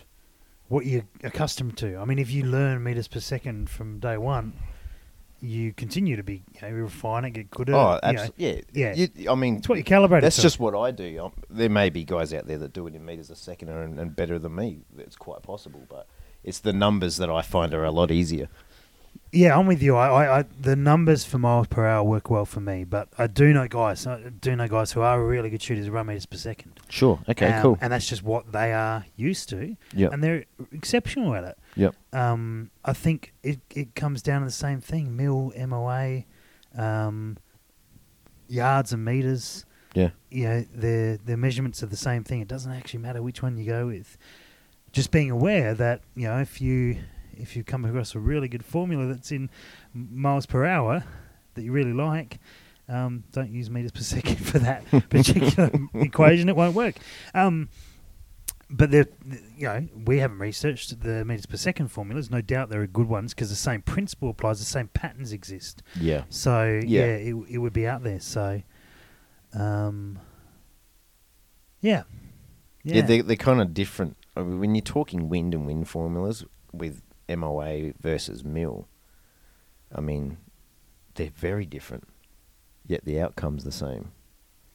what 0.69 0.85
you're 0.85 1.07
accustomed 1.23 1.77
to. 1.77 1.97
I 1.97 2.05
mean, 2.05 2.19
if 2.19 2.31
you 2.31 2.43
learn 2.43 2.83
meters 2.83 3.07
per 3.07 3.19
second 3.19 3.69
from 3.69 3.99
day 3.99 4.17
one, 4.17 4.53
you 5.39 5.73
continue 5.73 6.15
to 6.15 6.23
be 6.23 6.43
you 6.55 6.61
know, 6.61 6.69
refine 6.75 7.25
it, 7.25 7.31
get 7.31 7.49
good 7.51 7.69
at 7.69 7.75
Oh, 7.75 7.93
it. 7.93 8.03
know. 8.03 8.09
absolutely. 8.09 8.63
Yeah, 8.73 8.93
yeah. 8.95 9.07
You- 9.15 9.31
I 9.31 9.35
mean, 9.35 9.57
It's 9.57 9.69
what 9.69 9.77
you 9.77 9.83
calibrate. 9.83 10.21
That's 10.21 10.41
just 10.41 10.59
what 10.59 10.75
I 10.75 10.91
do. 10.91 11.25
Um, 11.25 11.31
there 11.49 11.69
may 11.69 11.89
be 11.89 12.03
guys 12.03 12.33
out 12.33 12.47
there 12.47 12.57
that 12.57 12.73
do 12.73 12.88
it 12.88 12.95
in 12.95 13.05
meters 13.05 13.29
a 13.29 13.35
second 13.35 13.69
and, 13.69 13.99
and 13.99 14.15
better 14.15 14.39
than 14.39 14.55
me. 14.55 14.79
It's 14.97 15.15
quite 15.15 15.43
possible, 15.43 15.85
but 15.89 16.07
it's 16.43 16.59
the 16.59 16.73
numbers 16.73 17.17
that 17.17 17.29
I 17.29 17.41
find 17.41 17.73
are 17.73 17.83
a 17.83 17.91
lot 17.91 18.09
easier. 18.11 18.47
Yeah, 19.32 19.57
I'm 19.57 19.67
with 19.67 19.84
you. 19.84 19.95
I, 19.95 20.07
I, 20.07 20.39
I 20.39 20.45
the 20.59 20.75
numbers 20.75 21.25
for 21.25 21.38
miles 21.38 21.67
per 21.67 21.86
hour 21.86 22.03
work 22.03 22.30
well 22.30 22.45
for 22.45 22.61
me, 22.61 22.86
but 22.86 23.09
I 23.17 23.28
do 23.28 23.51
know 23.53 23.67
guys. 23.67 24.07
I 24.07 24.30
do 24.30 24.55
know 24.55 24.67
guys 24.67 24.91
who 24.93 25.01
are 25.01 25.21
really 25.23 25.49
good 25.49 25.61
shooters 25.61 25.89
run 25.89 26.07
meters 26.07 26.25
per 26.25 26.38
second. 26.38 26.80
Sure. 26.89 27.19
Okay. 27.28 27.47
Um, 27.47 27.61
cool. 27.61 27.78
And 27.82 27.91
that's 27.91 28.07
just 28.07 28.23
what 28.23 28.51
they 28.51 28.71
are 28.73 29.05
used 29.15 29.49
to. 29.49 29.75
Yep. 29.93 30.13
And 30.13 30.23
they're 30.23 30.45
exceptional 30.71 31.36
at 31.36 31.43
it. 31.43 31.57
Yep. 31.75 31.95
Um, 32.13 32.71
I 32.86 32.93
think 32.93 33.34
it, 33.43 33.59
it 33.75 33.95
comes 33.95 34.21
down 34.21 34.41
to 34.41 34.45
the 34.45 34.51
same 34.51 34.80
thing: 34.80 35.15
mil, 35.15 35.51
MOA, 35.57 36.23
um, 36.78 37.38
yards 38.47 38.93
and 38.93 39.03
meters. 39.03 39.65
Yeah. 39.93 40.11
You 40.32 40.43
know, 40.47 40.65
the 40.73 41.19
the 41.25 41.36
measurements 41.36 41.84
are 41.84 41.88
the 41.88 41.97
same 41.97 42.23
thing. 42.23 42.39
It 42.39 42.47
doesn't 42.47 42.71
actually 42.71 42.99
matter 43.01 43.21
which 43.21 43.41
one 43.43 43.57
you 43.57 43.65
go 43.65 43.88
with. 43.88 44.17
Just 44.93 45.11
being 45.11 45.30
aware 45.30 45.73
that 45.73 46.01
you 46.15 46.28
know 46.28 46.39
if 46.39 46.61
you 46.61 46.97
if 47.39 47.55
you 47.55 47.63
come 47.63 47.85
across 47.85 48.15
a 48.15 48.19
really 48.19 48.47
good 48.47 48.65
formula 48.65 49.05
that's 49.07 49.31
in 49.31 49.49
miles 49.93 50.45
per 50.45 50.65
hour 50.65 51.03
that 51.55 51.63
you 51.63 51.71
really 51.71 51.93
like, 51.93 52.39
um, 52.89 53.23
don't 53.31 53.51
use 53.51 53.69
meters 53.69 53.91
per 53.91 54.01
second 54.15 54.35
for 54.38 54.59
that 54.59 54.83
particular 55.09 55.71
equation. 55.95 56.49
It 56.49 56.55
won't 56.55 56.75
work. 56.75 56.95
Um, 57.33 57.69
but 58.69 58.91
the 58.91 59.07
you 59.55 59.63
know 59.67 59.88
we 60.05 60.19
haven't 60.19 60.39
researched 60.39 61.01
the 61.01 61.23
meters 61.23 61.45
per 61.45 61.55
second 61.57 61.88
formulas. 61.88 62.29
No 62.29 62.41
doubt 62.41 62.69
there 62.69 62.81
are 62.81 62.88
good 62.88 63.07
ones 63.07 63.33
because 63.33 63.49
the 63.49 63.55
same 63.55 63.81
principle 63.81 64.29
applies. 64.29 64.59
The 64.59 64.65
same 64.65 64.89
patterns 64.89 65.31
exist. 65.31 65.83
Yeah. 65.99 66.23
So 66.29 66.65
Yeah. 66.85 66.99
yeah, 67.05 67.15
it 67.15 67.35
it 67.49 67.57
would 67.59 67.71
be 67.73 67.88
out 67.88 68.03
there. 68.03 68.19
So, 68.19 68.61
um, 69.53 70.19
yeah, 71.81 72.03
Yeah. 72.83 73.01
they're, 73.05 73.23
they're 73.23 73.35
kind 73.38 73.61
of 73.61 73.73
different. 73.73 74.17
I 74.35 74.41
mean, 74.43 74.59
when 74.59 74.75
you're 74.75 74.81
talking 74.81 75.29
wind 75.29 75.53
and 75.53 75.65
wind 75.65 75.88
formulas 75.88 76.43
with 76.73 77.01
MOA 77.30 77.93
versus 77.99 78.43
mil, 78.43 78.88
I 79.93 80.01
mean, 80.01 80.38
they're 81.15 81.32
very 81.36 81.65
different, 81.65 82.07
yet 82.86 83.03
the 83.05 83.19
outcome's 83.19 83.63
the 83.63 83.71
same. 83.71 84.11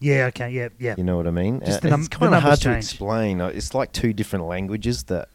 yeah, 0.01 0.27
okay, 0.27 0.51
yeah, 0.51 0.69
yeah. 0.79 0.95
You 0.99 1.05
know 1.05 1.17
what 1.17 1.27
I 1.27 1.31
mean? 1.31 1.61
Just 1.65 1.83
the 1.83 1.91
num- 1.91 2.01
it's 2.01 2.09
kind 2.09 2.35
of 2.35 2.43
hard 2.43 2.61
to 2.63 2.73
explain. 2.77 3.41
Uh, 3.41 3.49
It's 3.49 3.75
like 3.75 3.93
two 3.93 4.13
different 4.13 4.47
languages 4.47 5.05
that 5.05 5.29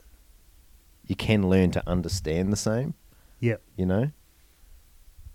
you 1.06 1.16
can 1.16 1.50
learn 1.50 1.72
to 1.72 1.84
understand 1.90 2.52
the 2.52 2.58
same. 2.58 2.94
Yeah. 3.40 3.56
You 3.78 3.86
know? 3.86 4.12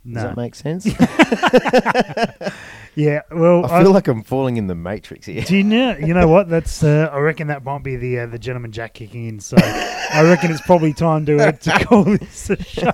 Does 0.05 0.23
that 0.25 0.37
make 0.37 0.57
sense? 0.57 0.85
yeah. 2.97 3.21
Well, 3.31 3.67
I 3.67 3.83
feel 3.83 3.93
like 3.93 4.09
I'm 4.09 4.25
falling 4.25 4.57
in 4.57 4.67
the 4.67 4.75
matrix 4.75 5.27
here. 5.27 5.43
Do 5.43 5.57
you 5.57 5.63
know? 5.63 5.97
You 5.97 6.13
know 6.13 6.27
what? 6.27 6.49
That's. 6.49 6.83
Uh, 6.83 7.09
I 7.13 7.19
reckon 7.19 7.47
that 7.49 7.63
might 7.63 7.85
be 7.85 7.95
the 7.95 8.21
uh, 8.21 8.27
the 8.27 8.39
gentleman 8.39 8.73
jack 8.73 8.95
kicking 8.95 9.29
in. 9.29 9.39
So 9.39 9.57
I 9.61 10.23
reckon 10.25 10.51
it's 10.51 10.61
probably 10.63 10.93
time 10.93 11.25
to 11.27 11.39
uh, 11.39 11.53
to 11.53 11.71
call 11.85 12.03
this 12.03 12.51
a 12.51 12.61
show. 12.65 12.91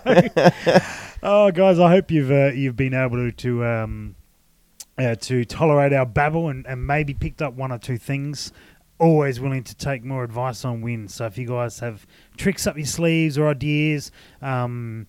oh, 1.22 1.50
guys, 1.50 1.78
I 1.78 1.88
hope 1.88 2.10
you've 2.10 2.30
uh, 2.30 2.52
you've 2.52 2.76
been 2.76 2.92
able 2.92 3.16
to 3.16 3.32
to 3.32 3.64
um, 3.64 4.14
uh, 4.98 5.14
to 5.14 5.46
tolerate 5.46 5.94
our 5.94 6.06
babble 6.06 6.48
and, 6.48 6.66
and 6.66 6.86
maybe 6.86 7.14
picked 7.14 7.40
up 7.40 7.54
one 7.54 7.72
or 7.72 7.78
two 7.78 7.96
things. 7.96 8.52
Always 8.98 9.40
willing 9.40 9.64
to 9.64 9.76
take 9.76 10.04
more 10.04 10.24
advice 10.24 10.64
on 10.64 10.82
wins. 10.82 11.14
So 11.14 11.24
if 11.26 11.38
you 11.38 11.46
guys 11.46 11.78
have 11.78 12.06
tricks 12.36 12.66
up 12.66 12.76
your 12.76 12.84
sleeves 12.84 13.38
or 13.38 13.48
ideas, 13.48 14.10
um, 14.42 15.06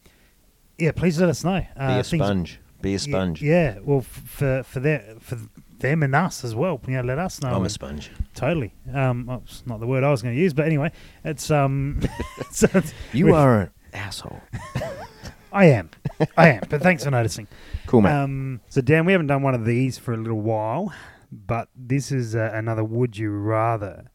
yeah, 0.79 0.91
please 0.91 1.19
let 1.19 1.29
us 1.29 1.43
know. 1.43 1.59
Be 1.59 1.67
Uh, 1.81 1.99
a 1.99 2.03
things- 2.03 2.23
sponge. 2.23 2.59
Be 2.81 2.89
a 2.89 2.91
yeah, 2.93 2.97
sponge. 2.97 3.41
Yeah, 3.41 3.77
well, 3.83 3.99
f- 3.99 4.05
for 4.25 4.63
for 4.63 4.79
that 4.79 5.21
for 5.21 5.37
them 5.79 6.01
and 6.03 6.15
us 6.15 6.43
as 6.45 6.55
well. 6.55 6.79
You 6.87 6.93
know, 6.97 7.01
let 7.03 7.19
us 7.19 7.41
know. 7.41 7.49
I'm 7.49 7.63
a 7.65 7.69
sponge. 7.69 8.09
Totally. 8.35 8.73
Um, 8.93 9.25
well, 9.25 9.41
it's 9.45 9.63
not 9.65 9.79
the 9.81 9.87
word 9.87 10.03
I 10.03 10.11
was 10.11 10.21
going 10.21 10.35
to 10.35 10.41
use, 10.41 10.53
but 10.53 10.65
anyway, 10.65 10.91
it's 11.25 11.51
um, 11.51 11.99
it's, 12.39 12.63
it's- 12.75 12.93
You 13.11 13.33
are 13.35 13.61
an 13.61 13.69
asshole. 13.93 14.41
I 15.51 15.65
am. 15.65 15.89
I 16.37 16.49
am. 16.51 16.63
But 16.69 16.81
thanks 16.81 17.03
for 17.03 17.11
noticing. 17.11 17.47
Cool, 17.87 18.01
mate. 18.01 18.11
Um, 18.11 18.61
so 18.69 18.81
Dan, 18.81 19.05
we 19.05 19.11
haven't 19.13 19.27
done 19.27 19.41
one 19.41 19.55
of 19.55 19.65
these 19.65 19.97
for 19.97 20.13
a 20.13 20.17
little 20.17 20.39
while, 20.41 20.93
but 21.31 21.69
this 21.75 22.11
is 22.11 22.35
uh, 22.35 22.51
another 22.53 22.83
"Would 22.83 23.17
you 23.17 23.31
rather." 23.31 24.05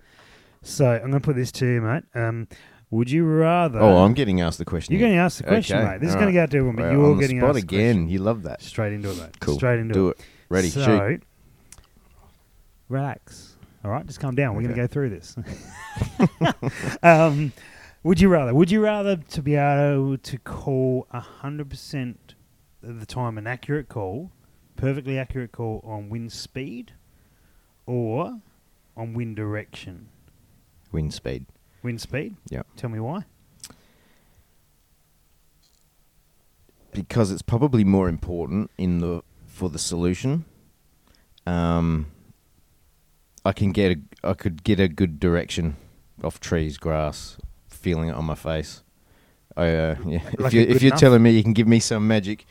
So 0.62 0.86
I'm 0.92 1.00
going 1.10 1.12
to 1.14 1.20
put 1.20 1.36
this 1.36 1.52
to 1.52 1.66
you, 1.66 1.80
mate. 1.82 2.04
Um, 2.14 2.48
would 2.94 3.10
you 3.10 3.24
rather? 3.24 3.78
oh, 3.80 3.98
I'm 4.04 4.14
getting 4.14 4.40
asked 4.40 4.58
the 4.58 4.64
question. 4.64 4.92
You're 4.92 5.00
here. 5.00 5.08
getting 5.08 5.18
asked 5.18 5.38
the 5.38 5.44
question, 5.44 5.78
Okay, 5.78 5.86
mate. 5.92 6.00
This 6.00 6.10
is 6.10 6.14
all 6.14 6.20
going 6.22 6.32
to 6.34 6.38
right. 6.40 6.40
go 6.40 6.42
out 6.44 6.50
to 6.52 6.56
everyone, 6.58 6.76
but 6.76 6.82
Well, 6.82 6.92
you're 6.92 7.04
on 7.10 7.16
the 7.16 7.20
getting 7.22 7.38
spot 7.40 7.50
asked 7.56 7.68
the 7.68 7.76
again. 7.76 7.94
question. 7.96 8.08
You 8.10 8.18
love 8.20 8.42
that. 8.44 8.62
Straight 8.62 8.92
into 8.92 9.10
it, 9.10 9.16
mate. 9.18 9.40
Cool. 9.40 9.54
Straight 9.56 9.78
into 9.80 9.94
Do 9.94 10.08
it. 10.10 10.18
it. 10.18 10.24
Ready? 10.48 10.68
So, 10.70 10.84
Shoot. 10.84 11.22
relax. 12.88 13.56
All 13.84 13.90
right, 13.90 14.06
just 14.06 14.20
calm 14.20 14.34
down. 14.34 14.54
We're 14.54 14.62
going 14.62 14.74
to 14.74 14.80
Okay. 14.82 14.88
go 14.88 14.92
through 14.92 15.10
this. 15.10 15.36
um, 17.02 17.52
would 18.02 18.20
you 18.20 18.28
rather? 18.28 18.54
Would 18.54 18.70
you 18.70 18.80
rather 18.82 19.16
to 19.16 19.42
be 19.42 19.56
able 19.56 20.16
to 20.18 20.38
call 20.38 21.06
hundred 21.10 21.68
percent 21.70 22.34
of 22.82 23.00
the 23.00 23.06
time 23.06 23.36
an 23.38 23.46
accurate 23.46 23.88
call, 23.88 24.30
perfectly 24.76 25.18
accurate 25.18 25.52
call 25.52 25.80
on 25.84 26.08
wind 26.08 26.32
speed, 26.32 26.92
or 27.86 28.40
on 28.96 29.14
wind 29.14 29.36
direction? 29.36 30.08
Wind 30.92 31.12
speed. 31.12 31.46
Wind 31.84 32.00
speed. 32.00 32.34
Yeah. 32.50 32.62
Tell 32.76 32.90
me 32.90 32.98
why. 32.98 33.24
because 36.94 37.30
it's 37.30 37.42
probably 37.42 37.84
more 37.84 38.08
important 38.08 38.70
in 38.78 39.00
the 39.00 39.22
for 39.46 39.68
the 39.68 39.78
solution. 39.78 40.46
Um, 41.46 42.06
I 43.44 43.52
can 43.52 43.72
get 43.72 43.98
a 43.98 44.30
I 44.30 44.32
could 44.32 44.64
get 44.64 44.80
a 44.80 44.88
good 44.88 45.20
direction 45.20 45.76
off 46.22 46.40
trees, 46.40 46.78
grass, 46.78 47.36
feeling 47.68 48.08
it 48.08 48.14
on 48.14 48.24
my 48.24 48.34
face. 48.34 48.82
I 49.56 49.68
uh, 49.68 49.96
yeah. 50.06 50.22
Like 50.38 50.46
if 50.46 50.54
you 50.54 50.60
if 50.62 50.82
you're 50.82 50.90
enough? 50.90 51.00
telling 51.00 51.22
me 51.22 51.32
you 51.32 51.42
can 51.42 51.52
give 51.52 51.68
me 51.68 51.80
some 51.80 52.08
magic 52.08 52.46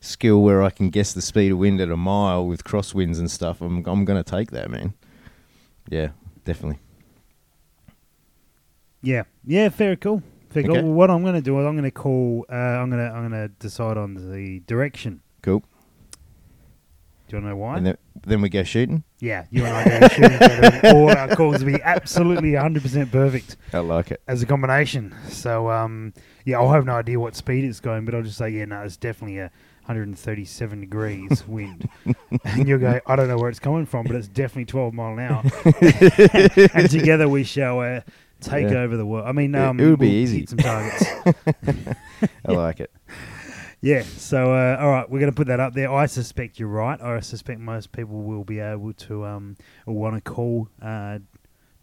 skill 0.00 0.42
where 0.42 0.62
I 0.62 0.70
can 0.70 0.88
guess 0.88 1.12
the 1.12 1.20
speed 1.20 1.52
of 1.52 1.58
wind 1.58 1.80
at 1.80 1.90
a 1.90 1.96
mile 1.96 2.46
with 2.46 2.64
crosswinds 2.64 3.18
and 3.18 3.30
stuff, 3.30 3.60
I'm 3.60 3.84
I'm 3.86 4.04
gonna 4.06 4.24
take 4.24 4.52
that, 4.52 4.70
man. 4.70 4.94
Yeah, 5.90 6.10
definitely. 6.44 6.78
Yeah. 9.02 9.22
Yeah. 9.44 9.68
Fair. 9.68 9.96
Cool. 9.96 10.22
Fair. 10.50 10.62
Cool. 10.64 10.72
Okay. 10.72 10.82
Well, 10.82 10.92
what 10.92 11.10
I'm 11.10 11.22
going 11.22 11.34
to 11.34 11.40
do 11.40 11.58
is 11.60 11.66
I'm 11.66 11.74
going 11.74 11.84
to 11.84 11.90
call. 11.90 12.46
Uh, 12.50 12.54
I'm 12.54 12.90
going 12.90 13.04
to. 13.04 13.12
I'm 13.12 13.28
going 13.30 13.48
to 13.48 13.54
decide 13.58 13.96
on 13.96 14.14
the 14.32 14.60
direction. 14.66 15.22
Cool. 15.42 15.62
Do 17.30 17.36
you 17.36 17.42
want 17.42 17.44
to 17.44 17.50
know 17.50 17.56
why? 17.58 17.76
And 17.76 17.86
then, 17.86 17.98
then 18.26 18.40
we 18.40 18.48
go 18.48 18.64
shooting. 18.64 19.04
Yeah, 19.20 19.44
you 19.52 19.64
and 19.64 19.76
I 19.76 20.00
go 20.00 20.08
shooting. 20.08 20.80
All 20.96 21.10
our 21.16 21.28
calls 21.36 21.62
will 21.62 21.72
be 21.72 21.80
absolutely 21.80 22.52
100% 22.52 23.12
perfect 23.12 23.56
I 23.72 23.78
like 23.78 24.10
it. 24.10 24.20
as 24.26 24.42
a 24.42 24.46
combination. 24.46 25.14
So, 25.28 25.70
um, 25.70 26.12
yeah, 26.44 26.58
I'll 26.58 26.72
have 26.72 26.86
no 26.86 26.94
idea 26.94 27.20
what 27.20 27.36
speed 27.36 27.62
it's 27.64 27.78
going, 27.78 28.04
but 28.04 28.16
I'll 28.16 28.24
just 28.24 28.36
say, 28.36 28.50
yeah, 28.50 28.64
no, 28.64 28.80
it's 28.82 28.96
definitely 28.96 29.38
a 29.38 29.52
137 29.84 30.80
degrees 30.80 31.44
wind. 31.46 31.88
and 32.44 32.66
you'll 32.66 32.80
go, 32.80 32.98
I 33.06 33.14
don't 33.14 33.28
know 33.28 33.38
where 33.38 33.48
it's 33.48 33.60
coming 33.60 33.86
from, 33.86 34.06
but 34.06 34.16
it's 34.16 34.26
definitely 34.26 34.64
12 34.64 34.92
mile 34.92 35.12
an 35.12 35.20
hour. 35.20 35.44
and 36.74 36.90
together 36.90 37.28
we 37.28 37.44
shall 37.44 37.78
uh, 37.78 38.00
take 38.40 38.70
Yeah. 38.70 38.78
over 38.80 38.96
the 38.96 39.06
world. 39.06 39.26
I 39.26 39.32
mean, 39.32 39.54
um, 39.54 39.78
it 39.80 39.88
would 39.88 39.98
be 39.98 40.06
we'll 40.06 40.14
easy. 40.16 40.46
some 40.46 40.58
targets. 40.58 41.04
I 42.46 42.52
like 42.52 42.80
it. 42.80 42.90
Yeah, 43.82 44.02
so 44.02 44.52
uh, 44.52 44.76
all 44.78 44.90
right, 44.90 45.08
we're 45.10 45.20
going 45.20 45.32
to 45.32 45.36
put 45.36 45.46
that 45.46 45.58
up 45.58 45.72
there. 45.72 45.90
I 45.90 46.04
suspect 46.06 46.58
you're 46.58 46.68
right. 46.68 47.00
I 47.00 47.20
suspect 47.20 47.60
most 47.60 47.92
people 47.92 48.22
will 48.22 48.44
be 48.44 48.58
able 48.58 48.92
to 48.92 49.24
um, 49.24 49.56
or 49.86 49.94
want 49.94 50.16
to 50.22 50.30
call 50.30 50.68
uh, 50.82 51.20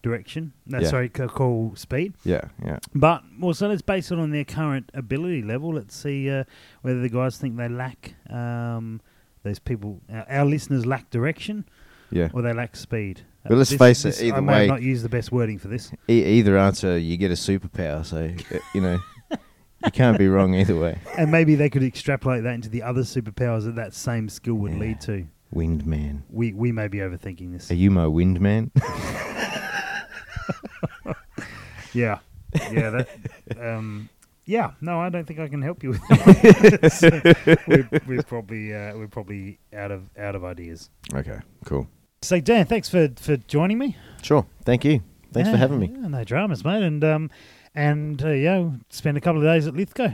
direction. 0.04 0.54
No, 0.68 0.80
Yeah. 0.80 0.88
sorry, 0.90 1.10
call 1.10 1.74
speed. 1.76 2.14
Yeah, 2.24 2.42
yeah. 2.64 2.78
But 2.94 3.24
also, 3.42 3.68
let's 3.68 3.82
base 3.82 4.12
it 4.12 4.20
on 4.20 4.30
their 4.30 4.44
current 4.46 4.92
ability 4.94 5.42
level. 5.42 5.74
Let's 5.74 5.96
see 5.96 6.30
uh, 6.30 6.44
whether 6.84 7.02
the 7.02 7.10
guys 7.10 7.38
think 7.40 7.58
they 7.58 7.68
lack 7.68 8.14
um, 8.30 9.02
those 9.42 9.58
people. 9.58 10.00
Our, 10.14 10.26
our 10.30 10.46
listeners 10.46 10.86
lack 10.86 11.10
direction 11.10 11.66
Yeah. 12.12 12.30
or 12.32 12.44
they 12.44 12.54
lack 12.54 12.76
speed. 12.76 13.22
But 13.50 13.58
let's 13.58 13.70
this- 13.72 13.80
face 13.80 14.06
it, 14.06 14.10
this- 14.10 14.24
either 14.24 14.38
I 14.38 14.40
way- 14.42 14.68
not 14.68 14.82
use 14.82 15.02
the 15.04 15.10
best 15.10 15.32
wording 15.32 15.58
for 15.60 15.68
this. 15.68 15.92
E- 16.10 16.24
either 16.24 16.58
answer, 16.58 16.98
you 16.98 17.18
get 17.18 17.32
a 17.32 17.36
superpower. 17.36 18.06
So 18.06 18.32
uh, 18.56 18.60
you 18.74 18.82
know, 18.82 19.00
you 19.86 19.92
can't 19.92 20.18
be 20.18 20.28
wrong 20.28 20.56
either 20.56 20.76
way. 20.80 21.00
And 21.18 21.32
maybe 21.32 21.56
they 21.56 21.70
could 21.70 21.84
extrapolate 21.84 22.44
that 22.44 22.54
into 22.54 22.70
the 22.70 22.84
other 22.84 23.02
superpowers 23.02 23.66
that 23.66 23.76
that 23.76 23.94
same 23.94 24.30
skill 24.30 24.56
would 24.56 24.74
Yeah. 24.74 24.80
lead 24.80 25.02
to. 25.02 25.28
Wind 25.52 25.86
man. 25.86 26.24
We 26.30 26.52
we 26.54 26.72
may 26.72 26.88
be 26.90 26.98
overthinking 26.98 27.54
this. 27.54 27.72
Are 27.72 27.76
you 27.76 27.90
my 27.92 28.08
wind 28.08 28.40
man? 28.42 28.72
Yeah, 31.94 32.20
yeah, 32.72 32.90
that, 32.92 33.08
um, 33.60 34.10
yeah. 34.46 34.72
No, 34.82 35.00
I 35.00 35.10
don't 35.10 35.26
think 35.26 35.40
I 35.40 35.48
can 35.48 35.62
help 35.64 35.82
you 35.84 35.90
with 35.92 36.02
that. 36.10 37.64
we're, 37.68 38.02
we're 38.06 38.24
probably 38.24 38.74
uh, 38.76 38.96
we're 38.96 39.08
probably 39.08 39.58
out 39.74 39.90
of 39.92 40.04
out 40.18 40.36
of 40.36 40.44
ideas. 40.44 40.90
okay, 41.14 41.40
cool. 41.66 41.88
So 42.22 42.40
Dan, 42.40 42.66
thanks 42.66 42.90
for 42.90 43.10
for 43.18 43.38
joining 43.38 43.78
me. 43.78 43.96
Sure. 44.22 44.46
Thank 44.66 44.84
you. 44.84 45.02
Thanks 45.32 45.50
for 45.50 45.58
having 45.58 45.80
me. 45.80 45.92
yeah, 45.94 46.08
no 46.08 46.24
dramas, 46.24 46.64
mate, 46.66 46.82
and 46.84 47.04
um, 47.04 47.30
and 47.76 48.24
uh, 48.24 48.30
yeah, 48.30 48.70
spend 48.90 49.18
a 49.18 49.22
couple 49.22 49.40
of 49.42 49.46
days 49.46 49.68
at 49.68 49.76
Lithgow. 49.76 50.10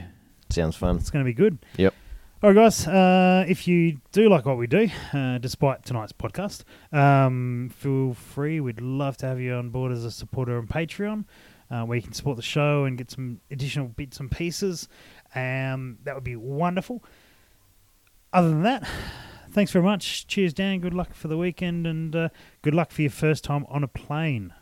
Sounds 0.50 0.76
fun. 0.76 0.96
It's 0.96 1.10
going 1.10 1.24
to 1.24 1.28
be 1.28 1.32
good. 1.34 1.58
Yep. 1.78 1.94
All 2.42 2.50
right, 2.52 2.64
guys. 2.64 2.86
Uh, 2.86 3.46
if 3.48 3.66
you 3.66 3.98
do 4.12 4.28
like 4.28 4.44
what 4.44 4.58
we 4.58 4.66
do, 4.66 4.88
uh, 5.14 5.38
despite 5.38 5.84
tonight's 5.86 6.12
podcast, 6.12 6.64
um, 6.92 7.70
feel 7.74 8.12
free. 8.12 8.60
We'd 8.60 8.82
love 8.82 9.16
to 9.18 9.26
have 9.26 9.40
you 9.40 9.54
on 9.54 9.70
board 9.70 9.90
as 9.92 10.04
a 10.04 10.10
supporter 10.10 10.58
on 10.58 10.66
Patreon, 10.66 11.24
uh, 11.70 11.84
where 11.84 11.96
you 11.96 12.02
can 12.02 12.12
support 12.12 12.36
the 12.36 12.42
show 12.42 12.84
and 12.84 12.98
get 12.98 13.10
some 13.10 13.40
additional 13.50 13.88
bits 13.88 14.20
and 14.20 14.30
pieces. 14.30 14.88
Um, 15.34 15.96
that 16.04 16.14
would 16.14 16.24
be 16.24 16.36
wonderful. 16.36 17.02
Other 18.34 18.50
than 18.50 18.62
that, 18.64 18.86
thanks 19.54 19.70
very 19.72 19.84
much. 19.84 20.26
Cheers, 20.26 20.52
Dan. 20.52 20.80
Good 20.80 20.92
luck 20.92 21.14
for 21.14 21.28
the 21.28 21.38
weekend, 21.38 21.86
and 21.86 22.14
uh, 22.14 22.28
good 22.62 22.74
luck 22.74 22.90
for 22.90 23.00
your 23.02 23.10
first 23.10 23.42
time 23.44 23.64
on 23.70 23.82
a 23.82 23.88
plane. 23.88 24.52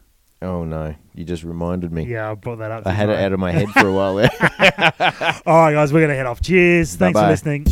Oh 0.41 0.65
no, 0.65 0.95
you 1.15 1.25
just 1.25 1.45
reminded 1.45 1.93
me. 1.93 2.05
Yeah, 2.05 2.31
I 2.31 2.35
brought 2.35 2.59
that 2.59 2.71
up. 2.73 2.87
I 2.87 2.91
had 2.93 3.09
it 3.09 3.19
out 3.19 3.33
of 3.33 3.39
my 3.41 3.53
head 3.53 3.69
for 3.71 3.87
a 3.87 3.93
while 3.93 4.17
there. 4.17 4.31
All 5.47 5.57
right, 5.61 5.73
guys, 5.73 5.93
we're 5.93 6.01
going 6.01 6.11
to 6.11 6.17
head 6.17 6.27
off. 6.27 6.41
Cheers. 6.41 6.97
Thanks 6.97 7.17
for 7.17 7.23
Bye-bye. 7.23 7.31
listening. 7.31 7.65